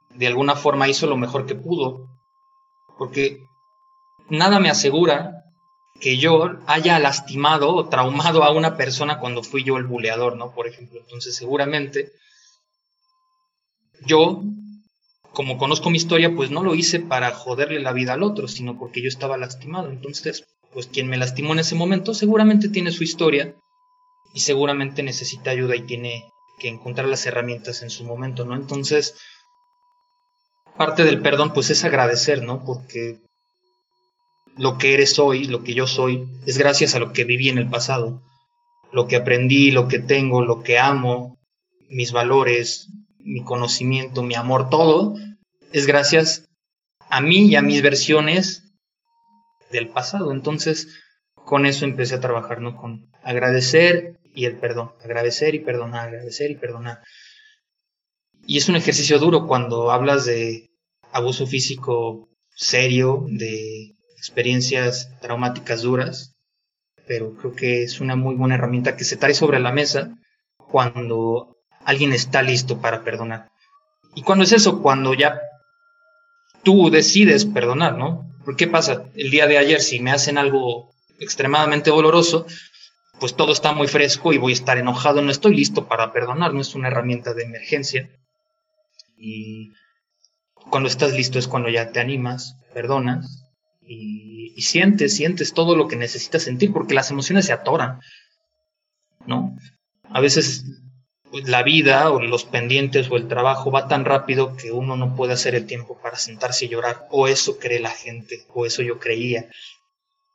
de 0.10 0.28
alguna 0.28 0.56
forma 0.56 0.88
hizo 0.88 1.08
lo 1.08 1.18
mejor 1.18 1.46
que 1.46 1.56
pudo. 1.56 2.08
Porque 2.98 3.44
nada 4.30 4.60
me 4.60 4.70
asegura 4.70 5.39
que 6.00 6.18
yo 6.18 6.58
haya 6.68 6.98
lastimado 7.00 7.76
o 7.76 7.90
traumado 7.90 8.44
a 8.44 8.52
una 8.52 8.78
persona 8.78 9.20
cuando 9.20 9.44
fui 9.44 9.64
yo 9.64 9.78
el 9.78 9.86
buleador, 9.86 10.38
¿no? 10.38 10.54
Por 10.54 10.68
ejemplo. 10.68 11.00
Entonces, 11.00 11.36
seguramente 11.36 12.12
yo, 14.06 14.42
como 15.34 15.58
conozco 15.58 15.90
mi 15.90 15.98
historia, 15.98 16.34
pues 16.36 16.52
no 16.52 16.64
lo 16.64 16.76
hice 16.76 17.00
para 17.00 17.32
joderle 17.32 17.80
la 17.80 17.94
vida 17.94 18.14
al 18.14 18.24
otro, 18.24 18.48
sino 18.48 18.78
porque 18.78 19.02
yo 19.02 19.10
estaba 19.10 19.38
lastimado. 19.38 19.90
Entonces, 19.90 20.46
pues 20.74 20.88
quien 20.88 21.08
me 21.08 21.18
lastimó 21.18 21.54
en 21.54 21.60
ese 21.60 21.76
momento 21.76 22.14
seguramente 22.14 22.70
tiene 22.70 22.92
su 22.92 23.04
historia 23.04 23.56
y 24.34 24.42
seguramente 24.42 25.04
necesita 25.04 25.52
ayuda 25.52 25.76
y 25.76 25.82
tiene 25.82 26.32
que 26.60 26.68
encontrar 26.68 27.08
las 27.08 27.26
herramientas 27.26 27.82
en 27.82 27.90
su 27.90 28.04
momento, 28.04 28.46
¿no? 28.46 28.56
Entonces, 28.56 29.16
parte 30.78 31.04
del 31.04 31.22
perdón 31.22 31.54
pues 31.54 31.70
es 31.70 31.84
agradecer, 31.84 32.44
¿no? 32.44 32.64
Porque 32.64 33.20
lo 34.60 34.78
que 34.78 34.94
eres 34.94 35.18
hoy, 35.20 35.46
lo 35.46 35.64
que 35.64 35.74
yo 35.74 35.88
soy, 35.88 36.28
es 36.46 36.58
gracias 36.58 36.94
a 36.94 37.00
lo 37.00 37.14
que 37.14 37.24
viví 37.24 37.48
en 37.48 37.60
el 37.60 37.70
pasado. 37.70 38.22
Lo 38.92 39.08
que 39.08 39.16
aprendí, 39.16 39.72
lo 39.72 39.88
que 39.88 40.00
tengo, 40.00 40.44
lo 40.44 40.64
que 40.64 40.78
amo, 40.78 41.40
mis 41.88 42.12
valores, 42.12 42.90
mi 43.20 43.42
conocimiento, 43.42 44.22
mi 44.22 44.36
amor, 44.36 44.70
todo, 44.70 45.16
es 45.72 45.88
gracias 45.88 46.50
a 47.10 47.22
mí 47.22 47.48
y 47.48 47.56
a 47.56 47.62
mis 47.62 47.82
versiones 47.82 48.74
del 49.72 49.88
pasado. 49.88 50.34
Entonces, 50.34 50.90
con 51.36 51.66
eso 51.66 51.86
empecé 51.86 52.16
a 52.16 52.20
trabajar, 52.20 52.60
¿no? 52.60 52.76
Con 52.76 53.10
agradecer 53.24 54.20
y 54.36 54.44
el 54.44 54.58
perdón, 54.58 54.92
agradecer 55.02 55.56
y 55.56 55.60
perdonar, 55.60 56.10
agradecer 56.10 56.52
y 56.52 56.56
perdonar. 56.56 57.00
Y 58.46 58.58
es 58.58 58.68
un 58.68 58.76
ejercicio 58.76 59.20
duro 59.20 59.48
cuando 59.48 59.90
hablas 59.90 60.26
de 60.26 60.70
abuso 61.14 61.48
físico 61.48 62.28
serio, 62.50 63.26
de 63.30 63.96
experiencias 64.20 65.10
traumáticas 65.22 65.82
duras, 65.82 66.36
pero 67.08 67.34
creo 67.36 67.56
que 67.56 67.84
es 67.84 68.02
una 68.02 68.18
muy 68.18 68.36
buena 68.36 68.56
herramienta 68.56 68.98
que 68.98 69.06
se 69.06 69.16
trae 69.16 69.34
sobre 69.34 69.60
la 69.60 69.72
mesa 69.72 70.10
cuando 70.58 71.56
alguien 71.86 72.12
está 72.12 72.42
listo 72.42 72.82
para 72.82 73.04
perdonar. 73.04 73.50
¿Y 74.16 74.22
cuando 74.22 74.44
es 74.44 74.52
eso? 74.52 74.82
Cuando 74.82 75.14
ya 75.14 75.40
tú 76.64 76.90
decides 76.90 77.46
perdonar, 77.46 77.98
¿no? 77.98 78.30
¿Por 78.44 78.58
qué 78.58 78.68
pasa? 78.68 79.06
El 79.16 79.32
día 79.32 79.48
de 79.48 79.58
ayer, 79.58 79.80
si 79.80 80.02
me 80.02 80.12
hacen 80.12 80.38
algo 80.38 80.92
extremadamente 81.20 81.90
doloroso, 81.90 82.46
pues 83.22 83.36
todo 83.36 83.54
está 83.54 83.72
muy 83.72 83.88
fresco 83.88 84.34
y 84.34 84.38
voy 84.38 84.52
a 84.52 84.56
estar 84.56 84.78
enojado, 84.78 85.22
no 85.22 85.32
estoy 85.32 85.56
listo 85.56 85.88
para 85.88 86.12
perdonar, 86.12 86.54
no 86.54 86.60
es 86.60 86.76
una 86.76 86.90
herramienta 86.90 87.34
de 87.34 87.44
emergencia. 87.44 88.10
Y 89.18 89.72
cuando 90.70 90.90
estás 90.90 91.14
listo 91.14 91.40
es 91.40 91.48
cuando 91.48 91.70
ya 91.70 91.92
te 91.92 92.02
animas, 92.02 92.58
perdonas 92.74 93.49
y, 93.92 94.62
sientes, 94.62 95.16
sientes 95.16 95.54
todo 95.54 95.76
lo 95.76 95.88
que 95.88 95.96
necesitas 95.96 96.44
sentir 96.44 96.72
porque 96.72 96.94
las 96.94 97.10
emociones 97.10 97.46
se 97.46 97.54
atoran, 97.54 98.00
¿no? 99.26 99.58
A 100.04 100.22
veces 100.22 100.66
la 101.32 101.64
vida 101.64 102.12
o 102.12 102.22
los 102.22 102.44
pendientes 102.46 103.10
o 103.10 103.18
el 103.18 103.28
trabajo 103.28 103.72
va 103.72 103.88
tan 103.88 104.06
rápido 104.06 104.56
que 104.56 104.72
uno 104.72 104.96
no 104.96 105.16
puede 105.16 105.34
hacer 105.34 105.56
el 105.56 105.66
tiempo 105.66 105.98
para 106.02 106.18
sentarse 106.18 106.66
y 106.66 106.70
llorar, 106.70 107.08
o 107.10 107.28
eso 107.28 107.58
cree 107.58 107.80
la 107.80 107.90
gente, 107.90 108.46
o 108.54 108.66
eso 108.66 108.84
yo 108.84 109.00
creía. 109.00 109.50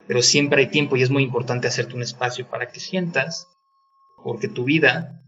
Pero 0.06 0.20
siempre 0.22 0.62
hay 0.62 0.68
tiempo 0.68 0.96
y 0.96 1.02
es 1.02 1.10
muy 1.10 1.22
importante 1.22 1.68
hacerte 1.68 1.94
un 1.94 2.02
espacio 2.02 2.48
para 2.48 2.70
que 2.70 2.80
sientas, 2.80 3.46
porque 4.22 4.48
tu 4.48 4.64
vida 4.64 5.22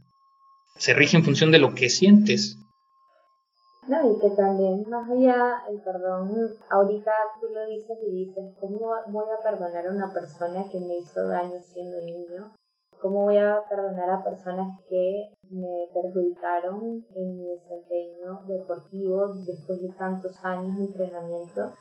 se 0.76 0.94
rige 0.94 1.16
en 1.16 1.24
función 1.24 1.52
de 1.52 1.58
lo 1.58 1.74
que 1.74 1.90
sientes. 1.90 2.58
No, 3.88 4.10
y 4.10 4.18
que 4.18 4.30
también, 4.30 4.84
más 4.88 5.08
allá 5.08 5.62
el 5.68 5.80
perdón, 5.80 6.34
ahorita 6.70 7.12
tú 7.40 7.46
lo 7.54 7.66
dices 7.66 7.96
y 8.02 8.26
dices, 8.26 8.52
¿cómo 8.58 8.90
voy 9.06 9.24
a 9.30 9.42
perdonar 9.42 9.86
a 9.86 9.92
una 9.92 10.12
persona 10.12 10.64
que 10.70 10.80
me 10.80 10.96
hizo 10.96 11.28
daño 11.28 11.60
siendo 11.62 12.00
niño? 12.00 12.52
¿Cómo 13.00 13.24
voy 13.24 13.38
a 13.38 13.62
perdonar 13.68 14.10
a 14.10 14.24
personas 14.24 14.80
que 14.88 15.30
me 15.50 15.88
perjudicaron 15.94 17.04
en 17.14 17.36
mi 17.36 17.46
desempeño 17.46 18.40
deportivo 18.48 19.28
después 19.46 19.80
de 19.80 19.90
tantos 19.90 20.44
años 20.44 20.76
de 20.78 20.86
entrenamiento? 20.86 21.72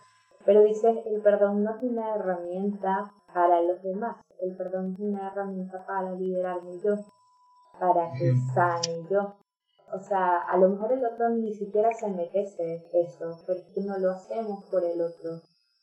Pero 0.45 0.62
dices, 0.62 0.97
el 1.08 1.22
perdón 1.22 1.64
no 1.64 1.76
es 1.76 1.82
una 1.82 2.14
herramienta 2.16 3.12
para 3.34 3.62
los 3.64 3.82
demás, 3.82 4.18
el 4.39 4.56
perdón 4.56 4.93
es 4.93 4.99
una 4.99 5.32
herramienta 5.32 5.84
para 5.88 6.12
liberarme 6.12 6.78
yo, 6.84 6.93
para 7.80 8.12
que 8.12 8.36
sane 8.53 9.08
yo. 9.10 9.34
O 9.94 10.00
sea, 10.00 10.40
a 10.40 10.58
lo 10.58 10.70
mejor 10.70 10.92
el 10.94 11.06
otro 11.06 11.30
ni 11.30 11.54
siquiera 11.54 11.94
se 11.94 12.10
merece 12.10 12.86
eso, 12.94 13.40
pero 13.46 13.60
es 13.60 13.68
que 13.74 13.82
no 13.82 13.98
lo 13.98 14.12
hacemos 14.12 14.66
por 14.66 14.84
el 14.84 15.00
otro. 15.02 15.42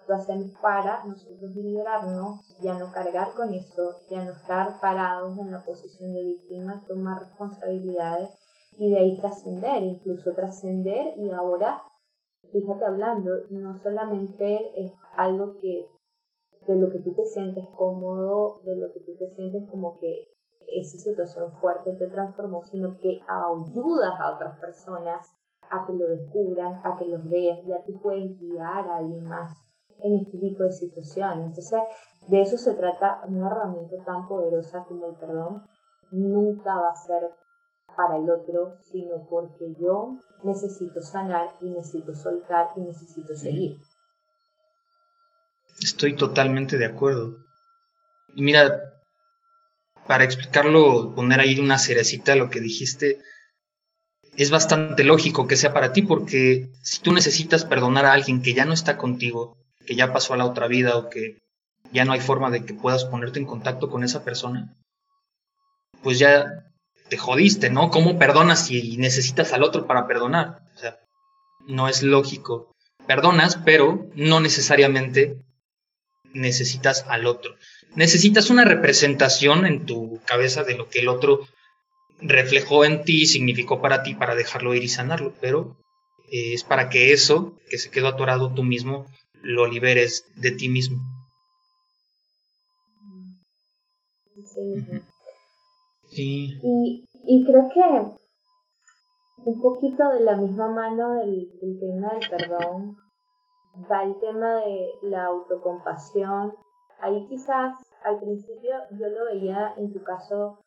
Lo 0.09 0.17
hacemos 0.17 0.51
para 0.61 1.05
nosotros 1.05 1.55
liberarnos, 1.55 2.41
ya 2.61 2.77
no 2.77 2.91
cargar 2.93 3.33
con 3.35 3.55
eso, 3.55 4.01
ya 4.11 4.25
no 4.25 4.33
estar 4.33 4.81
parados 4.81 5.39
en 5.39 5.53
la 5.53 5.65
posición 5.65 6.13
de 6.13 6.25
víctima, 6.25 6.85
tomar 6.89 7.21
responsabilidades 7.21 8.31
y 8.79 8.91
de 8.91 8.99
ahí 8.99 9.19
trascender, 9.19 9.83
incluso 9.83 10.33
trascender 10.33 11.17
y 11.17 11.31
ahora, 11.31 11.83
fíjate 12.51 12.85
hablando, 12.85 13.31
no 13.51 13.79
solamente 13.81 14.73
es 14.85 14.93
algo 15.17 15.57
que 15.59 15.87
de 16.67 16.77
lo 16.77 16.91
que 16.91 16.99
tú 16.99 17.13
te 17.15 17.27
sientes 17.27 17.65
cómodo, 17.77 18.61
de 18.65 18.77
lo 18.77 18.93
que 18.93 19.01
tú 19.01 19.17
te 19.17 19.31
sientes 19.35 19.69
como 19.71 19.99
que 19.99 20.32
esa 20.81 20.99
situación 20.99 21.53
fuerte 21.61 21.93
te 21.95 22.09
transformó, 22.09 22.63
sino 22.65 22.97
que 22.99 23.21
ayudas 23.29 24.13
a 24.19 24.35
otras 24.35 24.59
personas 24.59 25.35
a 25.71 25.87
que 25.87 25.93
lo 25.95 26.07
descubran, 26.09 26.81
a 26.85 26.97
que 26.99 27.07
los 27.07 27.29
veas, 27.29 27.59
ya 27.67 27.83
te 27.83 27.93
pueden 27.93 28.39
guiar 28.39 28.87
a 28.89 28.97
alguien 28.99 29.25
más 29.25 29.57
en 30.01 30.21
este 30.21 30.39
tipo 30.39 30.63
de 30.65 30.73
situaciones. 30.73 31.47
Entonces, 31.47 31.81
de 32.29 32.43
eso 32.43 32.57
se 32.59 32.75
trata 32.75 33.23
una 33.27 33.47
herramienta 33.47 33.97
tan 34.05 34.29
poderosa 34.29 34.85
como 34.85 35.07
el 35.07 35.15
perdón. 35.17 35.63
Nunca 36.11 36.75
va 36.75 36.91
a 36.91 36.97
ser 36.97 37.31
para 37.97 38.17
el 38.17 38.29
otro, 38.31 38.77
sino 38.83 39.27
porque 39.29 39.75
yo 39.79 40.19
necesito 40.43 41.01
sanar 41.01 41.49
y 41.61 41.71
necesito 41.71 42.15
soltar 42.15 42.69
y 42.77 42.81
necesito 42.81 43.35
seguir. 43.35 43.79
Estoy 45.81 46.17
totalmente 46.17 46.77
de 46.77 46.87
acuerdo. 46.87 47.37
Y 48.35 48.43
mira, 48.43 49.02
para 50.07 50.25
explicarlo, 50.25 51.15
poner 51.15 51.41
ahí 51.41 51.59
una 51.59 51.79
cerecita 51.79 52.37
lo 52.37 52.51
que 52.51 52.61
dijiste, 52.61 53.21
es 54.37 54.51
bastante 54.51 55.05
lógico 55.05 55.47
que 55.47 55.57
sea 55.57 55.73
para 55.73 55.93
ti 55.93 56.03
porque 56.03 56.71
si 56.83 57.01
tú 57.01 57.13
necesitas 57.13 57.65
perdonar 57.65 58.07
a 58.07 58.13
alguien 58.13 58.43
que 58.43 58.55
ya 58.55 58.65
no 58.65 58.73
está 58.73 58.97
contigo, 58.97 59.59
que 59.87 59.95
ya 59.95 60.13
pasó 60.13 60.35
a 60.35 60.37
la 60.37 60.47
otra 60.47 60.67
vida 60.69 60.97
o 60.97 61.11
que 61.11 61.39
ya 61.93 62.05
no 62.05 62.13
hay 62.13 62.21
forma 62.21 62.51
de 62.51 62.65
que 62.65 62.75
puedas 62.75 63.05
ponerte 63.05 63.39
en 63.39 63.47
contacto 63.47 63.91
con 63.91 64.05
esa 64.05 64.25
persona, 64.25 64.75
pues 66.03 66.19
ya 66.19 66.73
te 67.09 67.19
jodiste, 67.19 67.69
¿no? 67.69 67.91
¿Cómo 67.91 68.19
perdonas 68.19 68.67
si 68.67 68.97
necesitas 68.97 69.53
al 69.53 69.63
otro 69.63 69.87
para 69.87 70.07
perdonar? 70.07 70.63
O 70.75 70.79
sea, 70.79 70.99
no 71.67 71.89
es 71.89 72.03
lógico. 72.03 72.75
Perdonas, 73.07 73.57
pero 73.65 74.09
no 74.15 74.41
necesariamente 74.41 75.37
necesitas 76.33 77.05
al 77.09 77.27
otro. 77.27 77.55
Necesitas 77.95 78.51
una 78.51 78.65
representación 78.65 79.67
en 79.67 79.85
tu 79.87 80.21
cabeza 80.25 80.65
de 80.65 80.77
lo 80.77 80.89
que 80.89 81.01
el 81.01 81.09
otro 81.09 81.41
reflejó 82.21 82.85
en 82.85 83.05
ti, 83.05 83.27
significó 83.27 83.81
para 83.81 84.03
ti, 84.03 84.15
para 84.15 84.35
dejarlo 84.35 84.75
ir 84.75 84.85
y 84.85 84.89
sanarlo, 84.89 85.35
pero 85.41 85.77
eh, 86.31 86.55
es 86.55 86.65
para 86.65 86.89
que 86.89 87.13
eso 87.13 87.55
que 87.69 87.79
se 87.79 87.91
quedó 87.91 88.09
atorado 88.09 88.53
tú 88.55 88.63
mismo 88.63 89.07
lo 89.43 89.67
liberes 89.67 90.25
de 90.37 90.53
ti 90.53 90.69
mismo. 90.69 90.99
Sí. 96.11 96.59
Y, 96.63 97.05
y 97.25 97.45
creo 97.45 97.69
que 97.73 98.23
un 99.45 99.61
poquito 99.61 100.09
de 100.11 100.21
la 100.21 100.37
misma 100.37 100.69
mano 100.69 101.15
del, 101.17 101.51
del 101.61 101.81
tema 101.81 102.13
del 102.13 102.31
perdón 102.31 102.97
va 103.91 104.05
el 104.05 104.19
tema 104.21 104.57
de 104.57 104.91
la 105.03 105.25
autocompasión. 105.25 106.55
Ahí 107.03 107.27
quizás 107.27 107.75
al 108.05 108.21
principio 108.21 108.77
yo 108.93 109.09
lo 109.09 109.25
veía 109.25 109.75
en 109.77 109.93
tu 109.93 110.05
caso 110.05 110.61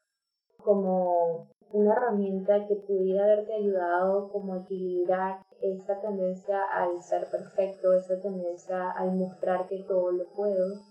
como 0.57 1.47
una 1.71 1.93
herramienta 1.93 2.67
que 2.67 2.75
pudiera 2.75 3.23
haberte 3.23 3.53
ayudado 3.53 4.29
como 4.33 4.53
a 4.53 4.57
equilibrar 4.59 5.39
esa 5.61 6.01
tendencia 6.01 6.61
al 6.73 7.01
ser 7.01 7.29
perfecto, 7.31 7.93
esa 7.93 8.19
tendencia 8.21 8.91
al 8.91 9.13
mostrar 9.13 9.65
que 9.67 9.83
todo 9.83 10.11
lo 10.11 10.25
puedo, 10.35 10.81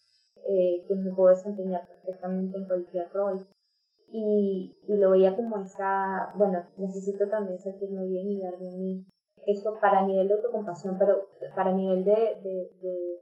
eh, 0.48 0.82
que 0.88 0.94
me 0.94 1.12
puedo 1.12 1.28
desempeñar 1.28 1.86
perfectamente 1.88 2.56
en 2.56 2.66
cualquier 2.66 3.12
rol. 3.12 3.46
Y, 4.08 4.74
lo 4.88 5.10
veía 5.10 5.36
como 5.36 5.58
esa, 5.58 6.32
bueno, 6.36 6.64
necesito 6.78 7.28
también 7.28 7.58
sentirme 7.58 8.06
bien 8.06 8.30
y 8.30 8.40
darme 8.40 8.68
a 8.68 8.78
mí. 8.78 9.06
Eso 9.46 9.74
para 9.78 10.06
nivel 10.06 10.28
de 10.28 10.34
autocompasión, 10.34 10.96
pero 10.98 11.28
para 11.54 11.72
nivel 11.72 12.04
de 12.04 13.20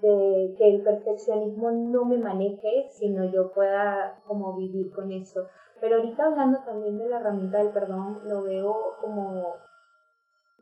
que 0.00 0.54
el 0.58 0.82
perfeccionismo 0.82 1.70
no 1.70 2.04
me 2.04 2.18
maneje, 2.18 2.88
sino 2.90 3.24
yo 3.24 3.52
pueda 3.52 4.20
como 4.26 4.56
vivir 4.56 4.92
con 4.92 5.10
eso. 5.12 5.46
Pero 5.80 5.96
ahorita 5.96 6.26
hablando 6.26 6.60
también 6.64 6.98
de 6.98 7.08
la 7.08 7.20
herramienta 7.20 7.58
del 7.58 7.72
perdón, 7.72 8.20
lo 8.24 8.42
veo 8.42 8.96
como 9.00 9.54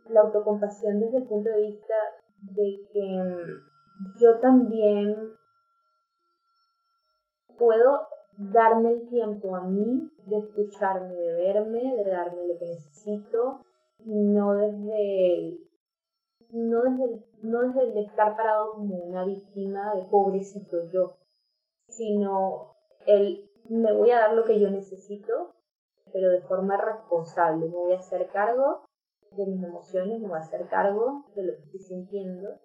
la 0.08 0.20
autocompasión 0.20 1.00
desde 1.00 1.18
el 1.18 1.24
punto 1.24 1.50
de 1.50 1.62
vista 1.62 1.94
de 2.40 2.80
que 2.92 3.00
mm, 3.00 4.20
yo 4.20 4.38
también 4.40 5.32
puedo 7.58 8.06
darme 8.36 8.92
el 8.92 9.08
tiempo 9.08 9.56
a 9.56 9.62
mí 9.62 10.10
de 10.26 10.38
escucharme, 10.38 11.14
de 11.14 11.32
verme, 11.34 11.96
de 11.96 12.10
darme 12.10 12.46
lo 12.46 12.58
que 12.58 12.66
necesito, 12.66 13.64
y 14.04 14.14
no 14.14 14.54
desde 14.54 15.58
no 16.50 16.82
desde, 16.82 17.04
el, 17.04 17.24
no 17.42 17.62
desde 17.62 17.90
el 17.90 17.98
estar 17.98 18.36
parado 18.36 18.72
como 18.74 18.96
una 18.96 19.24
víctima 19.24 19.94
de 19.94 20.02
pobrecito 20.02 20.90
yo, 20.90 21.16
sino 21.88 22.76
el 23.06 23.46
me 23.68 23.92
voy 23.92 24.10
a 24.10 24.18
dar 24.20 24.34
lo 24.34 24.44
que 24.44 24.60
yo 24.60 24.70
necesito, 24.70 25.54
pero 26.12 26.30
de 26.30 26.40
forma 26.42 26.76
responsable, 26.76 27.66
me 27.66 27.74
voy 27.74 27.92
a 27.92 27.98
hacer 27.98 28.28
cargo 28.32 28.84
de 29.32 29.46
mis 29.46 29.62
emociones, 29.62 30.20
me 30.20 30.28
voy 30.28 30.38
a 30.38 30.42
hacer 30.42 30.66
cargo 30.68 31.24
de 31.34 31.42
lo 31.42 31.52
que 31.56 31.62
estoy 31.62 31.80
sintiendo 31.80 32.60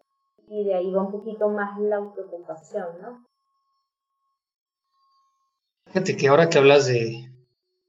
y 0.48 0.64
de 0.66 0.76
ahí 0.76 0.92
va 0.92 1.04
un 1.04 1.12
poquito 1.12 1.50
más 1.50 1.80
la 1.80 1.98
autocompasión, 1.98 3.02
¿no? 3.02 3.26
Fíjate 5.88 6.16
que 6.16 6.28
ahora 6.28 6.50
que 6.50 6.58
hablas 6.58 6.88
de, 6.88 7.30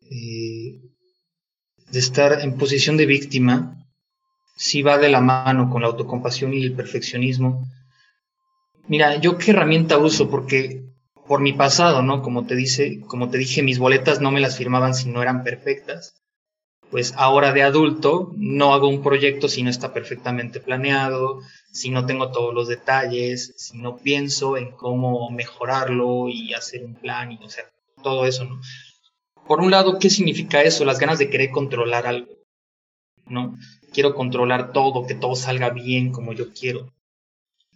de 0.00 1.98
estar 1.98 2.40
en 2.40 2.58
posición 2.58 2.96
de 2.96 3.06
víctima, 3.06 3.81
sí 4.56 4.82
va 4.82 4.98
de 4.98 5.08
la 5.08 5.20
mano 5.20 5.70
con 5.70 5.82
la 5.82 5.88
autocompasión 5.88 6.54
y 6.54 6.62
el 6.62 6.74
perfeccionismo. 6.74 7.66
Mira, 8.88 9.16
yo 9.16 9.38
qué 9.38 9.52
herramienta 9.52 9.98
uso 9.98 10.30
porque 10.30 10.82
por 11.26 11.40
mi 11.40 11.52
pasado, 11.52 12.02
¿no? 12.02 12.22
Como 12.22 12.46
te 12.46 12.54
dice, 12.54 13.00
como 13.06 13.30
te 13.30 13.38
dije, 13.38 13.62
mis 13.62 13.78
boletas 13.78 14.20
no 14.20 14.30
me 14.30 14.40
las 14.40 14.58
firmaban 14.58 14.94
si 14.94 15.08
no 15.08 15.22
eran 15.22 15.44
perfectas. 15.44 16.14
Pues 16.90 17.14
ahora 17.16 17.52
de 17.52 17.62
adulto 17.62 18.32
no 18.36 18.74
hago 18.74 18.88
un 18.88 19.02
proyecto 19.02 19.48
si 19.48 19.62
no 19.62 19.70
está 19.70 19.94
perfectamente 19.94 20.60
planeado, 20.60 21.40
si 21.72 21.88
no 21.88 22.04
tengo 22.04 22.30
todos 22.32 22.52
los 22.52 22.68
detalles, 22.68 23.54
si 23.56 23.78
no 23.78 23.96
pienso 23.96 24.58
en 24.58 24.72
cómo 24.72 25.30
mejorarlo 25.30 26.28
y 26.28 26.52
hacer 26.52 26.84
un 26.84 26.94
plan 26.94 27.32
y 27.32 27.38
o 27.42 27.48
sea, 27.48 27.64
todo 28.02 28.26
eso, 28.26 28.44
¿no? 28.44 28.60
Por 29.46 29.60
un 29.60 29.70
lado, 29.70 29.98
¿qué 29.98 30.10
significa 30.10 30.62
eso? 30.62 30.84
Las 30.84 30.98
ganas 30.98 31.18
de 31.18 31.30
querer 31.30 31.50
controlar 31.50 32.06
algo, 32.06 32.32
¿no? 33.26 33.56
Quiero 33.92 34.14
controlar 34.14 34.72
todo, 34.72 35.06
que 35.06 35.14
todo 35.14 35.34
salga 35.36 35.70
bien 35.70 36.12
como 36.12 36.32
yo 36.32 36.52
quiero. 36.52 36.92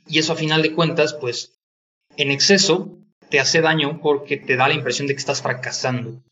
Y 0.06 0.18
eso 0.18 0.32
a 0.32 0.36
final 0.36 0.62
de 0.62 0.74
cuentas, 0.74 1.14
pues, 1.14 1.58
en 2.16 2.30
exceso 2.30 2.98
te 3.28 3.40
hace 3.40 3.60
daño 3.60 4.00
porque 4.00 4.36
te 4.36 4.56
da 4.56 4.68
la 4.68 4.74
impresión 4.74 5.08
de 5.08 5.14
que 5.14 5.20
estás 5.20 5.42
fracasando. 5.42 6.22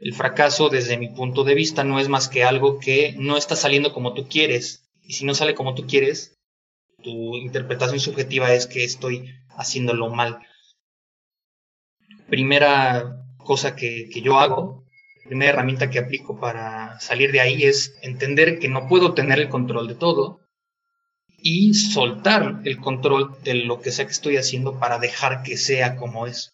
El 0.00 0.14
fracaso, 0.14 0.68
desde 0.68 0.98
mi 0.98 1.08
punto 1.08 1.44
de 1.44 1.54
vista, 1.54 1.84
no 1.84 2.00
es 2.00 2.08
más 2.08 2.28
que 2.28 2.42
algo 2.42 2.78
que 2.78 3.14
no 3.18 3.36
está 3.36 3.54
saliendo 3.54 3.92
como 3.92 4.14
tú 4.14 4.28
quieres. 4.28 4.90
Y 5.02 5.12
si 5.12 5.24
no 5.24 5.34
sale 5.34 5.54
como 5.54 5.74
tú 5.74 5.86
quieres, 5.86 6.38
tu 7.02 7.36
interpretación 7.36 8.00
subjetiva 8.00 8.52
es 8.52 8.66
que 8.66 8.84
estoy 8.84 9.34
haciéndolo 9.50 10.08
mal. 10.08 10.40
Primera 12.28 13.24
cosa 13.38 13.76
que, 13.76 14.08
que 14.12 14.22
yo 14.22 14.38
hago, 14.38 14.84
primera 15.24 15.52
herramienta 15.52 15.90
que 15.90 15.98
aplico 15.98 16.38
para 16.38 16.98
salir 17.00 17.32
de 17.32 17.40
ahí 17.40 17.64
es 17.64 17.96
entender 18.02 18.58
que 18.58 18.68
no 18.68 18.88
puedo 18.88 19.14
tener 19.14 19.38
el 19.38 19.48
control 19.48 19.88
de 19.88 19.94
todo 19.94 20.40
y 21.42 21.74
soltar 21.74 22.60
el 22.64 22.78
control 22.78 23.36
de 23.42 23.54
lo 23.54 23.80
que 23.80 23.92
sea 23.92 24.04
que 24.04 24.12
estoy 24.12 24.36
haciendo 24.36 24.78
para 24.78 24.98
dejar 24.98 25.42
que 25.42 25.56
sea 25.56 25.96
como 25.96 26.26
es. 26.26 26.52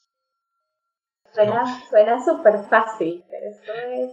Suena 1.35 2.25
súper 2.25 2.65
fácil, 2.71 3.25
pero 3.29 3.51
esto 3.51 3.73
es... 3.73 4.13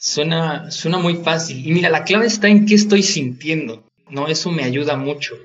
Suena, 0.00 0.70
suena 0.70 0.98
muy 0.98 1.16
fácil. 1.16 1.66
Y 1.66 1.72
mira, 1.72 1.90
la 1.90 2.04
clave 2.04 2.26
está 2.26 2.48
en 2.48 2.66
qué 2.66 2.74
estoy 2.74 3.02
sintiendo. 3.02 3.88
¿no? 4.10 4.28
Eso 4.28 4.50
me 4.50 4.64
ayuda 4.64 4.96
mucho. 4.96 5.36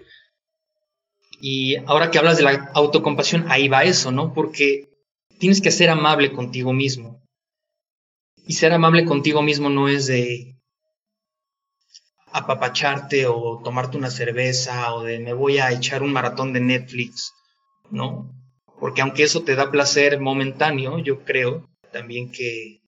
Y 1.40 1.76
ahora 1.88 2.10
que 2.10 2.18
hablas 2.18 2.38
de 2.38 2.44
la 2.44 2.72
autocompasión, 2.74 3.52
ahí 3.52 3.68
va 3.68 3.84
eso, 3.84 4.12
¿no? 4.12 4.34
Porque 4.34 4.90
tienes 5.40 5.62
que 5.62 5.72
ser 5.72 5.90
amable 5.90 6.32
contigo 6.32 6.72
mismo. 6.72 7.22
Y 8.46 8.54
ser 8.54 8.74
amable 8.74 9.06
contigo 9.06 9.42
mismo 9.42 9.70
no 9.70 9.88
es 9.88 10.08
de 10.08 10.56
apapacharte 12.32 13.28
o 13.28 13.62
tomarte 13.64 13.98
una 13.98 14.10
cerveza 14.10 14.94
o 14.94 15.04
de 15.04 15.20
me 15.20 15.34
voy 15.34 15.60
a 15.60 15.72
echar 15.72 16.02
un 16.02 16.12
maratón 16.12 16.52
de 16.52 16.60
Netflix, 16.60 17.32
¿no? 17.92 18.32
Porque 18.80 19.02
aunque 19.02 19.24
eso 19.24 19.44
te 19.44 19.56
da 19.56 19.72
placer 19.72 20.20
momentáneo, 20.20 20.98
yo 21.00 21.24
creo 21.24 21.70
también 21.92 22.32
que 22.32 22.80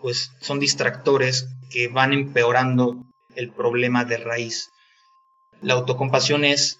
pues 0.00 0.30
son 0.40 0.60
distractores 0.60 1.48
que 1.70 1.88
van 1.88 2.12
empeorando 2.12 3.04
el 3.34 3.50
problema 3.50 4.04
de 4.04 4.18
raíz. 4.18 4.68
La 5.60 5.74
autocompasión 5.74 6.44
es 6.44 6.78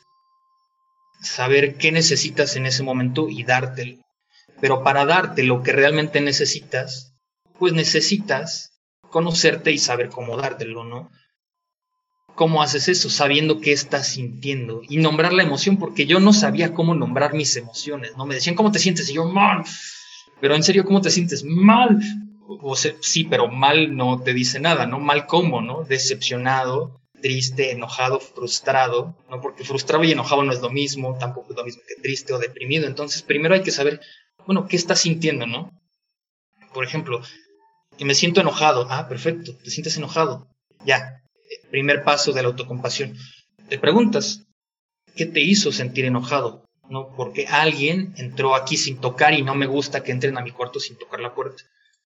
saber 1.20 1.76
qué 1.78 1.90
necesitas 1.90 2.54
en 2.56 2.66
ese 2.66 2.82
momento 2.82 3.28
y 3.28 3.42
dártelo. 3.42 4.00
Pero 4.60 4.82
para 4.82 5.04
darte 5.04 5.42
lo 5.42 5.62
que 5.62 5.72
realmente 5.72 6.20
necesitas, 6.20 7.14
pues 7.58 7.72
necesitas 7.72 8.78
conocerte 9.10 9.72
y 9.72 9.78
saber 9.78 10.08
cómo 10.08 10.36
dártelo, 10.36 10.84
¿no? 10.84 11.10
¿Cómo 12.34 12.62
haces 12.62 12.88
eso? 12.88 13.10
Sabiendo 13.10 13.60
qué 13.60 13.72
estás 13.72 14.08
sintiendo 14.08 14.82
y 14.88 14.98
nombrar 14.98 15.32
la 15.32 15.42
emoción, 15.42 15.76
porque 15.76 16.06
yo 16.06 16.20
no 16.20 16.32
sabía 16.32 16.72
cómo 16.72 16.94
nombrar 16.94 17.34
mis 17.34 17.56
emociones, 17.56 18.16
¿no? 18.16 18.26
Me 18.26 18.36
decían, 18.36 18.54
¿cómo 18.54 18.70
te 18.70 18.78
sientes? 18.78 19.10
Y 19.10 19.14
yo, 19.14 19.24
mal. 19.24 19.64
Pero 20.40 20.54
en 20.54 20.62
serio, 20.62 20.84
¿cómo 20.84 21.00
te 21.00 21.10
sientes? 21.10 21.42
Mal. 21.42 21.98
O 22.62 22.76
sea, 22.76 22.94
sí, 23.00 23.24
pero 23.24 23.48
mal 23.48 23.96
no 23.96 24.22
te 24.22 24.34
dice 24.34 24.60
nada, 24.60 24.86
¿no? 24.86 25.00
Mal 25.00 25.26
cómo, 25.26 25.60
¿no? 25.60 25.82
Decepcionado, 25.82 27.00
triste, 27.20 27.72
enojado, 27.72 28.20
frustrado, 28.20 29.16
¿no? 29.28 29.40
Porque 29.40 29.64
frustrado 29.64 30.04
y 30.04 30.12
enojado 30.12 30.44
no 30.44 30.52
es 30.52 30.60
lo 30.60 30.70
mismo, 30.70 31.16
tampoco 31.18 31.50
es 31.50 31.56
lo 31.56 31.64
mismo 31.64 31.82
que 31.86 32.00
triste 32.00 32.32
o 32.32 32.38
deprimido. 32.38 32.86
Entonces, 32.86 33.22
primero 33.22 33.54
hay 33.54 33.62
que 33.62 33.72
saber, 33.72 34.00
bueno, 34.46 34.68
¿qué 34.68 34.76
estás 34.76 35.00
sintiendo, 35.00 35.46
no? 35.46 35.72
Por 36.72 36.84
ejemplo, 36.84 37.20
que 37.98 38.04
me 38.04 38.14
siento 38.14 38.40
enojado. 38.40 38.86
Ah, 38.88 39.08
perfecto, 39.08 39.54
te 39.56 39.70
sientes 39.70 39.96
enojado. 39.96 40.48
Ya, 40.84 41.22
primer 41.70 42.04
paso 42.04 42.32
de 42.32 42.42
la 42.42 42.48
autocompasión. 42.48 43.14
Te 43.68 43.78
preguntas, 43.78 44.46
¿qué 45.14 45.26
te 45.26 45.40
hizo 45.40 45.72
sentir 45.72 46.06
enojado? 46.06 46.64
¿No? 46.88 47.14
Porque 47.14 47.46
alguien 47.46 48.14
entró 48.16 48.54
aquí 48.54 48.78
sin 48.78 48.98
tocar 48.98 49.34
y 49.34 49.42
no 49.42 49.54
me 49.54 49.66
gusta 49.66 50.02
que 50.02 50.12
entren 50.12 50.38
a 50.38 50.42
mi 50.42 50.52
cuarto 50.52 50.80
sin 50.80 50.96
tocar 50.96 51.20
la 51.20 51.34
puerta. 51.34 51.64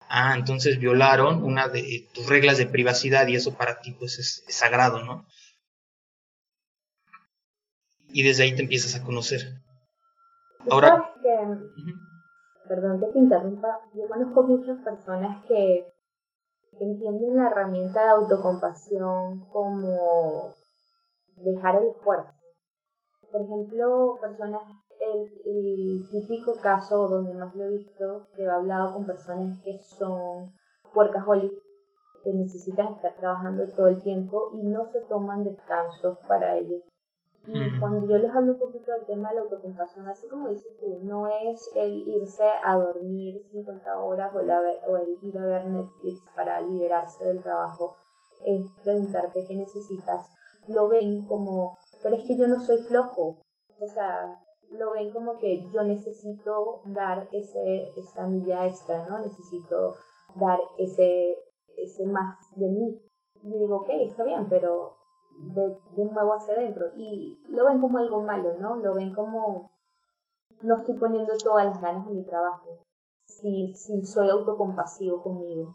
Ah, 0.09 0.35
entonces 0.37 0.79
violaron 0.79 1.43
una 1.43 1.69
de 1.69 2.09
tus 2.13 2.27
reglas 2.27 2.59
de 2.59 2.67
privacidad 2.67 3.27
y 3.27 3.37
eso 3.37 3.55
para 3.55 3.81
ti 3.81 3.93
pues 3.93 4.19
es, 4.19 4.45
sagrado, 4.49 5.03
¿no? 5.05 5.27
Y 8.09 8.23
desde 8.23 8.45
ahí 8.45 8.55
te 8.55 8.63
empiezas 8.63 8.95
a 8.95 9.03
conocer. 9.03 9.63
Ahora... 10.69 11.13
Perdón 12.69 12.99
que 13.01 13.07
te 13.07 13.19
interrumpa, 13.19 13.81
yo 13.95 14.09
conozco 14.09 14.43
muchas 14.43 14.79
personas 14.83 15.45
que 15.47 15.87
entienden 16.81 17.37
la 17.37 17.49
herramienta 17.49 18.03
de 18.03 18.11
autocompasión 18.11 19.47
como 19.51 20.53
dejar 21.37 21.77
el 21.77 21.89
esfuerzo. 21.89 22.33
Por 23.31 23.43
ejemplo, 23.43 24.19
personas, 24.21 24.63
el, 25.01 26.09
típico 26.11 26.57
caso 26.61 27.09
donde 27.09 27.35
más 27.35 27.55
lo 27.55 27.65
he 27.65 27.71
visto, 27.71 28.27
que 28.35 28.43
he 28.43 28.51
hablado 28.51 28.95
con 28.95 29.07
personas 29.07 29.61
que 29.63 29.79
son 29.79 30.53
workaholic, 30.95 31.53
que 32.25 32.33
necesitan 32.33 32.95
estar 32.95 33.15
trabajando 33.17 33.69
todo 33.69 33.89
el 33.89 34.03
tiempo 34.03 34.51
y 34.55 34.63
no 34.65 34.87
se 34.91 35.03
toman 35.03 35.45
descansos 35.45 36.19
para 36.27 36.57
ellos 36.57 36.83
y 37.49 37.79
cuando 37.79 38.09
yo 38.09 38.19
les 38.19 38.35
hablo 38.35 38.55
un 38.55 38.59
poquito 38.59 38.91
del 38.91 39.07
tema 39.07 39.29
de 39.29 39.37
la 39.37 39.41
autocompasión, 39.43 40.09
así 40.09 40.27
como 40.27 40.49
dices 40.49 40.77
tú, 40.81 40.99
no 41.03 41.29
es 41.29 41.71
el 41.77 42.07
irse 42.09 42.45
a 42.65 42.77
dormir 42.77 43.41
50 43.53 43.99
horas 44.01 44.33
o, 44.35 44.41
el 44.97 45.19
ir 45.23 45.39
a 45.39 45.47
ver 45.47 45.67
Netflix 45.67 46.21
para 46.35 46.61
liberarse 46.61 47.25
del 47.25 47.43
trabajo, 47.43 47.97
es 48.45 48.67
preguntarte 48.83 49.45
qué 49.47 49.55
necesitas. 49.55 50.29
Lo 50.67 50.89
ven 50.89 51.25
como, 51.27 51.79
pero 52.03 52.17
es 52.17 52.25
que 52.27 52.37
yo 52.37 52.49
no 52.49 52.61
soy 52.61 52.79
flojo. 52.79 53.39
O 53.79 53.87
sea, 53.87 54.41
lo 54.71 54.93
ven 54.93 55.13
como 55.13 55.39
que 55.39 55.71
yo 55.71 55.85
necesito 55.85 56.81
dar 56.87 57.29
ese, 57.31 57.91
esa 57.97 58.27
milla 58.27 58.67
extra, 58.67 59.07
¿no? 59.09 59.21
Necesito 59.21 59.95
dar 60.35 60.59
ese, 60.79 61.37
ese 61.77 62.07
más 62.07 62.37
de 62.57 62.69
mí. 62.69 63.01
Y 63.45 63.59
digo, 63.59 63.77
ok, 63.77 63.91
está 64.01 64.25
bien, 64.25 64.49
pero 64.49 64.96
de, 65.39 65.77
nuevo 65.97 66.35
hacia 66.35 66.55
adentro. 66.55 66.87
Y 66.97 67.39
lo 67.51 67.67
ven 67.67 67.81
como 67.81 67.99
algo 67.99 68.23
malo, 68.23 68.55
¿no? 68.61 68.77
Lo 68.77 68.95
ven 68.95 69.15
como 69.15 69.71
no 70.63 70.77
estoy 70.77 70.97
poniendo 70.97 71.37
todas 71.39 71.67
las 71.67 71.81
ganas 71.81 72.07
en 72.09 72.17
mi 72.17 72.25
trabajo. 72.25 72.83
Si, 73.27 73.75
si 73.75 74.05
soy 74.07 74.31
autocompasivo 74.31 75.23
conmigo. 75.23 75.75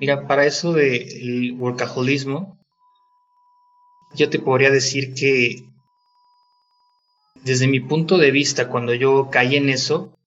Mira, 0.00 0.26
para 0.26 0.44
eso 0.44 0.72
del 0.72 1.56
workaholismo, 1.58 2.56
yo 4.14 4.30
te 4.30 4.38
podría 4.38 4.70
decir 4.70 5.14
que 5.14 5.68
desde 7.44 7.66
mi 7.66 7.80
punto 7.80 8.18
de 8.18 8.30
vista, 8.30 8.68
cuando 8.68 8.94
yo 8.94 9.28
caí 9.30 9.56
en 9.56 9.68
eso, 9.68 10.17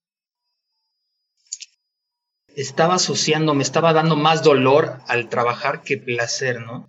estaba 2.56 2.94
asociando, 2.94 3.54
me 3.54 3.62
estaba 3.62 3.92
dando 3.92 4.16
más 4.16 4.42
dolor 4.42 4.98
al 5.08 5.28
trabajar 5.28 5.82
que 5.82 5.98
placer, 5.98 6.60
¿no? 6.60 6.88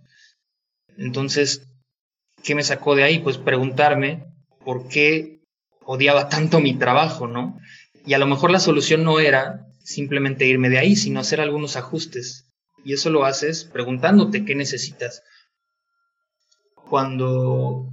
Entonces, 0.98 1.68
¿qué 2.44 2.56
me 2.56 2.64
sacó 2.64 2.96
de 2.96 3.04
ahí? 3.04 3.20
Pues 3.20 3.38
preguntarme 3.38 4.26
por 4.64 4.88
qué 4.88 5.42
odiaba 5.86 6.30
tanto 6.30 6.60
mi 6.60 6.76
trabajo, 6.76 7.28
¿no? 7.28 7.60
Y 8.06 8.14
a 8.14 8.18
lo 8.18 8.28
mejor 8.28 8.52
la 8.52 8.60
solución 8.60 9.04
no 9.04 9.20
era 9.20 9.66
simplemente 9.84 10.46
irme 10.46 10.70
de 10.70 10.80
ahí, 10.80 10.96
sino 10.96 11.20
hacer 11.20 11.42
algunos 11.42 11.76
ajustes. 11.76 12.50
Y 12.84 12.94
eso 12.94 13.10
lo 13.10 13.26
haces 13.26 13.64
preguntándote 13.64 14.46
qué 14.46 14.56
necesitas. 14.56 15.24
Cuando, 16.90 17.90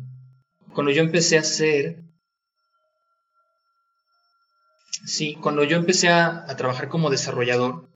cuando 0.75 0.93
yo 0.93 1.03
empecé 1.03 1.37
a 1.37 1.43
hacer 1.43 2.03
Sí, 5.05 5.36
cuando 5.40 5.64
yo 5.64 5.76
empecé 5.76 6.09
a, 6.09 6.46
trabajar 6.57 6.88
como 6.88 7.11
desarrollador, 7.11 7.88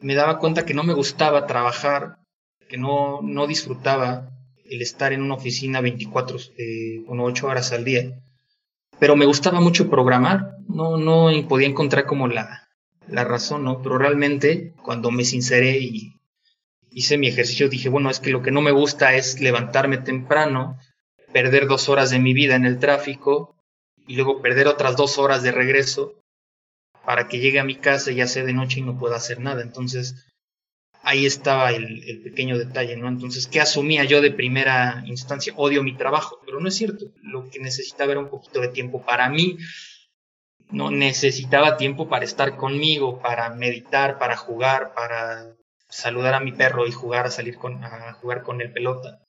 me 0.00 0.14
daba 0.14 0.38
cuenta 0.38 0.64
que 0.64 0.74
no 0.74 0.84
me 0.84 0.94
gustaba 0.94 1.46
trabajar, 1.46 2.18
que 2.68 2.76
no, 2.76 3.20
no 3.22 3.46
disfrutaba 3.46 4.30
el 4.64 4.82
estar 4.82 5.12
en 5.12 5.22
una 5.22 5.34
oficina 5.34 5.80
24 5.80 6.38
eh, 6.56 7.04
o 7.08 7.20
8 7.20 7.46
horas 7.46 7.72
al 7.72 7.84
día. 7.84 8.20
Pero 8.98 9.16
me 9.16 9.26
gustaba 9.26 9.60
mucho 9.60 9.90
programar, 9.90 10.56
no, 10.68 10.96
no 10.96 11.30
podía 11.48 11.68
encontrar 11.68 12.06
como 12.06 12.28
la, 12.28 12.68
la 13.08 13.24
razón, 13.24 13.64
¿no? 13.64 13.82
Pero 13.82 13.98
realmente 13.98 14.74
cuando 14.82 15.10
me 15.10 15.24
sinceré 15.24 15.78
y 15.78 16.14
hice 16.90 17.18
mi 17.18 17.28
ejercicio, 17.28 17.68
dije, 17.68 17.88
bueno, 17.88 18.10
es 18.10 18.20
que 18.20 18.30
lo 18.30 18.42
que 18.42 18.50
no 18.50 18.60
me 18.60 18.72
gusta 18.72 19.14
es 19.14 19.40
levantarme 19.40 19.98
temprano, 19.98 20.78
perder 21.32 21.66
dos 21.66 21.88
horas 21.88 22.10
de 22.10 22.18
mi 22.18 22.34
vida 22.34 22.54
en 22.56 22.64
el 22.64 22.78
tráfico, 22.78 23.54
y 24.08 24.16
luego 24.16 24.42
perder 24.42 24.66
otras 24.66 24.96
dos 24.96 25.18
horas 25.18 25.42
de 25.42 25.52
regreso 25.52 26.14
para 27.04 27.28
que 27.28 27.38
llegue 27.38 27.60
a 27.60 27.64
mi 27.64 27.76
casa 27.76 28.10
ya 28.10 28.26
sea 28.26 28.42
de 28.42 28.54
noche 28.54 28.80
y 28.80 28.82
no 28.82 28.98
pueda 28.98 29.16
hacer 29.16 29.38
nada. 29.38 29.62
Entonces, 29.62 30.26
ahí 31.02 31.26
estaba 31.26 31.70
el, 31.70 32.22
pequeño 32.24 32.58
detalle, 32.58 32.96
¿no? 32.96 33.06
Entonces, 33.06 33.46
¿qué 33.46 33.60
asumía 33.60 34.04
yo 34.04 34.20
de 34.20 34.30
primera 34.30 35.04
instancia? 35.06 35.52
Odio 35.56 35.82
mi 35.82 35.94
trabajo, 35.94 36.40
pero 36.44 36.58
no 36.58 36.68
es 36.68 36.74
cierto. 36.74 37.06
Lo 37.22 37.48
que 37.50 37.60
necesitaba 37.60 38.12
era 38.12 38.20
un 38.20 38.30
poquito 38.30 38.60
de 38.60 38.68
tiempo 38.68 39.04
para 39.04 39.28
mí. 39.28 39.58
No 40.70 40.90
necesitaba 40.90 41.76
tiempo 41.76 42.08
para 42.08 42.24
estar 42.24 42.56
conmigo, 42.56 43.20
para 43.20 43.50
meditar, 43.50 44.18
para 44.18 44.36
jugar, 44.36 44.94
para 44.94 45.54
saludar 45.88 46.34
a 46.34 46.40
mi 46.40 46.52
perro 46.52 46.86
y 46.86 46.92
jugar 46.92 47.26
a 47.26 47.30
salir 47.30 47.56
con, 47.56 47.84
a 47.84 48.14
jugar 48.14 48.42
con 48.42 48.60
el 48.60 48.72
pelota. 48.72 49.20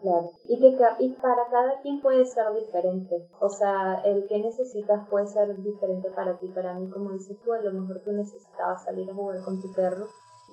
Claro, 0.00 0.30
y 0.44 0.58
que 0.58 0.78
y 1.00 1.12
para 1.14 1.46
cada 1.50 1.80
quien 1.82 2.00
puede 2.00 2.24
ser 2.24 2.52
diferente. 2.54 3.28
O 3.38 3.50
sea, 3.50 4.00
el 4.04 4.26
que 4.26 4.38
necesitas 4.38 5.06
puede 5.10 5.26
ser 5.26 5.54
diferente 5.62 6.10
para 6.10 6.38
ti. 6.38 6.48
Para 6.48 6.74
mí, 6.74 6.88
como 6.88 7.12
dices 7.12 7.38
tú, 7.44 7.52
a 7.52 7.60
lo 7.60 7.72
mejor 7.72 8.00
tú 8.02 8.12
necesitabas 8.12 8.84
salir 8.84 9.10
a 9.10 9.14
jugar 9.14 9.44
con 9.44 9.60
tu 9.60 9.70
perro 9.74 10.06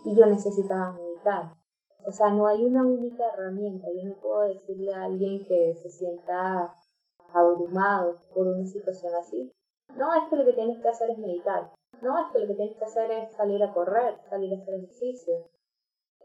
y 0.03 0.15
yo 0.15 0.25
necesitaba 0.25 0.91
meditar. 0.91 1.53
O 2.05 2.11
sea, 2.11 2.29
no 2.29 2.47
hay 2.47 2.65
una 2.65 2.85
única 2.85 3.23
herramienta. 3.33 3.87
Yo 3.95 4.09
no 4.09 4.15
puedo 4.15 4.41
decirle 4.41 4.93
a 4.93 5.05
alguien 5.05 5.45
que 5.45 5.75
se 5.75 5.89
sienta 5.89 6.73
abrumado 7.33 8.17
por 8.33 8.47
una 8.47 8.65
situación 8.65 9.13
así. 9.15 9.51
No, 9.95 10.13
es 10.13 10.29
que 10.29 10.35
lo 10.35 10.45
que 10.45 10.53
tienes 10.53 10.81
que 10.81 10.89
hacer 10.89 11.09
es 11.11 11.17
meditar. 11.17 11.71
No, 12.01 12.19
es 12.19 12.31
que 12.33 12.39
lo 12.39 12.47
que 12.47 12.55
tienes 12.55 12.77
que 12.77 12.85
hacer 12.85 13.11
es 13.11 13.31
salir 13.31 13.63
a 13.63 13.73
correr, 13.73 14.17
salir 14.29 14.53
a 14.53 14.61
hacer 14.61 14.75
ejercicio 14.75 15.49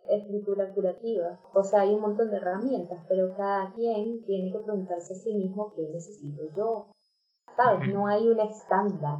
escritura 0.09 0.72
curativa. 0.72 1.40
O 1.55 1.62
sea, 1.62 1.80
hay 1.82 1.94
un 1.94 2.00
montón 2.00 2.30
de 2.30 2.36
herramientas, 2.36 3.05
pero 3.09 3.34
cada 3.36 3.72
quien 3.72 4.22
tiene 4.24 4.53
que 4.53 4.59
preguntarse 4.59 5.14
a 5.14 5.16
sí 5.16 5.34
mismo 5.34 5.72
qué 5.74 5.82
necesito 5.82 6.42
yo. 6.57 6.86
¿Sabes? 7.57 7.92
No 7.92 8.07
hay 8.07 8.28
un 8.28 8.40
estándar. 8.40 9.18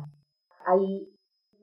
Hay 0.66 1.09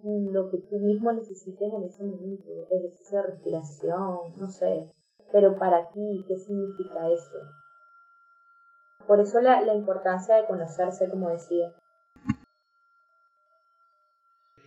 lo 0.03 0.49
que 0.49 0.57
tú 0.69 0.79
mismo 0.79 1.11
necesites 1.11 1.73
en 1.73 1.83
ese 1.83 2.03
momento, 2.03 2.47
ejercicio 2.71 3.17
de 3.17 3.27
respiración, 3.27 4.17
no 4.37 4.47
sé. 4.47 4.89
Pero 5.31 5.57
para 5.57 5.89
ti, 5.91 6.23
¿qué 6.27 6.37
significa 6.37 7.09
eso? 7.09 7.37
Por 9.05 9.19
eso 9.19 9.41
la, 9.41 9.61
la 9.61 9.75
importancia 9.75 10.35
de 10.35 10.47
conocerse, 10.47 11.09
como 11.09 11.29
decía. 11.29 11.73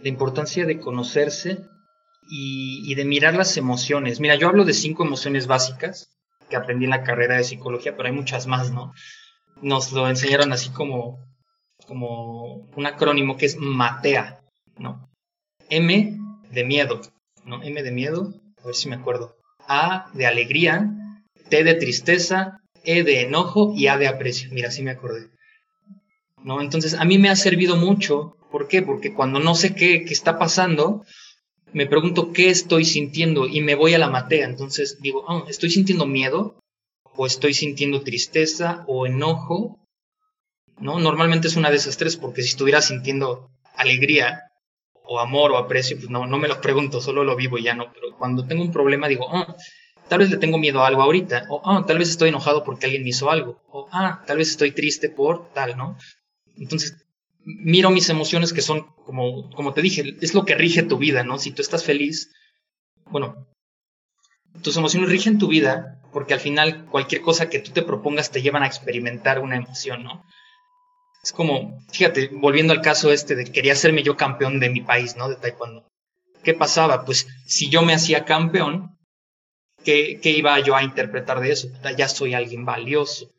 La 0.00 0.08
importancia 0.08 0.66
de 0.66 0.80
conocerse 0.80 1.64
y, 2.28 2.94
de 2.94 3.04
mirar 3.04 3.34
las 3.34 3.56
emociones. 3.56 4.20
Mira, 4.20 4.36
yo 4.36 4.48
hablo 4.48 4.64
de 4.64 4.74
cinco 4.74 5.04
emociones 5.04 5.46
básicas 5.46 6.10
que 6.48 6.56
aprendí 6.56 6.84
en 6.84 6.90
la 6.90 7.02
carrera 7.02 7.36
de 7.36 7.44
psicología, 7.44 7.96
pero 7.96 8.08
hay 8.08 8.14
muchas 8.14 8.46
más, 8.46 8.70
¿no? 8.70 8.92
Nos 9.60 9.92
lo 9.92 10.08
enseñaron 10.08 10.52
así 10.52 10.70
como, 10.70 11.18
como 11.86 12.68
un 12.76 12.86
acrónimo 12.86 13.36
que 13.36 13.46
es 13.46 13.56
MATEA, 13.56 14.40
¿no? 14.78 15.08
M 15.68 16.18
de 16.50 16.64
miedo, 16.64 17.00
¿no? 17.44 17.62
M 17.62 17.82
de 17.82 17.90
miedo, 17.90 18.34
a 18.62 18.66
ver 18.66 18.74
si 18.74 18.88
me 18.88 18.96
acuerdo. 18.96 19.36
A 19.66 20.10
de 20.14 20.26
alegría, 20.26 20.90
T 21.48 21.64
de 21.64 21.74
tristeza, 21.74 22.58
E 22.84 23.04
de 23.04 23.22
enojo 23.22 23.72
y 23.76 23.86
A 23.86 23.96
de 23.96 24.08
aprecio. 24.08 24.50
Mira, 24.52 24.70
sí 24.70 24.82
me 24.82 24.90
acordé. 24.90 25.28
¿No? 26.42 26.60
Entonces, 26.60 26.94
a 26.94 27.04
mí 27.04 27.18
me 27.18 27.28
ha 27.28 27.36
servido 27.36 27.76
mucho. 27.76 28.36
¿Por 28.50 28.68
qué? 28.68 28.82
Porque 28.82 29.14
cuando 29.14 29.38
no 29.38 29.54
sé 29.54 29.74
qué, 29.74 30.04
qué 30.04 30.12
está 30.12 30.38
pasando, 30.38 31.04
me 31.72 31.86
pregunto 31.86 32.32
qué 32.32 32.50
estoy 32.50 32.84
sintiendo 32.84 33.46
y 33.46 33.60
me 33.60 33.74
voy 33.74 33.94
a 33.94 33.98
la 33.98 34.10
matea. 34.10 34.46
Entonces 34.46 35.00
digo, 35.00 35.24
oh, 35.26 35.46
¿estoy 35.48 35.70
sintiendo 35.70 36.06
miedo? 36.06 36.54
¿O 37.14 37.26
estoy 37.26 37.54
sintiendo 37.54 38.02
tristeza 38.02 38.84
o 38.86 39.06
enojo? 39.06 39.78
¿No? 40.78 40.98
Normalmente 40.98 41.48
es 41.48 41.56
una 41.56 41.70
de 41.70 41.76
esas 41.76 41.96
tres, 41.96 42.16
porque 42.16 42.42
si 42.42 42.50
estuviera 42.50 42.80
sintiendo 42.80 43.50
alegría 43.74 44.42
o 45.04 45.20
amor 45.20 45.52
o 45.52 45.58
aprecio, 45.58 45.96
pues 45.96 46.10
no, 46.10 46.26
no 46.26 46.38
me 46.38 46.48
lo 46.48 46.60
pregunto, 46.60 47.00
solo 47.00 47.24
lo 47.24 47.36
vivo 47.36 47.58
y 47.58 47.64
ya 47.64 47.74
no. 47.74 47.92
Pero 47.92 48.16
cuando 48.16 48.46
tengo 48.46 48.62
un 48.62 48.72
problema 48.72 49.08
digo, 49.08 49.26
oh, 49.30 49.46
tal 50.08 50.20
vez 50.20 50.30
le 50.30 50.36
tengo 50.36 50.58
miedo 50.58 50.82
a 50.82 50.86
algo 50.86 51.02
ahorita, 51.02 51.46
o 51.48 51.60
oh, 51.64 51.84
tal 51.84 51.98
vez 51.98 52.08
estoy 52.08 52.30
enojado 52.30 52.64
porque 52.64 52.86
alguien 52.86 53.02
me 53.02 53.10
hizo 53.10 53.30
algo, 53.30 53.62
o 53.70 53.88
ah, 53.92 54.22
tal 54.26 54.38
vez 54.38 54.50
estoy 54.50 54.72
triste 54.72 55.08
por 55.08 55.52
tal, 55.52 55.76
¿no? 55.76 55.96
Entonces, 56.56 57.01
miro 57.44 57.90
mis 57.90 58.08
emociones 58.08 58.52
que 58.52 58.62
son, 58.62 58.86
como, 59.04 59.50
como 59.50 59.72
te 59.74 59.82
dije, 59.82 60.16
es 60.20 60.34
lo 60.34 60.44
que 60.44 60.54
rige 60.54 60.82
tu 60.82 60.98
vida, 60.98 61.24
¿no? 61.24 61.38
Si 61.38 61.52
tú 61.52 61.62
estás 61.62 61.84
feliz, 61.84 62.30
bueno, 63.06 63.48
tus 64.62 64.76
emociones 64.76 65.10
rigen 65.10 65.38
tu 65.38 65.48
vida 65.48 66.00
porque 66.12 66.34
al 66.34 66.40
final 66.40 66.86
cualquier 66.86 67.22
cosa 67.22 67.48
que 67.48 67.58
tú 67.58 67.72
te 67.72 67.82
propongas 67.82 68.30
te 68.30 68.42
llevan 68.42 68.62
a 68.62 68.66
experimentar 68.66 69.38
una 69.38 69.56
emoción, 69.56 70.04
¿no? 70.04 70.24
Es 71.22 71.32
como, 71.32 71.80
fíjate, 71.92 72.28
volviendo 72.32 72.72
al 72.72 72.82
caso 72.82 73.12
este 73.12 73.34
de 73.34 73.44
quería 73.44 73.72
hacerme 73.72 74.02
yo 74.02 74.16
campeón 74.16 74.60
de 74.60 74.70
mi 74.70 74.80
país, 74.80 75.16
¿no? 75.16 75.28
De 75.28 75.36
Taekwondo. 75.36 75.86
¿Qué 76.42 76.52
pasaba? 76.54 77.04
Pues 77.04 77.28
si 77.46 77.70
yo 77.70 77.82
me 77.82 77.94
hacía 77.94 78.24
campeón, 78.24 78.98
¿qué, 79.84 80.18
qué 80.20 80.30
iba 80.30 80.58
yo 80.60 80.74
a 80.74 80.82
interpretar 80.82 81.40
de 81.40 81.52
eso? 81.52 81.68
Ya 81.96 82.08
soy 82.08 82.34
alguien 82.34 82.64
valioso. 82.64 83.30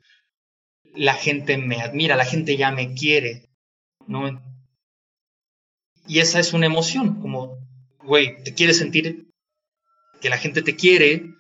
La 0.96 1.14
gente 1.14 1.58
me 1.58 1.82
admira, 1.82 2.16
la 2.16 2.26
gente 2.26 2.56
ya 2.56 2.72
me 2.72 2.94
quiere, 2.94 3.50
¿no? 4.08 4.42
Y 6.08 6.20
esa 6.20 6.40
es 6.40 6.54
una 6.54 6.66
emoción, 6.66 7.22
como, 7.22 7.58
güey, 8.04 8.44
te 8.44 8.54
quieres 8.54 8.78
sentir 8.78 9.28
que 10.22 10.30
la 10.30 10.38
gente 10.38 10.62
te 10.62 10.76
quiere, 10.76 11.34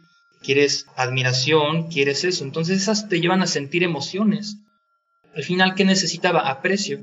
quieres 0.43 0.86
admiración, 0.95 1.88
quieres 1.88 2.24
eso. 2.24 2.43
Entonces 2.43 2.82
esas 2.82 3.09
te 3.09 3.20
llevan 3.20 3.41
a 3.41 3.47
sentir 3.47 3.84
emociones. 3.84 4.57
Al 5.36 5.43
final, 5.43 5.74
¿qué 5.76 5.86
necesitaba? 5.86 6.49
Aprecio. 6.49 6.99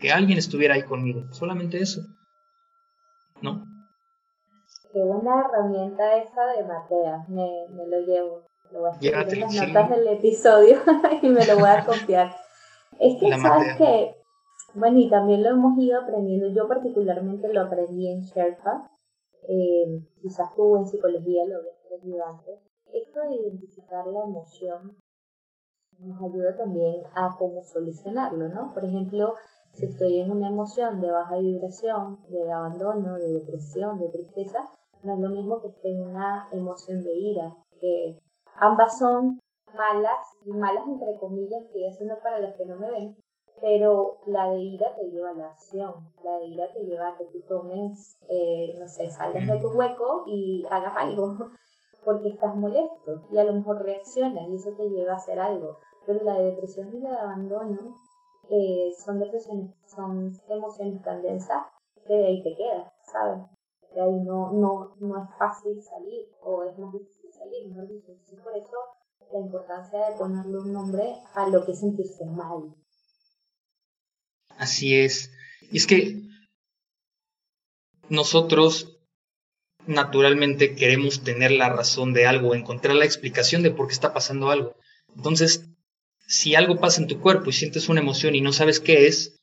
Que 0.00 0.12
alguien 0.12 0.38
estuviera 0.38 0.74
ahí 0.74 0.82
conmigo. 0.82 1.32
Solamente 1.32 1.78
eso. 1.78 2.02
¿No? 3.40 3.64
Qué 4.92 5.00
buena 5.00 5.40
herramienta 5.40 6.16
esa 6.18 6.44
de 6.46 6.64
Matea. 6.64 7.24
Me, 7.28 7.48
me 7.70 7.86
lo 7.88 8.00
llevo. 8.06 8.46
Lo 8.72 8.80
voy 8.80 9.08
a 9.08 9.20
en 9.22 9.40
las 9.40 9.54
notas 9.54 9.90
del 9.90 10.08
episodio 10.08 10.82
y 11.22 11.28
me 11.28 11.46
lo 11.46 11.56
voy 11.56 11.68
a 11.68 11.84
copiar. 11.84 12.45
Es 12.98 13.20
que 13.20 13.38
sabes 13.38 13.76
que, 13.76 14.16
bueno, 14.74 14.98
y 14.98 15.10
también 15.10 15.42
lo 15.42 15.50
hemos 15.50 15.78
ido 15.78 16.00
aprendiendo, 16.00 16.48
yo 16.48 16.68
particularmente 16.68 17.52
lo 17.52 17.62
aprendí 17.62 18.10
en 18.10 18.20
Sherpa, 18.20 18.90
eh, 19.48 20.02
quizás 20.20 20.54
tú 20.54 20.76
en 20.76 20.86
psicología 20.86 21.44
lo 21.46 21.58
habías 21.58 21.76
aprendido 21.84 22.24
antes, 22.26 22.60
esto 22.92 23.20
de 23.20 23.34
identificar 23.34 24.06
la 24.06 24.24
emoción 24.24 24.96
nos 25.98 26.22
ayuda 26.22 26.56
también 26.56 27.02
a 27.14 27.34
cómo 27.38 27.62
solucionarlo, 27.62 28.48
¿no? 28.48 28.72
Por 28.74 28.84
ejemplo, 28.84 29.34
si 29.72 29.86
estoy 29.86 30.20
en 30.20 30.30
una 30.30 30.48
emoción 30.48 31.00
de 31.00 31.10
baja 31.10 31.38
vibración, 31.38 32.18
de 32.28 32.52
abandono, 32.52 33.14
de 33.14 33.32
depresión, 33.32 33.98
de 33.98 34.08
tristeza, 34.08 34.58
no 35.02 35.14
es 35.14 35.20
lo 35.20 35.30
mismo 35.30 35.60
que 35.60 35.68
esté 35.68 35.90
en 35.90 36.02
una 36.02 36.48
emoción 36.52 37.02
de 37.02 37.14
ira, 37.14 37.56
que 37.80 38.18
ambas 38.56 38.98
son 38.98 39.38
malas, 39.76 40.36
y 40.44 40.52
malas 40.52 40.86
entre 40.86 41.18
comillas, 41.18 41.62
estoy 41.62 41.86
haciendo 41.86 42.18
para 42.22 42.40
los 42.40 42.54
que 42.56 42.66
no 42.66 42.76
me 42.76 42.90
ven, 42.90 43.16
pero 43.60 44.18
la 44.26 44.50
de 44.50 44.58
ira 44.58 44.94
te 44.96 45.10
lleva 45.10 45.30
a 45.30 45.34
la 45.34 45.46
acción, 45.46 45.94
la 46.24 46.38
de 46.38 46.46
ira 46.46 46.72
te 46.72 46.84
lleva 46.84 47.08
a 47.08 47.16
que 47.16 47.24
tú 47.26 47.40
tomes, 47.48 48.18
eh, 48.28 48.74
no 48.78 48.88
sé, 48.88 49.08
salgas 49.10 49.46
de 49.46 49.60
tu 49.60 49.68
hueco 49.70 50.24
y 50.26 50.64
hagas 50.70 50.92
algo. 50.96 51.36
porque 52.06 52.28
estás 52.28 52.54
molesto 52.54 53.26
y 53.32 53.36
a 53.36 53.42
lo 53.42 53.52
mejor 53.52 53.82
reaccionas 53.82 54.48
y 54.48 54.54
eso 54.54 54.70
te 54.76 54.88
lleva 54.88 55.14
a 55.14 55.16
hacer 55.16 55.40
algo. 55.40 55.78
Pero 56.06 56.22
la 56.22 56.38
depresión 56.38 56.88
y 56.94 57.04
el 57.04 57.06
abandono 57.06 57.96
eh, 58.48 58.92
son 58.96 59.18
depresiones, 59.18 59.74
son 59.86 60.32
emociones 60.48 61.02
tan 61.02 61.20
densas 61.20 61.66
que 62.06 62.14
de 62.14 62.26
ahí 62.26 62.42
te 62.44 62.54
quedas, 62.54 62.92
¿sabes? 63.02 63.42
De 63.92 64.00
ahí 64.00 64.20
no, 64.20 64.52
no, 64.52 64.94
no 65.00 65.18
es 65.18 65.28
fácil 65.36 65.82
salir 65.82 66.28
o 66.42 66.62
es 66.62 66.78
más 66.78 66.92
difícil 66.92 67.32
salir, 67.32 67.68
mejor 67.68 67.88
dicho. 67.88 68.12
por 68.44 68.56
eso 68.56 68.78
la 69.32 69.40
importancia 69.40 69.98
de 69.98 70.16
ponerle 70.18 70.58
un 70.58 70.72
nombre 70.72 71.02
a 71.34 71.48
lo 71.48 71.64
que 71.64 71.72
es 71.72 71.80
sentirse 71.80 72.24
mal. 72.24 72.74
Así 74.58 74.94
es. 74.94 75.30
Y 75.70 75.78
es 75.78 75.86
que 75.86 76.22
nosotros 78.08 78.98
naturalmente 79.86 80.74
queremos 80.74 81.22
tener 81.22 81.52
la 81.52 81.68
razón 81.68 82.12
de 82.12 82.26
algo, 82.26 82.54
encontrar 82.54 82.96
la 82.96 83.04
explicación 83.04 83.62
de 83.62 83.70
por 83.70 83.86
qué 83.86 83.94
está 83.94 84.12
pasando 84.12 84.50
algo. 84.50 84.76
Entonces, 85.14 85.64
si 86.26 86.54
algo 86.54 86.80
pasa 86.80 87.00
en 87.00 87.08
tu 87.08 87.20
cuerpo 87.20 87.50
y 87.50 87.52
sientes 87.52 87.88
una 87.88 88.00
emoción 88.00 88.34
y 88.34 88.40
no 88.40 88.52
sabes 88.52 88.80
qué 88.80 89.06
es, 89.06 89.36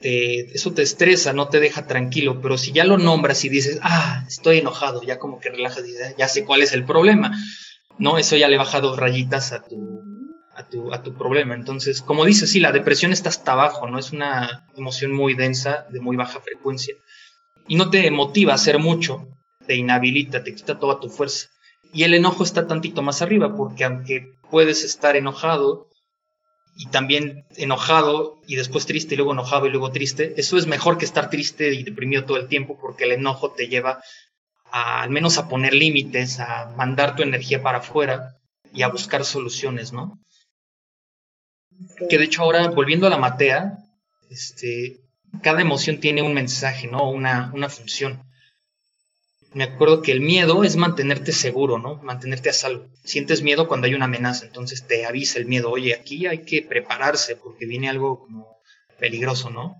eso 0.00 0.72
te 0.72 0.82
estresa, 0.82 1.32
no 1.32 1.48
te 1.48 1.60
deja 1.60 1.86
tranquilo, 1.86 2.40
pero 2.40 2.58
si 2.58 2.72
ya 2.72 2.84
lo 2.84 2.98
nombras 2.98 3.44
y 3.44 3.48
dices, 3.48 3.78
ah, 3.82 4.24
estoy 4.26 4.58
enojado, 4.58 5.02
ya 5.02 5.18
como 5.18 5.38
que 5.38 5.50
relajas 5.50 5.84
y 5.86 5.94
ya 6.18 6.28
sé 6.28 6.44
cuál 6.44 6.62
es 6.62 6.72
el 6.72 6.84
problema, 6.84 7.32
¿no? 7.98 8.18
Eso 8.18 8.36
ya 8.36 8.48
le 8.48 8.58
baja 8.58 8.80
dos 8.80 8.98
rayitas 8.98 9.52
a 9.52 9.62
tu, 9.62 10.02
a 10.54 10.68
tu, 10.68 10.92
a 10.92 11.02
tu 11.02 11.14
problema. 11.14 11.54
Entonces, 11.54 12.02
como 12.02 12.24
dices, 12.24 12.50
sí, 12.50 12.60
la 12.60 12.72
depresión 12.72 13.12
está 13.12 13.28
hasta 13.28 13.52
abajo, 13.52 13.88
¿no? 13.88 13.98
Es 13.98 14.12
una 14.12 14.66
emoción 14.76 15.12
muy 15.12 15.34
densa, 15.34 15.86
de 15.90 16.00
muy 16.00 16.16
baja 16.16 16.40
frecuencia 16.40 16.94
y 17.68 17.76
no 17.76 17.90
te 17.90 18.10
motiva 18.10 18.52
a 18.52 18.56
hacer 18.56 18.78
mucho, 18.78 19.28
te 19.66 19.76
inhabilita, 19.76 20.42
te 20.42 20.54
quita 20.54 20.78
toda 20.78 21.00
tu 21.00 21.08
fuerza. 21.08 21.48
Y 21.92 22.04
el 22.04 22.14
enojo 22.14 22.42
está 22.42 22.66
tantito 22.66 23.02
más 23.02 23.22
arriba, 23.22 23.54
porque 23.54 23.84
aunque 23.84 24.32
puedes 24.50 24.84
estar 24.84 25.16
enojado 25.16 25.88
y 26.76 26.86
también 26.86 27.44
enojado 27.56 28.40
y 28.46 28.56
después 28.56 28.86
triste 28.86 29.14
y 29.14 29.16
luego 29.18 29.32
enojado 29.32 29.66
y 29.66 29.70
luego 29.70 29.92
triste, 29.92 30.34
eso 30.38 30.56
es 30.56 30.66
mejor 30.66 30.96
que 30.96 31.04
estar 31.04 31.28
triste 31.28 31.74
y 31.74 31.82
deprimido 31.82 32.24
todo 32.24 32.38
el 32.38 32.48
tiempo, 32.48 32.78
porque 32.80 33.04
el 33.04 33.12
enojo 33.12 33.52
te 33.52 33.68
lleva 33.68 34.02
a, 34.72 35.02
al 35.02 35.10
menos 35.10 35.38
a 35.38 35.48
poner 35.48 35.74
límites, 35.74 36.40
a 36.40 36.72
mandar 36.76 37.14
tu 37.14 37.22
energía 37.22 37.62
para 37.62 37.78
afuera 37.78 38.38
y 38.72 38.82
a 38.82 38.88
buscar 38.88 39.24
soluciones, 39.24 39.92
¿no? 39.92 40.18
Que 42.08 42.18
de 42.18 42.24
hecho 42.24 42.42
ahora, 42.42 42.68
volviendo 42.68 43.06
a 43.06 43.10
la 43.10 43.18
matea, 43.18 43.78
este, 44.30 45.00
cada 45.42 45.60
emoción 45.60 46.00
tiene 46.00 46.22
un 46.22 46.32
mensaje, 46.34 46.88
¿no? 46.88 47.10
Una, 47.10 47.50
una 47.54 47.68
función. 47.68 48.22
Me 49.52 49.64
acuerdo 49.64 50.00
que 50.00 50.12
el 50.12 50.22
miedo 50.22 50.64
es 50.64 50.76
mantenerte 50.76 51.32
seguro, 51.32 51.78
¿no? 51.78 51.96
Mantenerte 51.96 52.48
a 52.48 52.54
salvo. 52.54 52.88
Sientes 53.04 53.42
miedo 53.42 53.68
cuando 53.68 53.86
hay 53.86 53.94
una 53.94 54.06
amenaza, 54.06 54.46
entonces 54.46 54.86
te 54.86 55.04
avisa 55.04 55.38
el 55.38 55.44
miedo, 55.46 55.70
oye, 55.70 55.94
aquí 55.94 56.26
hay 56.26 56.44
que 56.44 56.62
prepararse 56.62 57.36
porque 57.36 57.66
viene 57.66 57.90
algo 57.90 58.20
como 58.20 58.56
peligroso, 58.98 59.50
¿no? 59.50 59.76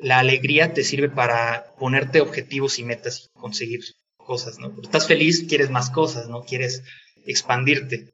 La 0.00 0.18
alegría 0.18 0.74
te 0.74 0.82
sirve 0.82 1.08
para 1.08 1.74
ponerte 1.78 2.20
objetivos 2.20 2.80
y 2.80 2.84
metas 2.84 3.30
y 3.32 3.38
conseguir 3.38 3.84
cosas, 4.26 4.58
¿no? 4.58 4.66
Cuando 4.68 4.82
estás 4.82 5.06
feliz, 5.06 5.46
quieres 5.48 5.70
más 5.70 5.90
cosas, 5.90 6.28
¿no? 6.28 6.44
Quieres 6.44 6.82
expandirte. 7.24 8.12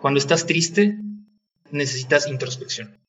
Cuando 0.00 0.18
estás 0.18 0.46
triste, 0.46 0.96
necesitas 1.70 2.28
introspección, 2.28 3.00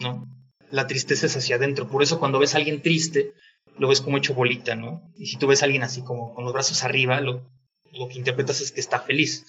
¿no? 0.00 0.28
la 0.72 0.86
tristeza 0.86 1.26
es 1.26 1.36
hacia 1.36 1.56
adentro. 1.56 1.88
Por 1.88 2.02
eso 2.02 2.18
cuando 2.18 2.40
ves 2.40 2.54
a 2.54 2.58
alguien 2.58 2.82
triste, 2.82 3.34
lo 3.78 3.88
ves 3.88 4.00
como 4.00 4.16
hecho 4.16 4.34
bolita, 4.34 4.74
¿no? 4.74 5.02
Y 5.16 5.26
si 5.26 5.36
tú 5.36 5.46
ves 5.46 5.62
a 5.62 5.66
alguien 5.66 5.82
así 5.82 6.02
como 6.02 6.34
con 6.34 6.44
los 6.44 6.52
brazos 6.52 6.82
arriba, 6.82 7.20
lo, 7.20 7.46
que 7.92 8.18
interpretas 8.18 8.60
es 8.60 8.72
que 8.72 8.80
está 8.80 8.98
feliz. 9.00 9.46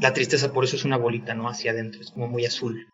La 0.00 0.14
tristeza 0.14 0.52
por 0.52 0.64
eso 0.64 0.76
es 0.76 0.84
una 0.84 0.96
bolita, 0.96 1.34
¿no? 1.34 1.48
Hacia 1.48 1.72
adentro, 1.72 2.00
es 2.00 2.12
como 2.12 2.28
muy 2.28 2.46
azul. 2.46 2.86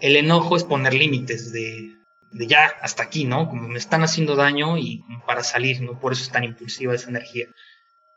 El 0.00 0.16
enojo 0.16 0.56
es 0.56 0.64
poner 0.64 0.94
límites 0.94 1.52
de, 1.52 1.92
de 2.34 2.48
ya 2.48 2.66
hasta 2.82 3.04
aquí, 3.04 3.24
¿no? 3.24 3.48
Como 3.48 3.68
me 3.68 3.78
están 3.78 4.02
haciendo 4.02 4.34
daño 4.34 4.76
y 4.76 5.04
para 5.26 5.42
salir, 5.44 5.80
¿no? 5.82 5.98
Por 6.00 6.12
eso 6.12 6.24
es 6.24 6.32
tan 6.32 6.44
impulsiva 6.44 6.94
esa 6.94 7.08
energía. 7.08 7.46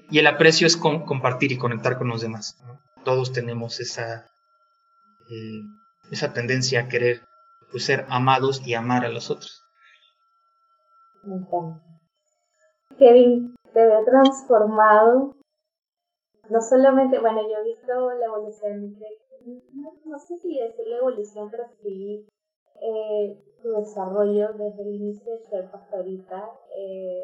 Y 0.09 0.20
el 0.20 0.28
aprecio 0.28 0.65
es 0.65 0.76
compartir 0.76 1.51
y 1.51 1.57
conectar 1.57 1.97
con 1.97 2.07
los 2.07 2.22
demás. 2.22 2.57
¿no? 2.65 2.80
Todos 3.03 3.32
tenemos 3.32 3.80
esa, 3.80 4.26
eh, 5.30 5.61
esa 6.11 6.34
tendencia 6.34 6.82
a 6.82 6.88
querer 6.88 7.22
pues 7.72 7.86
ser 7.86 8.05
amados 8.09 8.65
y 8.65 8.74
amar 8.74 9.05
a 9.05 9.09
los 9.09 9.30
otros. 9.30 9.63
Kevin, 12.97 13.55
te 13.74 13.86
veo 13.86 14.03
transformado. 14.05 15.36
No 16.49 16.61
solamente, 16.61 17.20
bueno, 17.20 17.41
yo 17.41 17.57
he 17.57 17.63
visto 17.65 18.11
la 18.13 18.26
evolución 18.26 18.97
de, 18.97 19.07
no, 20.05 20.20
sé 20.20 20.38
si 20.38 20.57
decir 20.57 20.88
la 20.88 20.97
evolución, 20.97 21.51
pero 21.51 21.65
sí 21.82 22.26
eh, 22.82 23.38
tu 23.62 23.72
desarrollo 23.72 24.53
desde 24.53 24.82
el 24.84 24.95
inicio 24.95 25.34
de 25.34 25.43
ser 25.45 25.72
pastorita. 25.72 26.49
Eh, 26.76 27.24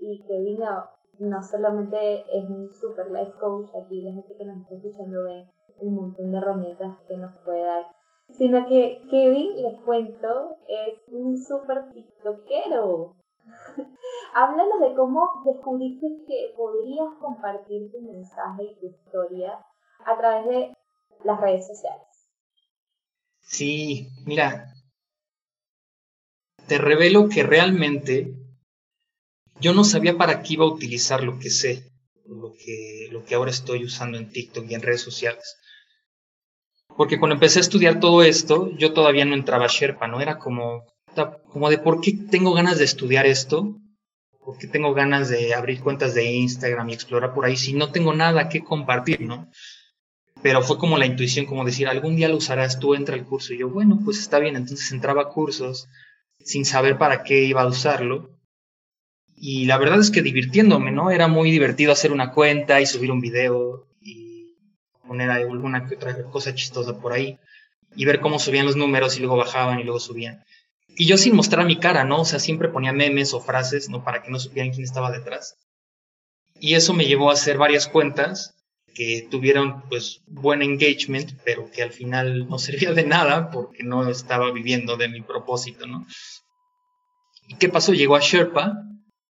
y 0.00 0.22
Kevin 0.26 0.60
no, 0.60 0.84
no 1.20 1.42
solamente 1.42 2.24
es 2.32 2.48
un 2.48 2.70
super 2.70 3.10
life 3.10 3.32
coach, 3.38 3.68
aquí 3.74 4.02
la 4.02 4.12
gente 4.12 4.36
que 4.36 4.44
nos 4.44 4.62
está 4.62 4.74
escuchando 4.74 5.24
ve 5.24 5.46
un 5.80 5.94
montón 5.94 6.30
de 6.30 6.38
herramientas 6.38 6.98
que 7.06 7.16
nos 7.16 7.32
puede 7.44 7.62
dar 7.62 7.84
sino 8.30 8.66
que 8.66 9.02
Kevin, 9.10 9.62
les 9.62 9.80
cuento, 9.82 10.56
es 10.68 10.98
un 11.08 11.38
súper 11.38 11.92
tiktokero. 11.92 13.16
Háblanos 14.34 14.80
de 14.80 14.94
cómo 14.94 15.28
descubriste 15.44 16.06
que 16.26 16.54
podrías 16.56 17.08
compartir 17.20 17.90
tu 17.92 18.00
mensaje 18.00 18.64
y 18.64 18.80
tu 18.80 18.86
historia 18.86 19.64
a 20.04 20.16
través 20.16 20.46
de 20.46 20.76
las 21.24 21.40
redes 21.40 21.66
sociales. 21.66 22.30
Sí, 23.40 24.08
mira, 24.26 24.73
te 26.66 26.78
revelo 26.78 27.28
que 27.28 27.42
realmente 27.42 28.34
yo 29.60 29.72
no 29.74 29.84
sabía 29.84 30.16
para 30.16 30.42
qué 30.42 30.54
iba 30.54 30.64
a 30.64 30.68
utilizar 30.68 31.22
lo 31.22 31.38
que 31.38 31.50
sé, 31.50 31.90
lo 32.26 32.52
que, 32.52 33.08
lo 33.10 33.24
que 33.24 33.34
ahora 33.34 33.50
estoy 33.50 33.84
usando 33.84 34.18
en 34.18 34.30
TikTok 34.30 34.68
y 34.68 34.74
en 34.74 34.82
redes 34.82 35.02
sociales. 35.02 35.56
Porque 36.96 37.18
cuando 37.18 37.34
empecé 37.34 37.58
a 37.58 37.62
estudiar 37.62 38.00
todo 38.00 38.22
esto, 38.22 38.70
yo 38.76 38.92
todavía 38.92 39.24
no 39.24 39.34
entraba 39.34 39.64
a 39.64 39.68
Sherpa, 39.68 40.06
¿no? 40.06 40.20
Era 40.20 40.38
como, 40.38 40.84
como 41.48 41.70
de 41.70 41.78
por 41.78 42.00
qué 42.00 42.12
tengo 42.30 42.52
ganas 42.52 42.78
de 42.78 42.84
estudiar 42.84 43.26
esto, 43.26 43.76
por 44.44 44.58
qué 44.58 44.66
tengo 44.66 44.94
ganas 44.94 45.28
de 45.28 45.54
abrir 45.54 45.80
cuentas 45.80 46.14
de 46.14 46.24
Instagram 46.24 46.90
y 46.90 46.94
explorar 46.94 47.34
por 47.34 47.46
ahí 47.46 47.56
si 47.56 47.72
no 47.72 47.90
tengo 47.90 48.12
nada 48.12 48.48
que 48.48 48.62
compartir, 48.62 49.22
¿no? 49.22 49.50
Pero 50.42 50.62
fue 50.62 50.78
como 50.78 50.98
la 50.98 51.06
intuición, 51.06 51.46
como 51.46 51.64
decir, 51.64 51.88
algún 51.88 52.16
día 52.16 52.28
lo 52.28 52.36
usarás, 52.36 52.78
tú 52.78 52.94
entra 52.94 53.14
al 53.14 53.24
curso. 53.24 53.54
Y 53.54 53.58
yo, 53.58 53.70
bueno, 53.70 54.00
pues 54.04 54.18
está 54.18 54.38
bien, 54.38 54.56
entonces 54.56 54.92
entraba 54.92 55.22
a 55.22 55.28
cursos 55.28 55.88
sin 56.44 56.64
saber 56.64 56.98
para 56.98 57.24
qué 57.24 57.42
iba 57.42 57.62
a 57.62 57.66
usarlo. 57.66 58.30
Y 59.36 59.66
la 59.66 59.78
verdad 59.78 60.00
es 60.00 60.10
que 60.10 60.22
divirtiéndome, 60.22 60.92
¿no? 60.92 61.10
Era 61.10 61.26
muy 61.26 61.50
divertido 61.50 61.92
hacer 61.92 62.12
una 62.12 62.30
cuenta 62.30 62.80
y 62.80 62.86
subir 62.86 63.10
un 63.10 63.20
video 63.20 63.88
poner 65.06 65.30
alguna 65.30 65.88
otra 65.94 66.22
cosa 66.24 66.54
chistosa 66.54 66.98
por 66.98 67.12
ahí 67.12 67.38
y 67.94 68.04
ver 68.04 68.20
cómo 68.20 68.38
subían 68.38 68.66
los 68.66 68.76
números 68.76 69.16
y 69.16 69.20
luego 69.20 69.36
bajaban 69.36 69.78
y 69.78 69.84
luego 69.84 70.00
subían. 70.00 70.44
Y 70.96 71.06
yo 71.06 71.16
sin 71.16 71.36
mostrar 71.36 71.66
mi 71.66 71.78
cara, 71.78 72.04
¿no? 72.04 72.20
O 72.20 72.24
sea, 72.24 72.38
siempre 72.38 72.68
ponía 72.68 72.92
memes 72.92 73.34
o 73.34 73.40
frases, 73.40 73.88
¿no? 73.88 74.04
Para 74.04 74.22
que 74.22 74.30
no 74.30 74.38
supieran 74.38 74.72
quién 74.72 74.84
estaba 74.84 75.10
detrás. 75.10 75.56
Y 76.60 76.74
eso 76.74 76.94
me 76.94 77.06
llevó 77.06 77.30
a 77.30 77.34
hacer 77.34 77.58
varias 77.58 77.88
cuentas 77.88 78.54
que 78.94 79.26
tuvieron 79.30 79.82
pues 79.88 80.22
buen 80.26 80.62
engagement, 80.62 81.32
pero 81.44 81.70
que 81.70 81.82
al 81.82 81.90
final 81.90 82.48
no 82.48 82.58
servía 82.58 82.92
de 82.92 83.04
nada 83.04 83.50
porque 83.50 83.82
no 83.82 84.08
estaba 84.08 84.50
viviendo 84.52 84.96
de 84.96 85.08
mi 85.08 85.20
propósito, 85.20 85.86
¿no? 85.86 86.06
¿Y 87.48 87.56
qué 87.56 87.68
pasó? 87.68 87.92
Llegó 87.92 88.16
a 88.16 88.20
Sherpa 88.20 88.74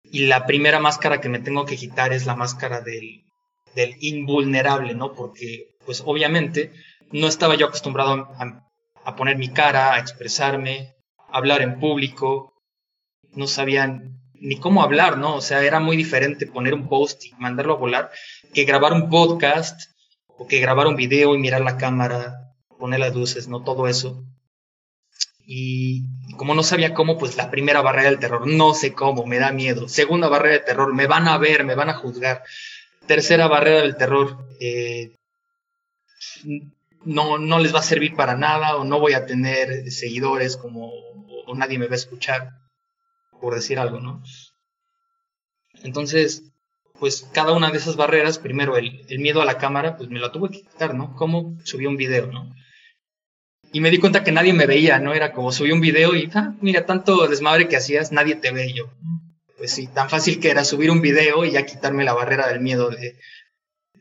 y 0.04 0.26
la 0.26 0.46
primera 0.46 0.80
máscara 0.80 1.22
que 1.22 1.30
me 1.30 1.40
tengo 1.40 1.66
que 1.66 1.78
quitar 1.78 2.12
es 2.12 2.26
la 2.26 2.36
máscara 2.36 2.82
del, 2.82 3.24
del 3.76 3.96
invulnerable, 4.00 4.94
¿no? 4.94 5.14
Porque, 5.14 5.76
pues 5.86 6.04
obviamente, 6.06 6.74
no 7.12 7.28
estaba 7.28 7.56
yo 7.56 7.68
acostumbrado 7.68 8.30
a, 9.06 9.16
poner 9.16 9.38
mi 9.38 9.50
cara, 9.50 9.94
a 9.94 10.00
expresarme, 10.00 10.96
a 11.18 11.38
hablar 11.38 11.62
en 11.62 11.80
público, 11.80 12.54
no 13.34 13.48
sabían 13.48 14.21
ni 14.42 14.58
cómo 14.58 14.82
hablar, 14.84 15.18
¿no? 15.18 15.36
O 15.36 15.42
sea, 15.42 15.64
era 15.64 15.80
muy 15.80 15.96
diferente 15.96 16.48
poner 16.48 16.74
un 16.74 16.90
post 16.90 17.26
y 17.26 17.34
mandarlo 17.38 17.74
a 17.74 17.78
volar 17.78 18.12
que 18.54 18.66
grabar 18.66 18.92
un 18.92 19.10
podcast 19.10 19.92
o 20.28 20.48
que 20.48 20.60
grabar 20.60 20.88
un 20.88 20.96
video 20.96 21.36
y 21.36 21.38
mirar 21.38 21.62
la 21.62 21.78
cámara, 21.78 22.54
poner 22.80 23.00
las 23.00 23.16
luces, 23.16 23.48
¿no? 23.48 23.64
Todo 23.64 23.88
eso. 23.88 24.24
Y 25.46 26.06
como 26.38 26.56
no 26.56 26.64
sabía 26.64 26.94
cómo, 26.94 27.18
pues 27.18 27.38
la 27.38 27.52
primera 27.52 27.82
barrera 27.82 28.10
del 28.10 28.20
terror, 28.20 28.48
no 28.48 28.74
sé 28.74 28.94
cómo, 28.94 29.26
me 29.26 29.38
da 29.38 29.52
miedo. 29.52 29.88
Segunda 29.88 30.28
barrera 30.28 30.56
del 30.56 30.66
terror, 30.66 30.94
me 30.94 31.08
van 31.08 31.28
a 31.28 31.38
ver, 31.38 31.64
me 31.64 31.76
van 31.76 31.90
a 31.90 31.94
juzgar 31.94 32.44
tercera 33.06 33.48
barrera 33.48 33.82
del 33.82 33.98
terror, 33.98 34.48
eh, 34.60 35.12
no, 37.04 37.38
no 37.38 37.60
les 37.60 37.74
va 37.74 37.80
a 37.80 37.84
servir 37.84 38.16
para 38.16 38.36
nada 38.36 38.78
o 38.78 38.84
no 38.84 39.00
voy 39.00 39.14
a 39.14 39.26
tener 39.26 39.92
seguidores 39.92 40.56
como 40.56 40.92
o 41.46 41.56
nadie 41.56 41.78
me 41.78 41.88
va 41.88 41.94
a 41.94 41.96
escuchar, 41.96 42.61
por 43.42 43.56
decir 43.56 43.80
algo, 43.80 44.00
¿no? 44.00 44.24
Entonces, 45.84 46.44
pues 47.00 47.28
cada 47.34 47.54
una 47.54 47.72
de 47.72 47.78
esas 47.78 47.96
barreras, 47.96 48.38
primero 48.38 48.78
el, 48.78 49.04
miedo 49.20 49.42
a 49.42 49.46
la 49.46 49.58
cámara, 49.58 49.98
pues 49.98 50.10
me 50.10 50.20
lo 50.20 50.32
tuve 50.32 50.52
que 50.52 50.62
quitar, 50.62 50.94
¿no? 50.94 51.16
¿Cómo 51.16 51.58
subí 51.64 51.88
un 51.88 51.98
video, 51.98 52.28
¿no? 52.28 52.54
Y 53.74 53.80
me 53.80 53.90
di 53.90 54.00
cuenta 54.00 54.24
que 54.24 54.32
nadie 54.32 54.54
me 54.54 54.68
veía, 54.68 55.00
¿no? 55.00 55.14
Era 55.14 55.34
como 55.34 55.52
subí 55.52 55.72
un 55.72 55.82
video 55.82 56.16
y, 56.16 56.30
ah, 56.36 56.54
mira, 56.62 56.86
tanto 56.86 57.28
desmadre 57.28 57.68
que 57.68 57.78
hacías, 57.78 58.12
nadie 58.12 58.36
te 58.36 58.52
ve. 58.52 58.72
Yo, 58.74 58.92
pues 59.58 59.72
sí, 59.72 59.88
tan 59.88 60.10
fácil 60.10 60.40
que 60.40 60.50
era 60.50 60.64
subir 60.64 60.92
un 60.92 61.02
video 61.02 61.44
y 61.46 61.52
ya 61.52 61.66
quitarme 61.66 62.04
la 62.04 62.14
barrera 62.14 62.48
del 62.48 62.60
miedo 62.60 62.90
de, 62.90 63.18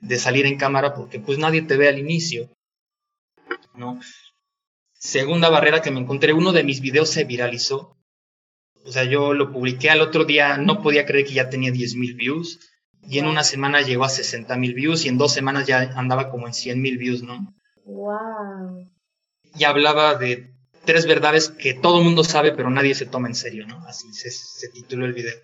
de 0.01 0.19
salir 0.19 0.47
en 0.47 0.59
cámara 0.59 0.95
porque 0.95 1.21
pues 1.21 1.39
nadie 1.39 1.63
te 1.63 1.77
ve 1.77 1.89
al 1.89 1.99
inicio, 1.99 2.51
¿no? 3.75 4.01
Segunda 4.93 5.49
barrera 5.49 5.81
que 5.81 5.91
me 5.91 6.01
encontré, 6.01 6.35
uno 6.35 6.53
de 6.53 6.65
mis 6.65 6.83
videos 6.83 7.09
se 7.09 7.25
viralizó. 7.25 7.97
O 8.85 8.93
sea, 8.93 9.05
yo 9.05 9.35
lo 9.35 9.53
publiqué 9.53 9.91
al 9.91 10.01
otro 10.01 10.25
día, 10.25 10.57
no 10.57 10.83
podía 10.83 11.07
creer 11.07 11.27
que 11.27 11.35
ya 11.35 11.49
tenía 11.51 11.71
10.000 11.71 12.17
views. 12.17 12.61
Y 13.03 13.19
en 13.19 13.27
una 13.27 13.45
semana 13.45 13.81
llegó 13.81 14.05
a 14.05 14.09
60.000 14.09 14.75
views 14.75 15.05
y 15.05 15.09
en 15.09 15.19
dos 15.19 15.33
semanas 15.33 15.67
ya 15.67 15.93
andaba 15.97 16.31
como 16.31 16.47
en 16.47 16.53
100.000 16.53 16.99
views, 16.99 17.23
¿no? 17.23 17.55
Wow. 17.85 18.89
Y 19.59 19.65
hablaba 19.65 20.15
de 20.17 20.53
tres 20.85 21.07
verdades 21.07 21.49
que 21.49 21.75
todo 21.75 21.99
el 21.99 22.05
mundo 22.05 22.25
sabe, 22.25 22.53
pero 22.53 22.71
nadie 22.71 22.95
se 22.95 23.07
toma 23.07 23.29
en 23.29 23.35
serio, 23.35 23.67
¿no? 23.67 23.85
Así 23.87 24.13
se, 24.13 24.31
se 24.31 24.69
tituló 24.69 25.07
el 25.07 25.13
video. 25.13 25.35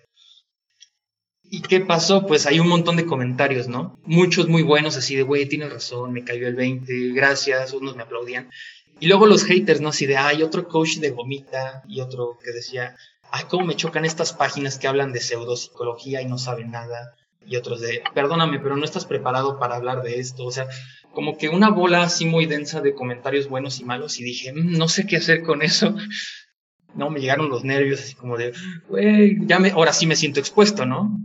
¿Y 1.49 1.61
qué 1.61 1.79
pasó? 1.79 2.25
Pues 2.25 2.45
hay 2.45 2.59
un 2.59 2.67
montón 2.67 2.97
de 2.97 3.05
comentarios, 3.05 3.67
¿no? 3.67 3.97
Muchos 4.03 4.47
muy 4.47 4.63
buenos, 4.63 4.97
así 4.97 5.15
de, 5.15 5.23
güey, 5.23 5.45
tienes 5.47 5.71
razón, 5.71 6.11
me 6.11 6.23
cayó 6.23 6.47
el 6.47 6.55
20, 6.55 7.13
gracias, 7.13 7.73
unos 7.73 7.95
me 7.95 8.03
aplaudían. 8.03 8.49
Y 8.99 9.07
luego 9.07 9.27
los 9.27 9.43
haters, 9.45 9.79
¿no? 9.79 9.89
Así 9.89 10.05
de, 10.05 10.17
hay 10.17 10.43
otro 10.43 10.67
coach 10.67 10.97
de 10.97 11.11
gomita 11.11 11.83
y 11.87 12.01
otro 12.01 12.37
que 12.43 12.51
decía, 12.51 12.95
ay, 13.31 13.45
cómo 13.49 13.65
me 13.65 13.75
chocan 13.75 14.05
estas 14.05 14.33
páginas 14.33 14.77
que 14.77 14.87
hablan 14.87 15.13
de 15.13 15.21
pseudopsicología 15.21 16.21
y 16.21 16.25
no 16.25 16.37
saben 16.37 16.71
nada. 16.71 17.15
Y 17.45 17.55
otros 17.55 17.79
de, 17.79 18.03
perdóname, 18.13 18.59
pero 18.59 18.75
no 18.75 18.83
estás 18.83 19.05
preparado 19.05 19.57
para 19.57 19.75
hablar 19.75 20.01
de 20.01 20.19
esto. 20.19 20.45
O 20.45 20.51
sea, 20.51 20.67
como 21.13 21.37
que 21.37 21.49
una 21.49 21.69
bola 21.69 22.03
así 22.03 22.25
muy 22.25 22.45
densa 22.45 22.81
de 22.81 22.93
comentarios 22.93 23.47
buenos 23.47 23.79
y 23.79 23.85
malos 23.85 24.19
y 24.19 24.23
dije, 24.23 24.51
"Mm, 24.53 24.77
no 24.77 24.87
sé 24.89 25.07
qué 25.07 25.17
hacer 25.17 25.43
con 25.43 25.61
eso. 25.61 25.95
No, 26.95 27.09
me 27.09 27.19
llegaron 27.19 27.49
los 27.49 27.63
nervios 27.63 28.01
así 28.01 28.15
como 28.15 28.37
de, 28.37 28.53
güey, 28.89 29.37
ya 29.45 29.59
me, 29.59 29.69
ahora 29.71 29.93
sí 29.93 30.07
me 30.07 30.15
siento 30.15 30.39
expuesto, 30.39 30.85
¿no? 30.85 31.19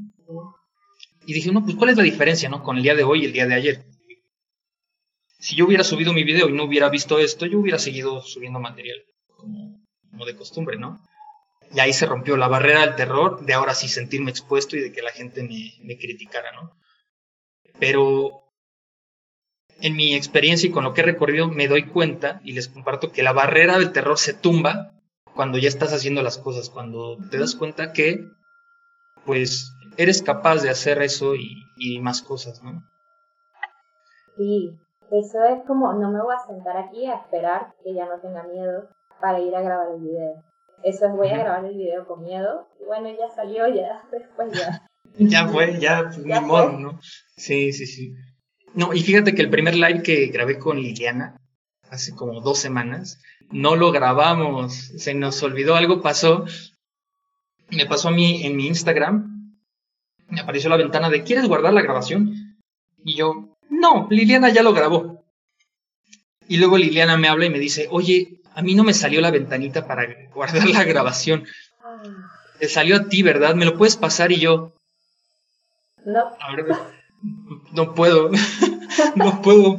Y 1.24 1.32
dije, 1.32 1.52
no, 1.52 1.64
pues 1.64 1.76
¿cuál 1.76 1.90
es 1.90 1.96
la 1.96 2.02
diferencia, 2.02 2.48
no? 2.48 2.62
Con 2.62 2.76
el 2.76 2.82
día 2.82 2.94
de 2.94 3.04
hoy 3.04 3.22
y 3.22 3.26
el 3.26 3.32
día 3.32 3.46
de 3.46 3.54
ayer. 3.54 3.84
Si 5.38 5.56
yo 5.56 5.66
hubiera 5.66 5.84
subido 5.84 6.12
mi 6.12 6.24
video 6.24 6.48
y 6.48 6.52
no 6.52 6.64
hubiera 6.64 6.88
visto 6.88 7.18
esto, 7.18 7.46
yo 7.46 7.58
hubiera 7.58 7.78
seguido 7.78 8.20
subiendo 8.22 8.60
material, 8.60 8.98
como, 9.36 9.80
como 10.10 10.24
de 10.24 10.36
costumbre, 10.36 10.76
¿no? 10.78 11.00
Y 11.74 11.80
ahí 11.80 11.92
se 11.92 12.06
rompió 12.06 12.36
la 12.36 12.48
barrera 12.48 12.80
del 12.80 12.96
terror 12.96 13.44
de 13.44 13.54
ahora 13.54 13.74
sí 13.74 13.88
sentirme 13.88 14.30
expuesto 14.30 14.76
y 14.76 14.80
de 14.80 14.92
que 14.92 15.02
la 15.02 15.10
gente 15.10 15.42
me, 15.42 15.98
criticara, 15.98 16.52
¿no? 16.52 16.76
Pero 17.78 18.42
en 19.80 19.96
mi 19.96 20.14
experiencia 20.14 20.68
y 20.68 20.72
con 20.72 20.84
lo 20.84 20.92
que 20.92 21.00
he 21.00 21.04
recorrido 21.04 21.48
me 21.48 21.68
doy 21.68 21.86
cuenta 21.86 22.40
y 22.44 22.52
les 22.52 22.68
comparto 22.68 23.10
que 23.10 23.22
la 23.22 23.32
barrera 23.32 23.78
del 23.78 23.92
terror 23.92 24.18
se 24.18 24.34
tumba 24.34 24.92
cuando 25.34 25.56
ya 25.58 25.68
estás 25.68 25.92
haciendo 25.94 26.22
las 26.22 26.38
cosas, 26.38 26.68
cuando 26.68 27.16
te 27.30 27.38
das 27.38 27.54
cuenta 27.54 27.92
que 27.92 28.26
pues 29.24 29.72
eres 29.96 30.22
capaz 30.22 30.62
de 30.62 30.70
hacer 30.70 31.00
eso 31.00 31.34
y, 31.34 31.54
y 31.76 32.00
más 32.00 32.22
cosas, 32.22 32.62
¿no? 32.62 32.82
Sí, 34.36 34.78
eso 35.10 35.44
es 35.44 35.62
como, 35.66 35.92
no 35.92 36.10
me 36.10 36.22
voy 36.22 36.34
a 36.34 36.46
sentar 36.46 36.76
aquí 36.76 37.06
a 37.06 37.16
esperar 37.16 37.74
que 37.84 37.94
ya 37.94 38.06
no 38.06 38.18
tenga 38.20 38.42
miedo 38.44 38.88
para 39.20 39.40
ir 39.40 39.54
a 39.54 39.60
grabar 39.60 39.88
el 39.94 40.00
video. 40.00 40.42
Eso 40.84 41.06
es, 41.06 41.12
voy 41.12 41.28
a 41.28 41.38
grabar 41.38 41.64
el 41.64 41.76
video 41.76 42.06
con 42.06 42.22
miedo 42.22 42.68
y 42.80 42.84
bueno, 42.84 43.08
ya 43.10 43.34
salió, 43.34 43.68
ya, 43.68 44.02
después 44.12 44.52
ya. 44.52 44.86
Ya 45.18 45.48
fue, 45.48 45.78
ya, 45.78 46.04
pues, 46.14 46.24
Ya 46.24 46.40
ni 46.40 46.46
modo, 46.46 46.72
¿no? 46.72 47.00
Sí, 47.36 47.72
sí, 47.72 47.86
sí. 47.86 48.14
No, 48.74 48.92
y 48.92 49.02
fíjate 49.02 49.34
que 49.34 49.42
el 49.42 49.50
primer 49.50 49.74
live 49.74 50.02
que 50.02 50.26
grabé 50.26 50.58
con 50.58 50.80
Liliana, 50.80 51.36
hace 51.90 52.14
como 52.14 52.40
dos 52.40 52.58
semanas, 52.58 53.20
no 53.50 53.76
lo 53.76 53.92
grabamos, 53.92 54.74
se 54.74 55.14
nos 55.14 55.42
olvidó, 55.42 55.74
algo 55.76 56.00
pasó. 56.00 56.46
Me 57.70 57.86
pasó 57.86 58.08
a 58.08 58.12
mí 58.12 58.44
en 58.46 58.56
mi 58.56 58.66
Instagram, 58.66 59.32
me 60.28 60.40
apareció 60.40 60.70
la 60.70 60.78
ventana 60.78 61.10
de 61.10 61.22
¿quieres 61.22 61.46
guardar 61.46 61.74
la 61.74 61.82
grabación? 61.82 62.56
Y 63.04 63.16
yo, 63.16 63.56
no, 63.68 64.06
Liliana 64.10 64.48
ya 64.48 64.62
lo 64.62 64.72
grabó. 64.72 65.24
Y 66.48 66.56
luego 66.56 66.78
Liliana 66.78 67.16
me 67.18 67.28
habla 67.28 67.46
y 67.46 67.50
me 67.50 67.58
dice, 67.58 67.88
oye, 67.90 68.41
a 68.54 68.62
mí 68.62 68.74
no 68.74 68.84
me 68.84 68.94
salió 68.94 69.20
la 69.20 69.30
ventanita 69.30 69.86
para 69.86 70.06
guardar 70.34 70.68
la 70.68 70.84
grabación. 70.84 71.46
Te 72.58 72.68
salió 72.68 72.96
a 72.96 73.08
ti, 73.08 73.22
¿verdad? 73.22 73.54
¿Me 73.54 73.64
lo 73.64 73.76
puedes 73.76 73.96
pasar? 73.96 74.32
Y 74.32 74.40
yo, 74.40 74.72
No, 76.04 76.36
a 76.40 76.54
ver, 76.54 76.66
no 77.72 77.94
puedo, 77.94 78.30
no 79.16 79.42
puedo. 79.42 79.78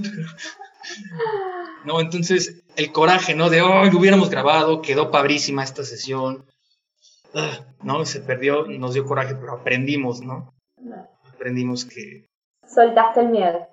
No, 1.86 2.00
entonces 2.00 2.64
el 2.76 2.92
coraje, 2.92 3.36
¿no? 3.36 3.50
De, 3.50 3.62
oh, 3.62 3.86
lo 3.86 4.00
hubiéramos 4.00 4.30
grabado, 4.30 4.82
quedó 4.82 5.12
padrísima 5.12 5.64
esta 5.64 5.84
sesión. 5.84 6.46
Ah, 7.34 7.60
no, 7.82 8.06
se 8.06 8.22
perdió, 8.22 8.66
nos 8.68 8.94
dio 8.94 9.06
coraje, 9.06 9.36
pero 9.36 9.54
aprendimos, 9.54 10.22
¿no? 10.22 10.54
no. 10.78 11.08
Aprendimos 11.34 11.86
que 11.86 12.28
Soltaste 12.68 13.22
el 13.22 13.30
miedo. 13.30 13.68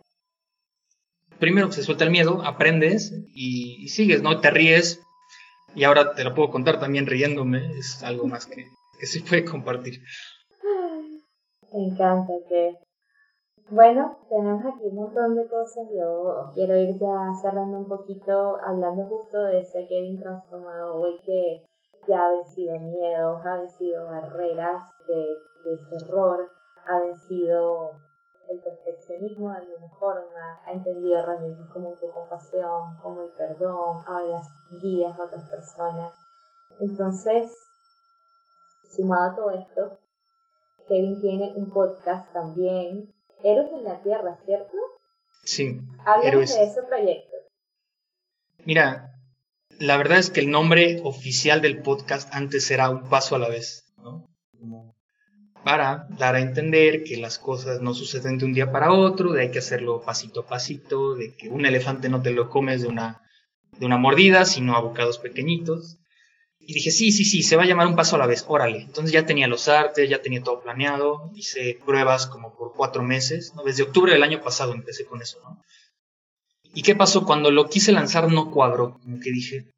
Primero 1.41 1.73
se 1.73 1.83
suelta 1.83 2.05
el 2.05 2.11
miedo, 2.11 2.43
aprendes 2.45 3.13
y, 3.35 3.89
sigues, 3.89 4.23
¿no? 4.23 4.41
Te 4.41 4.51
ríes. 4.51 5.03
Y 5.75 5.85
ahora 5.85 6.15
te 6.15 6.25
lo 6.25 6.35
puedo 6.35 6.51
contar 6.51 6.79
también 6.79 7.07
riéndome, 7.07 7.79
es 7.79 8.03
algo 8.03 8.27
más 8.27 8.47
que, 8.47 8.67
que 8.99 9.07
se 9.07 9.21
puede 9.21 9.45
compartir. 9.45 10.01
Me 11.73 11.87
encanta 11.87 12.33
que... 12.49 12.77
Bueno, 13.71 14.19
tenemos 14.29 14.65
aquí 14.67 14.87
un 14.87 14.97
montón 14.97 15.37
de 15.37 15.47
cosas. 15.47 15.87
Yo 15.97 16.51
quiero 16.55 16.77
ir 16.77 16.99
ya 16.99 17.33
cerrando 17.41 17.79
un 17.79 17.89
poquito, 17.89 18.57
hablando 18.67 19.05
justo 19.05 19.39
de 19.45 19.61
ese 19.61 19.87
Kevin 19.87 20.19
transformado 20.19 20.97
hoy 20.97 21.21
que 21.25 21.63
ya 22.09 22.27
ha 22.27 22.33
vencido 22.33 22.81
miedos, 22.81 23.47
ha 23.47 23.59
vencido 23.59 24.07
barreras 24.07 24.83
de, 25.07 25.71
de 25.71 25.99
terror, 25.99 26.51
ha 26.87 26.99
vencido 26.99 27.93
el 28.51 28.59
perfeccionismo 28.61 29.51
de 29.51 29.59
alguna 29.59 29.89
forma, 29.99 30.61
ha 30.67 30.73
entendido 30.73 31.19
herramientas 31.19 31.69
como 31.73 31.91
autocompasión, 31.91 32.97
como 33.01 33.23
el 33.23 33.31
perdón, 33.31 34.03
ahora 34.07 34.43
guías 34.83 35.19
a 35.19 35.25
otras 35.25 35.49
personas. 35.49 36.13
Entonces, 36.81 37.53
sumado 38.91 39.31
a 39.31 39.37
todo 39.37 39.51
esto, 39.53 39.99
Kevin 40.89 41.21
tiene 41.21 41.53
un 41.55 41.71
podcast 41.71 42.33
también, 42.33 43.15
Héroes 43.43 43.73
en 43.73 43.85
la 43.85 44.03
Tierra, 44.03 44.39
¿cierto? 44.45 44.77
Sí, 45.45 45.81
Háblanos 46.05 46.55
de 46.55 46.65
ese 46.65 46.83
proyecto. 46.83 47.37
Mira, 48.65 49.15
la 49.79 49.97
verdad 49.97 50.19
es 50.19 50.31
que 50.31 50.41
el 50.41 50.51
nombre 50.51 51.01
oficial 51.05 51.63
del 51.63 51.83
podcast 51.83 52.35
antes 52.35 52.71
era 52.71 52.91
Un 52.91 53.09
Paso 53.09 53.37
a 53.37 53.39
la 53.39 53.49
Vez, 53.49 53.95
¿no? 53.97 54.27
Como 54.59 54.95
para 55.65 56.07
dar 56.19 56.35
a 56.35 56.41
entender 56.41 57.05
que 57.05 57.17
las 57.17 57.39
cosas 57.39 57.81
no 57.81 57.95
suceden 57.95 58.39
de 58.39 58.45
un 58.45 58.53
día 58.53 58.73
para 58.73 58.93
otro, 58.93 59.33
de 59.33 59.43
hay 59.43 59.51
que 59.51 59.59
hacerlo 59.59 60.03
pasito 60.03 60.41
a 60.41 60.47
pasito, 60.47 61.15
de 61.15 61.35
que 61.35 61.49
un 61.49 61.67
elefante 61.67 62.09
no 62.09 62.23
te 62.23 62.31
lo 62.31 62.49
comes 62.49 62.83
de 62.83 62.89
una, 62.89 63.23
de 63.79 63.87
una 63.87 63.99
mordida, 63.99 64.45
sino 64.45 64.75
a 64.75 64.81
bocados 64.81 65.19
pequeñitos. 65.19 65.99
Y 66.59 66.75
dije, 66.75 66.91
sí, 66.91 67.11
sí, 67.11 67.25
sí, 67.25 67.43
se 67.43 67.57
va 67.57 67.63
a 67.65 67.67
llamar 67.67 67.87
Un 67.87 67.97
Paso 67.97 68.17
a 68.17 68.19
la 68.19 68.27
Vez, 68.27 68.45
órale. 68.47 68.83
Entonces 68.83 69.13
ya 69.13 69.27
tenía 69.27 69.49
los 69.49 69.69
artes, 69.69 70.09
ya 70.09 70.23
tenía 70.23 70.43
todo 70.43 70.61
planeado, 70.61 71.31
hice 71.35 71.79
pruebas 71.85 72.27
como 72.27 72.55
por 72.55 72.75
cuatro 72.75 73.03
meses. 73.03 73.53
Desde 73.65 73.83
octubre 73.83 74.13
del 74.13 74.23
año 74.23 74.43
pasado 74.43 74.73
empecé 74.73 75.05
con 75.05 75.21
eso, 75.23 75.39
¿no? 75.43 75.63
¿Y 76.73 76.83
qué 76.83 76.95
pasó? 76.95 77.25
Cuando 77.25 77.51
lo 77.51 77.69
quise 77.69 77.93
lanzar 77.93 78.31
no 78.31 78.51
cuadró, 78.51 79.01
como 79.03 79.19
que 79.19 79.33
dije, 79.33 79.73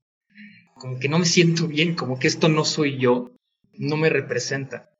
como 0.74 0.98
que 0.98 1.08
no 1.08 1.18
me 1.18 1.24
siento 1.24 1.66
bien, 1.66 1.94
como 1.94 2.18
que 2.18 2.26
esto 2.26 2.48
no 2.48 2.64
soy 2.64 2.98
yo, 2.98 3.30
no 3.78 3.96
me 3.96 4.10
representa. 4.10 4.91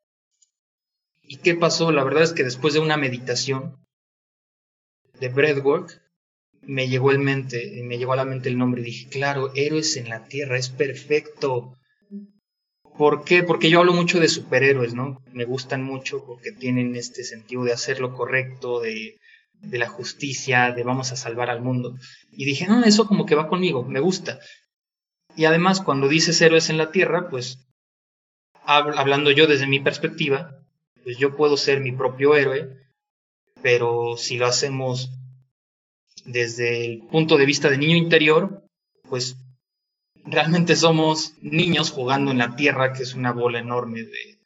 ¿Y 1.25 1.39
qué 1.39 1.57
pasó? 1.57 1.91
La 1.91 2.05
verdad 2.05 2.23
es 2.23 2.33
que 2.33 2.45
después 2.45 2.75
de 2.75 2.81
una 2.81 2.97
meditación 2.97 3.77
de 5.21 5.29
breathwork, 5.31 6.03
me 6.63 6.89
llegó 6.89 7.13
el 7.13 7.19
mente, 7.21 7.83
me 7.85 7.99
llegó 7.99 8.15
a 8.15 8.17
la 8.17 8.25
mente 8.27 8.49
el 8.51 8.59
nombre 8.59 8.83
y 8.83 8.85
dije, 8.87 9.09
claro, 9.11 9.53
héroes 9.55 9.97
en 9.97 10.09
la 10.11 10.25
tierra, 10.27 10.59
es 10.59 10.71
perfecto. 10.71 11.79
¿Por 12.97 13.25
qué? 13.25 13.43
Porque 13.43 13.69
yo 13.71 13.81
hablo 13.81 13.93
mucho 13.93 14.21
de 14.21 14.29
superhéroes, 14.29 14.95
¿no? 14.95 15.21
Me 15.33 15.45
gustan 15.45 15.83
mucho 15.83 16.25
porque 16.25 16.53
tienen 16.53 16.95
este 16.97 17.25
sentido 17.25 17.65
de 17.65 17.73
hacer 17.73 18.01
lo 18.01 18.15
correcto, 18.15 18.81
de, 18.81 19.19
la 19.63 19.89
justicia, 19.89 20.73
de 20.73 20.83
vamos 20.85 21.13
a 21.13 21.17
salvar 21.17 21.51
al 21.51 21.61
mundo. 21.63 21.97
Y 22.31 22.45
dije, 22.45 22.67
no, 22.67 22.83
eso 22.85 23.07
como 23.07 23.27
que 23.27 23.35
va 23.35 23.49
conmigo, 23.49 23.85
me 23.85 24.01
gusta. 24.01 24.39
Y 25.37 25.45
además, 25.47 25.81
cuando 25.83 26.09
dices 26.09 26.41
héroes 26.43 26.71
en 26.71 26.79
la 26.79 26.91
tierra, 26.93 27.29
pues, 27.31 27.59
hab- 28.65 28.95
hablando 28.97 29.31
yo 29.31 29.47
desde 29.47 29.67
mi 29.69 29.79
perspectiva, 29.79 30.62
yo 31.05 31.37
puedo 31.37 31.57
ser 31.57 31.81
mi 31.81 31.93
propio 31.93 32.35
héroe, 32.35 32.77
pero 33.63 34.17
si 34.17 34.37
lo 34.37 34.47
hacemos 34.47 35.11
desde 36.25 36.85
el 36.85 37.03
punto 37.09 37.37
de 37.37 37.47
vista 37.47 37.69
de 37.71 37.79
niño 37.79 37.97
interior, 37.97 38.65
pues 39.09 39.37
realmente 40.25 40.77
somos 40.77 41.35
niños 41.41 41.91
jugando 41.91 42.31
en 42.31 42.39
la 42.39 42.55
tierra, 42.55 42.93
que 42.93 43.03
es 43.03 43.15
una 43.15 43.33
bola 43.33 43.59
enorme 43.59 44.03
de, 44.03 44.39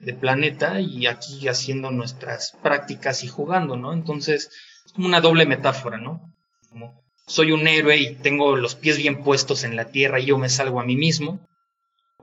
de 0.00 0.14
planeta 0.14 0.80
y 0.80 1.06
aquí 1.06 1.48
haciendo 1.48 1.90
nuestras 1.90 2.52
prácticas 2.62 3.24
y 3.24 3.28
jugando, 3.28 3.76
¿no? 3.76 3.92
Entonces, 3.92 4.50
es 4.84 4.92
como 4.92 5.06
una 5.06 5.20
doble 5.20 5.46
metáfora, 5.46 5.98
¿no? 5.98 6.32
Como 6.70 7.04
soy 7.26 7.52
un 7.52 7.66
héroe 7.66 7.96
y 7.96 8.14
tengo 8.14 8.56
los 8.56 8.76
pies 8.76 8.98
bien 8.98 9.24
puestos 9.24 9.64
en 9.64 9.74
la 9.74 9.86
tierra 9.86 10.20
y 10.20 10.26
yo 10.26 10.38
me 10.38 10.48
salvo 10.48 10.80
a 10.80 10.84
mí 10.84 10.96
mismo, 10.96 11.40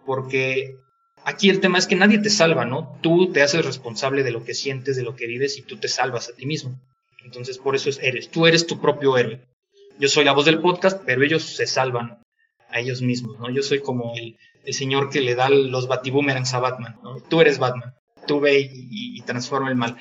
porque 0.06 0.78
aquí 1.26 1.50
el 1.50 1.60
tema 1.60 1.78
es 1.78 1.88
que 1.88 1.96
nadie 1.96 2.20
te 2.20 2.30
salva, 2.30 2.66
¿no? 2.66 2.98
Tú 3.02 3.32
te 3.32 3.42
haces 3.42 3.66
responsable 3.66 4.24
de 4.24 4.32
lo 4.32 4.44
que 4.44 4.54
sientes, 4.54 4.96
de 4.96 5.04
lo 5.04 5.16
que 5.16 5.28
vives 5.28 5.58
y 5.58 5.62
tú 5.62 5.78
te 5.78 5.88
salvas 5.88 6.30
a 6.30 6.34
ti 6.34 6.46
mismo. 6.46 6.80
Entonces, 7.24 7.58
por 7.58 7.76
eso 7.76 7.90
es 7.90 8.00
eres, 8.00 8.30
tú 8.30 8.48
eres 8.48 8.68
tu 8.68 8.80
propio 8.80 9.18
héroe. 9.18 9.42
Yo 10.00 10.10
soy 10.10 10.26
la 10.26 10.34
voz 10.34 10.46
del 10.46 10.60
podcast, 10.60 11.02
pero 11.06 11.24
ellos 11.24 11.44
se 11.44 11.68
salvan 11.68 12.20
a 12.70 12.80
ellos 12.80 13.02
mismos, 13.02 13.40
¿no? 13.40 13.50
Yo 13.50 13.64
soy 13.64 13.80
como 13.80 14.14
el, 14.16 14.38
señor 14.74 15.10
que 15.10 15.22
le 15.22 15.36
da 15.36 15.50
los 15.50 15.88
batiboomerangs 15.88 16.54
a 16.54 16.60
Batman, 16.60 16.96
¿no? 17.04 17.22
Tú 17.22 17.42
eres 17.42 17.60
Batman, 17.60 17.94
tú 18.28 18.40
ve 18.40 18.60
y, 18.62 19.18
y 19.18 19.22
transforma 19.22 19.70
el 19.70 19.76
mal 19.76 19.98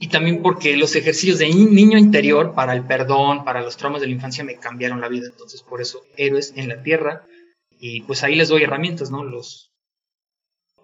y 0.00 0.08
también 0.08 0.42
porque 0.42 0.76
los 0.76 0.94
ejercicios 0.94 1.38
de 1.38 1.48
niño 1.48 1.98
interior 1.98 2.54
para 2.54 2.72
el 2.72 2.84
perdón, 2.84 3.44
para 3.44 3.62
los 3.62 3.76
traumas 3.76 4.00
de 4.00 4.06
la 4.06 4.12
infancia 4.12 4.44
me 4.44 4.56
cambiaron 4.56 5.00
la 5.00 5.08
vida. 5.08 5.26
Entonces, 5.26 5.62
por 5.62 5.80
eso, 5.80 6.04
héroes 6.16 6.52
en 6.56 6.68
la 6.68 6.82
tierra. 6.82 7.24
Y 7.78 8.02
pues 8.02 8.24
ahí 8.24 8.34
les 8.34 8.48
doy 8.48 8.62
herramientas, 8.62 9.10
¿no? 9.10 9.24
Los, 9.24 9.72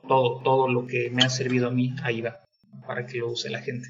todo, 0.07 0.43
todo 0.43 0.69
lo 0.69 0.87
que 0.87 1.11
me 1.11 1.25
ha 1.25 1.29
servido 1.29 1.69
a 1.69 1.71
mí, 1.71 1.95
ahí 2.03 2.23
va, 2.23 2.41
para 2.87 3.07
que 3.07 3.19
lo 3.19 3.31
use 3.31 3.51
la 3.51 3.61
gente. 3.61 3.89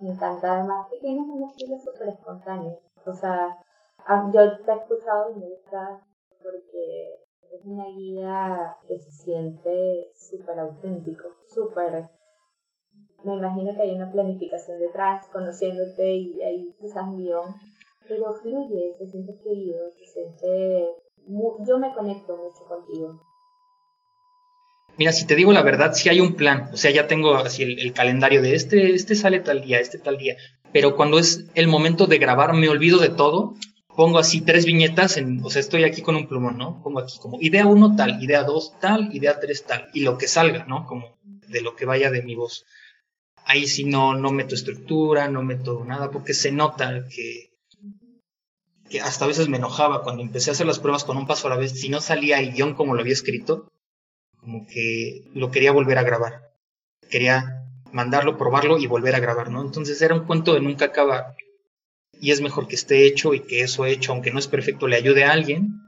Me 0.00 0.10
encanta, 0.10 0.58
además 0.58 0.86
que 0.90 0.98
tienes 0.98 1.24
un 1.26 1.48
estilo 1.48 1.78
súper 1.78 2.08
espontáneo. 2.08 2.80
O 3.04 3.12
sea, 3.14 3.56
yo 4.34 4.58
te 4.58 4.70
he 4.70 4.74
escuchado 4.74 5.32
y 5.32 5.40
me 5.40 5.48
gusta 5.48 6.00
porque 6.42 7.14
es 7.52 7.64
una 7.64 7.86
guía 7.96 8.76
que 8.86 8.98
se 8.98 9.10
siente 9.10 10.10
súper 10.14 10.58
auténtico, 10.58 11.28
súper 11.46 12.10
me 13.26 13.34
imagino 13.34 13.74
que 13.74 13.82
hay 13.82 13.90
una 13.90 14.12
planificación 14.12 14.78
detrás, 14.78 15.26
conociéndote 15.32 16.12
y 16.12 16.42
hay 16.42 16.72
quizás 16.80 17.02
un 17.02 17.16
guion, 17.18 17.54
pero 18.06 18.32
fluye, 18.34 18.94
se 18.98 19.06
siente 19.06 19.32
fluido, 19.34 19.90
se 19.90 20.06
siente... 20.06 20.90
Yo 21.26 21.78
me 21.78 21.92
conecto 21.94 22.36
mucho 22.36 22.64
contigo. 22.68 23.20
Mira, 24.96 25.12
si 25.12 25.26
te 25.26 25.34
digo 25.34 25.52
la 25.52 25.62
verdad, 25.62 25.92
sí 25.92 26.08
hay 26.08 26.20
un 26.20 26.34
plan, 26.34 26.70
o 26.72 26.76
sea, 26.76 26.90
ya 26.90 27.06
tengo 27.06 27.34
así 27.34 27.62
el, 27.62 27.92
calendario 27.92 28.40
de 28.40 28.54
este, 28.54 28.94
este 28.94 29.14
sale 29.14 29.40
tal 29.40 29.60
día, 29.60 29.78
este 29.78 29.98
tal 29.98 30.16
día, 30.16 30.36
pero 30.72 30.96
cuando 30.96 31.18
es 31.18 31.44
el 31.54 31.68
momento 31.68 32.06
de 32.06 32.16
grabar 32.16 32.54
me 32.54 32.70
olvido 32.70 32.98
de 32.98 33.10
todo, 33.10 33.54
pongo 33.94 34.18
así 34.18 34.40
tres 34.40 34.64
viñetas, 34.64 35.18
en, 35.18 35.44
o 35.44 35.50
sea, 35.50 35.60
estoy 35.60 35.84
aquí 35.84 36.00
con 36.00 36.16
un 36.16 36.26
plumón, 36.26 36.56
¿no? 36.56 36.82
Pongo 36.82 37.00
aquí 37.00 37.18
como 37.18 37.38
idea 37.42 37.66
uno 37.66 37.94
tal, 37.94 38.22
idea 38.22 38.42
dos 38.44 38.72
tal, 38.80 39.14
idea 39.14 39.38
tres 39.38 39.64
tal, 39.64 39.90
y 39.92 40.00
lo 40.00 40.16
que 40.16 40.28
salga, 40.28 40.64
¿no? 40.64 40.86
Como 40.86 41.18
de 41.22 41.60
lo 41.60 41.76
que 41.76 41.84
vaya 41.84 42.10
de 42.10 42.22
mi 42.22 42.34
voz 42.34 42.64
ahí 43.46 43.66
sí 43.66 43.84
no, 43.84 44.14
no 44.14 44.32
meto 44.32 44.54
estructura, 44.54 45.28
no 45.28 45.42
meto 45.42 45.84
nada, 45.84 46.10
porque 46.10 46.34
se 46.34 46.50
nota 46.50 47.04
que, 47.08 47.55
que 48.88 49.00
hasta 49.00 49.24
a 49.24 49.28
veces 49.28 49.48
me 49.48 49.56
enojaba 49.56 50.02
cuando 50.02 50.22
empecé 50.22 50.50
a 50.50 50.52
hacer 50.52 50.66
las 50.66 50.78
pruebas 50.78 51.04
con 51.04 51.16
un 51.16 51.26
paso 51.26 51.46
a 51.46 51.50
la 51.50 51.56
vez, 51.56 51.72
si 51.72 51.88
no 51.88 52.00
salía 52.00 52.38
el 52.38 52.52
guion 52.52 52.74
como 52.74 52.94
lo 52.94 53.00
había 53.00 53.12
escrito, 53.12 53.70
como 54.40 54.66
que 54.66 55.24
lo 55.34 55.50
quería 55.50 55.72
volver 55.72 55.98
a 55.98 56.02
grabar. 56.02 56.52
Quería 57.10 57.64
mandarlo, 57.92 58.36
probarlo 58.36 58.78
y 58.78 58.86
volver 58.86 59.14
a 59.14 59.20
grabar, 59.20 59.50
¿no? 59.50 59.62
Entonces 59.62 60.00
era 60.02 60.14
un 60.14 60.26
cuento 60.26 60.54
de 60.54 60.60
nunca 60.60 60.86
acabar. 60.86 61.34
Y 62.12 62.30
es 62.30 62.40
mejor 62.40 62.66
que 62.68 62.76
esté 62.76 63.06
hecho 63.06 63.34
y 63.34 63.40
que 63.40 63.62
eso 63.62 63.86
hecho, 63.86 64.12
aunque 64.12 64.30
no 64.30 64.38
es 64.38 64.48
perfecto, 64.48 64.86
le 64.86 64.96
ayude 64.96 65.24
a 65.24 65.32
alguien 65.32 65.80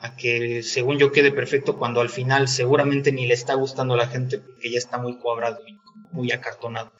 a 0.00 0.16
que 0.16 0.62
según 0.62 0.98
yo 0.98 1.12
quede 1.12 1.30
perfecto 1.30 1.76
cuando 1.76 2.00
al 2.00 2.08
final 2.08 2.48
seguramente 2.48 3.12
ni 3.12 3.26
le 3.26 3.34
está 3.34 3.54
gustando 3.54 3.94
a 3.94 3.98
la 3.98 4.06
gente 4.06 4.38
porque 4.38 4.70
ya 4.70 4.78
está 4.78 4.96
muy 4.96 5.18
cuadrado 5.18 5.60
y 5.66 5.78
muy 6.10 6.32
acartonado. 6.32 6.90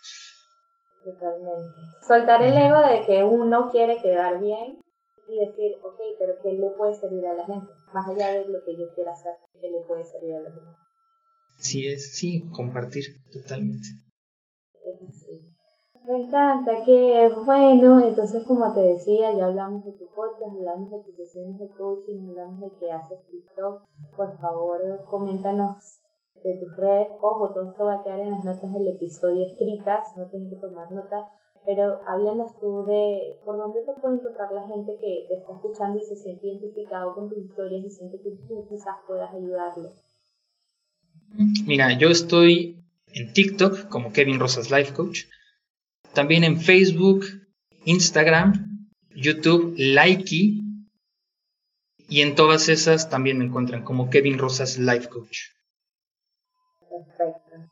Totalmente. 1.02 1.80
Soltar 2.06 2.42
el 2.42 2.56
ego 2.56 2.80
de 2.86 3.06
que 3.06 3.24
uno 3.24 3.70
quiere 3.70 4.02
quedar 4.02 4.38
bien 4.38 4.78
y 5.30 5.38
decir, 5.38 5.76
ok, 5.82 5.98
pero 6.18 6.34
¿qué 6.42 6.52
le 6.52 6.70
puede 6.70 6.94
servir 6.94 7.26
a 7.26 7.34
la 7.34 7.46
gente? 7.46 7.72
Más 7.92 8.08
allá 8.08 8.32
de 8.32 8.48
lo 8.48 8.64
que 8.64 8.76
yo 8.76 8.92
quiera 8.94 9.12
hacer, 9.12 9.34
¿qué 9.60 9.70
le 9.70 9.80
puede 9.80 10.04
servir 10.04 10.34
a 10.34 10.40
la 10.40 10.50
gente? 10.50 10.70
Sí, 11.58 11.86
es, 11.86 12.16
sí, 12.16 12.48
compartir 12.50 13.04
totalmente. 13.32 13.88
Me 16.06 16.24
encanta, 16.24 16.82
que 16.84 17.30
bueno, 17.44 18.00
entonces 18.00 18.44
como 18.46 18.72
te 18.72 18.80
decía, 18.80 19.36
ya 19.36 19.46
hablamos 19.46 19.84
de 19.84 19.92
tu 19.92 20.06
podcast, 20.08 20.56
hablamos 20.56 20.90
de 20.90 21.02
tus 21.04 21.14
sesiones 21.14 21.58
de 21.58 21.68
coaching, 21.68 22.30
hablamos 22.30 22.60
de 22.60 22.78
que 22.78 22.90
haces 22.90 23.18
TikTok, 23.26 23.82
por 24.16 24.38
favor 24.40 24.80
coméntanos 25.08 26.00
de 26.42 26.56
tus 26.58 26.76
redes, 26.76 27.08
ojo, 27.20 27.52
todo 27.52 27.70
esto 27.70 27.84
va 27.84 28.00
a 28.00 28.02
quedar 28.02 28.20
en 28.20 28.30
las 28.30 28.44
notas 28.44 28.72
del 28.72 28.88
episodio 28.88 29.46
escritas, 29.46 30.16
no 30.16 30.26
tienes 30.30 30.50
que 30.50 30.56
tomar 30.56 30.90
nota, 30.90 31.28
pero 31.64 32.00
háblanos 32.06 32.58
tú 32.58 32.84
de 32.86 33.36
por 33.44 33.56
dónde 33.56 33.80
te 33.82 33.92
puede 34.00 34.16
encontrar 34.16 34.52
la 34.52 34.66
gente 34.66 34.92
que 35.00 35.26
te 35.28 35.34
está 35.34 35.52
escuchando 35.52 35.98
y 35.98 36.04
se 36.04 36.16
siente 36.16 36.46
identificado 36.46 37.14
con 37.14 37.28
tus 37.28 37.38
historias 37.38 37.84
y 37.84 37.90
siente 37.90 38.18
que 38.20 38.30
tú 38.48 38.66
quizás 38.68 38.96
puedas 39.06 39.32
ayudarlo. 39.34 39.92
Mira, 41.66 41.96
yo 41.98 42.08
estoy 42.08 42.76
en 43.12 43.32
TikTok 43.32 43.88
como 43.88 44.12
Kevin 44.12 44.40
Rosas 44.40 44.70
Life 44.70 44.94
Coach 44.94 45.24
también 46.12 46.42
en 46.42 46.60
Facebook, 46.60 47.24
Instagram, 47.84 48.88
YouTube, 49.14 49.74
Likey. 49.76 50.60
Y 52.08 52.22
en 52.22 52.34
todas 52.34 52.68
esas 52.68 53.08
también 53.08 53.38
me 53.38 53.44
encuentran 53.44 53.84
como 53.84 54.10
Kevin 54.10 54.38
Rosas 54.38 54.78
Life 54.78 55.08
Coach. 55.08 55.38
Perfecto. 56.80 57.69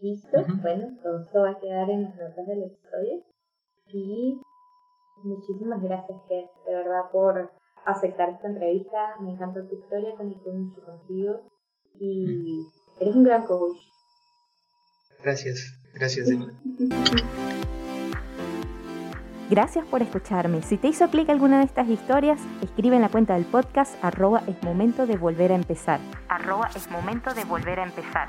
Listo. 0.00 0.44
Bueno, 0.62 0.96
todo 1.02 1.20
esto 1.22 1.40
va 1.40 1.50
a 1.50 1.58
quedar 1.58 1.90
en 1.90 2.04
las 2.04 2.16
notas 2.16 2.46
del 2.46 2.62
episodio. 2.64 3.24
Y 3.88 4.40
muchísimas 5.24 5.82
gracias, 5.82 6.18
de 6.28 6.48
verdad, 6.66 7.10
por 7.12 7.50
aceptar 7.84 8.30
esta 8.30 8.48
entrevista. 8.48 9.16
Me 9.20 9.32
encanta 9.32 9.66
tu 9.66 9.74
historia, 9.74 10.14
conecto 10.16 10.50
mucho 10.52 10.84
contigo. 10.84 11.40
Y 11.98 12.66
eres 13.00 13.16
un 13.16 13.24
gran 13.24 13.44
coach. 13.46 13.78
Gracias, 15.22 15.74
gracias, 15.94 16.28
Gracias 19.50 19.86
por 19.86 20.02
escucharme. 20.02 20.60
Si 20.60 20.76
te 20.76 20.88
hizo 20.88 21.08
clic 21.08 21.30
alguna 21.30 21.60
de 21.60 21.64
estas 21.64 21.88
historias, 21.88 22.38
escribe 22.60 22.96
en 22.96 23.02
la 23.02 23.08
cuenta 23.08 23.32
del 23.32 23.46
podcast 23.46 23.96
arroba 24.04 24.42
es 24.46 24.62
momento 24.62 25.06
de 25.06 25.16
volver 25.16 25.52
a 25.52 25.54
empezar. 25.54 26.00
Arroba 26.28 26.68
es 26.76 26.90
momento 26.90 27.32
de 27.32 27.44
volver 27.44 27.80
a 27.80 27.84
empezar. 27.84 28.28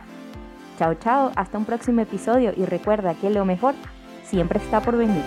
Chao, 0.79 0.93
chao, 0.93 1.33
hasta 1.35 1.57
un 1.57 1.65
próximo 1.65 1.99
episodio 1.99 2.53
y 2.55 2.63
recuerda 2.63 3.13
que 3.13 3.29
lo 3.29 3.43
mejor 3.43 3.75
siempre 4.23 4.59
está 4.59 4.79
por 4.79 4.95
venir. 4.95 5.25